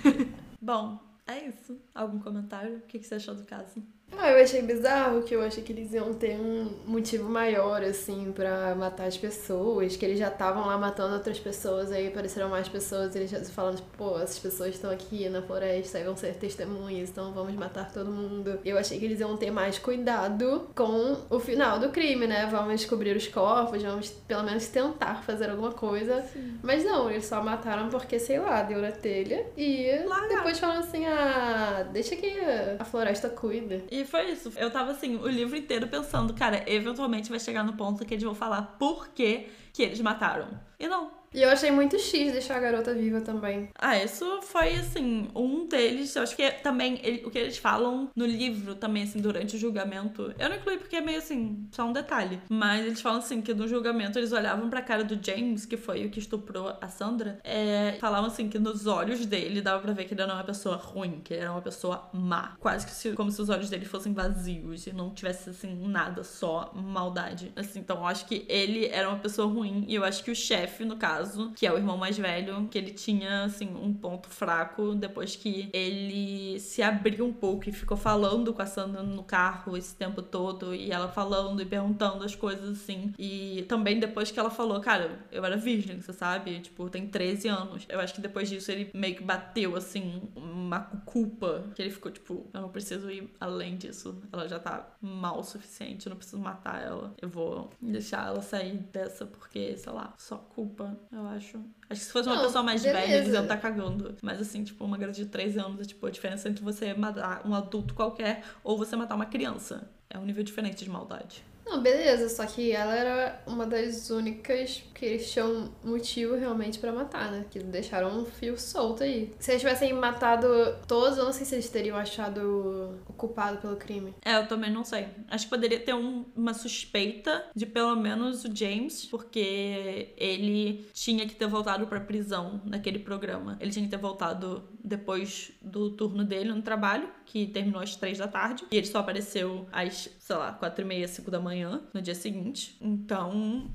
Bom, 0.60 0.98
é 1.26 1.46
isso. 1.46 1.78
Algum 1.94 2.18
comentário? 2.18 2.78
O 2.78 2.80
que 2.82 3.02
você 3.02 3.16
achou 3.16 3.34
do 3.34 3.44
caso? 3.44 3.82
Ah, 4.16 4.30
eu 4.30 4.42
achei 4.42 4.60
bizarro 4.60 5.22
que 5.22 5.34
eu 5.34 5.42
achei 5.42 5.62
que 5.62 5.72
eles 5.72 5.92
iam 5.92 6.12
ter 6.12 6.38
um 6.38 6.70
motivo 6.86 7.28
maior, 7.28 7.82
assim, 7.82 8.32
para 8.32 8.74
matar 8.74 9.06
as 9.06 9.16
pessoas, 9.16 9.96
que 9.96 10.04
eles 10.04 10.18
já 10.18 10.28
estavam 10.28 10.66
lá 10.66 10.76
matando 10.76 11.14
outras 11.14 11.38
pessoas, 11.38 11.90
aí 11.90 12.08
apareceram 12.08 12.48
mais 12.50 12.68
pessoas, 12.68 13.14
e 13.14 13.18
eles 13.18 13.30
já 13.30 13.42
falando, 13.44 13.76
tipo, 13.76 13.88
pô, 13.96 14.18
essas 14.18 14.38
pessoas 14.38 14.74
estão 14.74 14.90
aqui 14.90 15.28
na 15.28 15.40
floresta 15.40 15.98
e 15.98 16.04
vão 16.04 16.16
ser 16.16 16.34
testemunhas, 16.34 17.08
então 17.08 17.32
vamos 17.32 17.54
matar 17.54 17.90
todo 17.90 18.10
mundo. 18.10 18.58
Eu 18.62 18.76
achei 18.76 18.98
que 18.98 19.06
eles 19.06 19.20
iam 19.20 19.36
ter 19.38 19.50
mais 19.50 19.78
cuidado 19.78 20.68
com 20.74 21.16
o 21.30 21.38
final 21.38 21.78
do 21.78 21.88
crime, 21.88 22.26
né? 22.26 22.46
Vamos 22.50 22.80
descobrir 22.80 23.16
os 23.16 23.26
corpos, 23.26 23.82
vamos 23.82 24.10
pelo 24.10 24.42
menos 24.42 24.66
tentar 24.68 25.22
fazer 25.22 25.48
alguma 25.48 25.72
coisa. 25.72 26.22
Sim. 26.22 26.58
Mas 26.62 26.84
não, 26.84 27.10
eles 27.10 27.24
só 27.24 27.42
mataram 27.42 27.88
porque, 27.88 28.18
sei 28.18 28.38
lá, 28.38 28.62
deu 28.62 28.82
na 28.82 28.92
telha. 28.92 29.46
E 29.56 29.86
depois 30.28 30.58
falaram 30.58 30.80
assim, 30.80 31.06
ah, 31.06 31.86
deixa 31.90 32.16
que 32.16 32.38
a 32.78 32.84
floresta 32.84 33.30
cuida. 33.30 33.80
E 33.90 33.99
e 34.00 34.04
foi 34.04 34.30
isso. 34.30 34.52
Eu 34.56 34.70
tava 34.70 34.92
assim, 34.92 35.16
o 35.16 35.28
livro 35.28 35.56
inteiro 35.56 35.86
pensando, 35.86 36.32
cara, 36.34 36.64
eventualmente 36.66 37.30
vai 37.30 37.38
chegar 37.38 37.62
no 37.62 37.74
ponto 37.74 38.04
que 38.04 38.14
eles 38.14 38.24
vão 38.24 38.34
falar 38.34 38.76
por 38.78 39.08
que 39.08 39.48
que 39.72 39.82
eles 39.82 40.00
mataram. 40.00 40.48
E 40.78 40.88
não, 40.88 41.10
e 41.34 41.42
eu 41.42 41.50
achei 41.50 41.70
muito 41.70 41.98
X 41.98 42.32
deixar 42.32 42.56
a 42.56 42.60
garota 42.60 42.92
viva 42.94 43.20
também. 43.20 43.68
Ah, 43.78 43.96
isso 44.02 44.40
foi, 44.42 44.76
assim, 44.76 45.28
um 45.34 45.66
deles. 45.66 46.14
Eu 46.16 46.22
acho 46.22 46.36
que 46.36 46.50
também 46.62 47.00
ele, 47.02 47.24
o 47.24 47.30
que 47.30 47.38
eles 47.38 47.58
falam 47.58 48.10
no 48.16 48.26
livro, 48.26 48.74
também, 48.74 49.04
assim, 49.04 49.20
durante 49.20 49.56
o 49.56 49.58
julgamento. 49.58 50.34
Eu 50.38 50.48
não 50.48 50.56
incluí 50.56 50.78
porque 50.78 50.96
é 50.96 51.00
meio 51.00 51.18
assim, 51.18 51.68
só 51.70 51.84
um 51.84 51.92
detalhe. 51.92 52.40
Mas 52.48 52.84
eles 52.84 53.00
falam 53.00 53.18
assim 53.18 53.40
que 53.40 53.54
no 53.54 53.68
julgamento 53.68 54.18
eles 54.18 54.32
olhavam 54.32 54.68
pra 54.68 54.82
cara 54.82 55.04
do 55.04 55.18
James, 55.24 55.64
que 55.64 55.76
foi 55.76 56.06
o 56.06 56.10
que 56.10 56.18
estuprou 56.18 56.76
a 56.80 56.88
Sandra, 56.88 57.38
é, 57.44 57.96
falavam 58.00 58.26
assim 58.26 58.48
que 58.48 58.58
nos 58.58 58.86
olhos 58.86 59.24
dele 59.26 59.60
dava 59.60 59.80
pra 59.80 59.92
ver 59.92 60.04
que 60.06 60.14
ele 60.14 60.22
era 60.22 60.34
uma 60.34 60.44
pessoa 60.44 60.76
ruim, 60.76 61.20
que 61.22 61.34
ele 61.34 61.42
era 61.42 61.52
uma 61.52 61.62
pessoa 61.62 62.08
má. 62.12 62.56
Quase 62.58 62.86
que 62.86 62.92
se, 62.92 63.12
como 63.12 63.30
se 63.30 63.40
os 63.40 63.48
olhos 63.48 63.70
dele 63.70 63.84
fossem 63.84 64.12
vazios 64.12 64.86
e 64.86 64.92
não 64.92 65.10
tivesse, 65.10 65.50
assim, 65.50 65.86
nada, 65.86 66.24
só 66.24 66.72
maldade. 66.74 67.52
Assim, 67.54 67.80
então 67.80 67.98
eu 67.98 68.06
acho 68.06 68.26
que 68.26 68.44
ele 68.48 68.86
era 68.86 69.08
uma 69.08 69.18
pessoa 69.18 69.46
ruim 69.46 69.84
e 69.86 69.94
eu 69.94 70.04
acho 70.04 70.24
que 70.24 70.30
o 70.30 70.34
chefe, 70.34 70.84
no 70.84 70.96
caso, 70.96 71.19
caso, 71.20 71.52
que 71.54 71.66
é 71.66 71.72
o 71.72 71.76
irmão 71.76 71.96
mais 71.96 72.16
velho, 72.16 72.66
que 72.68 72.78
ele 72.78 72.92
tinha, 72.92 73.44
assim, 73.44 73.68
um 73.68 73.92
ponto 73.92 74.28
fraco 74.28 74.94
depois 74.94 75.36
que 75.36 75.68
ele 75.72 76.58
se 76.58 76.82
abriu 76.82 77.26
um 77.26 77.32
pouco 77.32 77.68
e 77.68 77.72
ficou 77.72 77.96
falando 77.96 78.52
com 78.52 78.62
a 78.62 78.66
Sandra 78.66 79.02
no 79.02 79.22
carro 79.22 79.76
esse 79.76 79.94
tempo 79.94 80.22
todo 80.22 80.74
e 80.74 80.90
ela 80.90 81.08
falando 81.08 81.60
e 81.60 81.66
perguntando 81.66 82.24
as 82.24 82.34
coisas 82.34 82.80
assim. 82.80 83.12
E 83.18 83.64
também 83.68 84.00
depois 84.00 84.30
que 84.30 84.40
ela 84.40 84.50
falou, 84.50 84.80
cara, 84.80 85.20
eu 85.30 85.44
era 85.44 85.56
virgem, 85.56 86.00
você 86.00 86.12
sabe? 86.12 86.60
Tipo, 86.60 86.88
tem 86.88 87.06
13 87.06 87.48
anos. 87.48 87.86
Eu 87.88 88.00
acho 88.00 88.14
que 88.14 88.20
depois 88.20 88.48
disso 88.48 88.70
ele 88.70 88.90
meio 88.94 89.16
que 89.16 89.22
bateu, 89.22 89.76
assim, 89.76 90.22
uma 90.34 90.80
culpa. 91.04 91.64
Que 91.74 91.82
ele 91.82 91.90
ficou 91.90 92.10
tipo, 92.10 92.46
eu 92.52 92.60
não 92.60 92.68
preciso 92.70 93.10
ir 93.10 93.30
além 93.38 93.76
disso. 93.76 94.20
Ela 94.32 94.48
já 94.48 94.58
tá 94.58 94.96
mal 95.00 95.40
o 95.40 95.44
suficiente, 95.44 96.06
eu 96.06 96.10
não 96.10 96.16
preciso 96.16 96.38
matar 96.38 96.82
ela. 96.82 97.14
Eu 97.20 97.28
vou 97.28 97.70
deixar 97.80 98.26
ela 98.26 98.40
sair 98.42 98.76
dessa 98.92 99.26
porque, 99.26 99.76
sei 99.76 99.92
lá, 99.92 100.14
só 100.18 100.36
culpa 100.36 100.96
eu 101.12 101.26
acho. 101.26 101.58
Acho 101.88 102.00
que 102.00 102.06
se 102.06 102.12
fosse 102.12 102.28
uma 102.28 102.36
não, 102.36 102.44
pessoa 102.44 102.62
mais 102.62 102.82
beleza. 102.82 103.00
velha, 103.00 103.16
eles 103.16 103.34
iam 103.34 103.42
estar 103.42 103.56
tá 103.56 103.60
cagando. 103.60 104.16
Mas 104.22 104.40
assim, 104.40 104.62
tipo, 104.62 104.84
uma 104.84 104.96
garota 104.96 105.18
de 105.18 105.26
13 105.26 105.58
anos 105.58 105.80
é 105.80 105.84
tipo 105.84 106.06
a 106.06 106.10
diferença 106.10 106.48
entre 106.48 106.62
você 106.62 106.94
matar 106.94 107.46
um 107.46 107.54
adulto 107.54 107.94
qualquer 107.94 108.44
ou 108.62 108.78
você 108.78 108.94
matar 108.96 109.16
uma 109.16 109.26
criança. 109.26 109.90
É 110.08 110.18
um 110.18 110.24
nível 110.24 110.44
diferente 110.44 110.84
de 110.84 110.90
maldade. 110.90 111.44
Não, 111.70 111.80
beleza, 111.80 112.28
só 112.28 112.44
que 112.46 112.72
ela 112.72 112.94
era 112.94 113.42
uma 113.46 113.64
das 113.64 114.10
únicas 114.10 114.82
que 114.92 115.04
eles 115.06 115.30
tinham 115.30 115.70
motivo 115.84 116.34
realmente 116.34 116.78
pra 116.80 116.92
matar, 116.92 117.30
né? 117.30 117.44
Que 117.48 117.60
deixaram 117.60 118.20
um 118.20 118.24
fio 118.26 118.58
solto 118.58 119.04
aí. 119.04 119.32
Se 119.38 119.52
eles 119.52 119.62
tivessem 119.62 119.92
matado 119.92 120.48
todos, 120.88 121.16
eu 121.16 121.24
não 121.24 121.32
sei 121.32 121.46
se 121.46 121.54
eles 121.54 121.68
teriam 121.70 121.96
achado 121.96 122.98
o 123.08 123.12
culpado 123.12 123.58
pelo 123.58 123.76
crime. 123.76 124.12
É, 124.24 124.36
eu 124.36 124.48
também 124.48 124.70
não 124.70 124.82
sei. 124.84 125.06
Acho 125.28 125.44
que 125.44 125.50
poderia 125.50 125.78
ter 125.78 125.94
um- 125.94 126.24
uma 126.36 126.52
suspeita 126.54 127.44
de 127.54 127.64
pelo 127.66 127.94
menos 127.94 128.44
o 128.44 128.54
James, 128.54 129.06
porque 129.06 130.12
ele 130.16 130.88
tinha 130.92 131.26
que 131.26 131.34
ter 131.36 131.46
voltado 131.46 131.86
pra 131.86 132.00
prisão 132.00 132.60
naquele 132.64 132.98
programa. 132.98 133.56
Ele 133.60 133.70
tinha 133.70 133.84
que 133.84 133.90
ter 133.90 133.96
voltado 133.96 134.64
depois 134.82 135.52
do 135.62 135.90
turno 135.90 136.24
dele 136.24 136.50
no 136.52 136.62
trabalho, 136.62 137.08
que 137.30 137.46
terminou 137.46 137.80
às 137.80 137.94
três 137.94 138.18
da 138.18 138.26
tarde. 138.26 138.64
E 138.72 138.76
ele 138.76 138.86
só 138.86 138.98
apareceu 138.98 139.68
às, 139.70 140.10
sei 140.18 140.36
lá, 140.36 140.52
quatro 140.52 140.84
e 140.84 140.84
meia, 140.84 141.06
cinco 141.06 141.30
da 141.30 141.38
manhã, 141.38 141.80
no 141.94 142.02
dia 142.02 142.14
seguinte. 142.14 142.76
Então, 142.80 143.70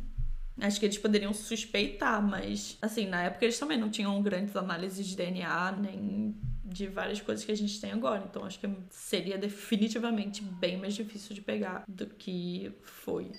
Acho 0.62 0.80
que 0.80 0.86
eles 0.86 0.97
poderiam 0.97 1.34
suspeitar, 1.34 2.22
mas 2.22 2.78
assim, 2.82 3.08
na 3.08 3.24
época 3.24 3.43
eles 3.43 3.60
também 3.60 3.78
não 3.78 3.89
tinham 3.89 4.22
grandes 4.22 4.56
análises 4.56 5.06
de 5.06 5.14
DNA, 5.14 5.74
nem 5.74 6.34
de 6.64 6.88
várias 6.88 7.20
coisas 7.20 7.43
que 7.43 7.51
a 7.51 7.58
gente 7.58 7.80
tem 7.82 7.91
agora. 7.91 8.26
Então 8.30 8.45
acho 8.45 8.58
que 8.60 8.70
seria 8.89 9.38
definitivamente 9.38 10.41
bem 10.41 10.78
mais 10.78 10.93
difícil 10.93 11.36
de 11.36 11.41
pegar 11.41 11.84
do 11.89 12.06
que 12.08 12.72
foi. 12.82 13.32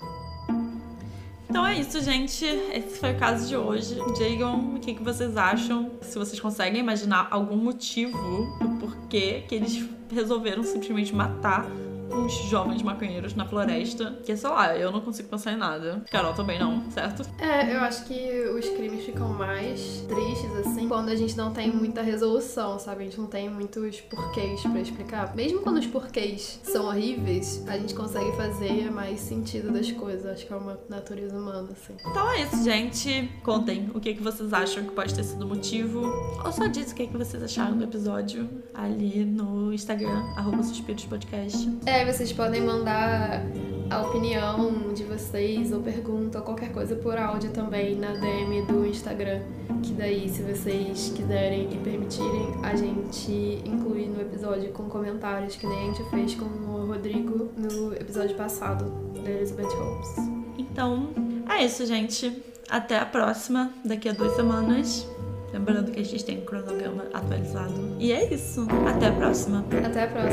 Então 1.48 1.66
é 1.66 1.78
isso, 1.78 2.00
gente. 2.02 2.44
Esse 2.44 2.98
foi 2.98 3.12
o 3.12 3.18
caso 3.18 3.48
de 3.48 3.56
hoje. 3.56 3.96
Digam 4.18 4.74
o 4.74 4.80
que, 4.80 4.94
que 4.94 5.02
vocês 5.02 5.36
acham. 5.36 5.92
Se 6.02 6.18
vocês 6.18 6.38
conseguem 6.40 6.80
imaginar 6.80 7.28
algum 7.30 7.56
motivo 7.56 8.18
do 8.60 8.78
porquê 8.80 9.44
que 9.48 9.54
eles 9.54 9.88
resolveram 10.12 10.62
simplesmente 10.62 11.14
matar 11.14 11.66
uns 12.10 12.32
jovens 12.48 12.82
maconheiros 12.82 13.34
na 13.34 13.46
floresta. 13.46 14.18
Que, 14.24 14.36
sei 14.36 14.50
lá, 14.50 14.76
eu 14.76 14.90
não 14.90 15.00
consigo 15.00 15.28
pensar 15.28 15.52
em 15.52 15.56
nada. 15.56 16.04
Carol 16.10 16.34
também 16.34 16.58
não, 16.58 16.90
certo? 16.90 17.22
É, 17.38 17.74
eu 17.74 17.80
acho 17.80 18.04
que 18.04 18.48
os 18.48 18.68
crimes 18.70 19.04
ficam 19.04 19.28
mais 19.28 20.04
tristes, 20.08 20.50
assim, 20.58 20.88
quando 20.88 21.08
a 21.08 21.16
gente 21.16 21.36
não 21.36 21.52
tem 21.52 21.70
muita 21.70 22.02
resolução, 22.02 22.78
sabe? 22.78 23.02
A 23.02 23.04
gente 23.04 23.18
não 23.18 23.26
tem 23.26 23.48
muitos 23.48 24.00
porquês 24.00 24.60
pra 24.62 24.80
explicar. 24.80 25.34
Mesmo 25.34 25.60
quando 25.60 25.78
os 25.78 25.86
porquês 25.86 26.60
são 26.62 26.86
horríveis, 26.86 27.64
a 27.66 27.76
gente 27.78 27.94
consegue 27.94 28.32
fazer 28.36 28.90
mais 28.90 29.20
sentido 29.20 29.72
das 29.72 29.90
coisas. 29.92 30.26
Acho 30.26 30.46
que 30.46 30.52
é 30.52 30.56
uma 30.56 30.78
natureza 30.88 31.36
humana, 31.36 31.68
assim. 31.72 31.94
Então 32.06 32.30
é 32.30 32.42
isso, 32.42 32.62
gente. 32.64 33.30
Contem 33.42 33.90
o 33.94 34.00
que, 34.00 34.14
que 34.14 34.22
vocês 34.22 34.52
acham 34.52 34.84
que 34.84 34.90
pode 34.90 35.14
ter 35.14 35.24
sido 35.24 35.44
o 35.44 35.48
motivo. 35.48 36.02
Ou 36.44 36.52
só 36.52 36.66
diz 36.66 36.92
o 36.92 36.94
que, 36.94 37.06
que 37.06 37.16
vocês 37.16 37.42
acharam 37.42 37.76
do 37.76 37.84
episódio 37.84 38.48
ali 38.74 39.24
no 39.24 39.72
Instagram, 39.72 40.22
arroba 40.36 40.62
Suspiros 40.62 41.04
Podcast. 41.04 41.68
É, 41.86 41.95
vocês 42.04 42.32
podem 42.32 42.62
mandar 42.62 43.42
a 43.90 44.02
opinião 44.02 44.92
de 44.92 45.04
vocês, 45.04 45.72
ou 45.72 45.80
pergunta, 45.80 46.38
ou 46.38 46.44
qualquer 46.44 46.72
coisa 46.72 46.96
por 46.96 47.16
áudio 47.16 47.50
também 47.50 47.94
na 47.96 48.12
DM 48.12 48.62
do 48.66 48.86
Instagram. 48.86 49.40
Que 49.82 49.92
daí, 49.92 50.28
se 50.28 50.42
vocês 50.42 51.12
quiserem 51.14 51.68
e 51.72 51.76
permitirem, 51.78 52.54
a 52.62 52.74
gente 52.74 53.62
inclui 53.64 54.06
no 54.06 54.20
episódio 54.20 54.70
com 54.72 54.84
comentários, 54.84 55.56
que 55.56 55.66
nem 55.66 55.78
a 55.78 55.92
gente 55.92 56.10
fez 56.10 56.34
com 56.34 56.44
o 56.44 56.86
Rodrigo 56.86 57.50
no 57.56 57.94
episódio 57.94 58.36
passado 58.36 58.84
da 59.22 59.30
Elizabeth 59.30 59.68
Holmes. 59.68 60.08
Então 60.58 61.10
é 61.48 61.64
isso, 61.64 61.86
gente. 61.86 62.42
Até 62.68 62.98
a 62.98 63.06
próxima, 63.06 63.70
daqui 63.84 64.08
a 64.08 64.12
duas 64.12 64.34
semanas. 64.34 65.06
Lembrando 65.52 65.92
que 65.92 66.00
a 66.00 66.04
gente 66.04 66.24
tem 66.24 66.38
um 66.38 66.44
cronograma 66.44 67.04
atualizado. 67.14 67.96
E 67.98 68.10
é 68.12 68.32
isso. 68.34 68.66
Até 68.86 69.06
a 69.06 69.12
próxima. 69.12 69.64
Até 69.84 70.02
a 70.02 70.08
próxima. 70.08 70.32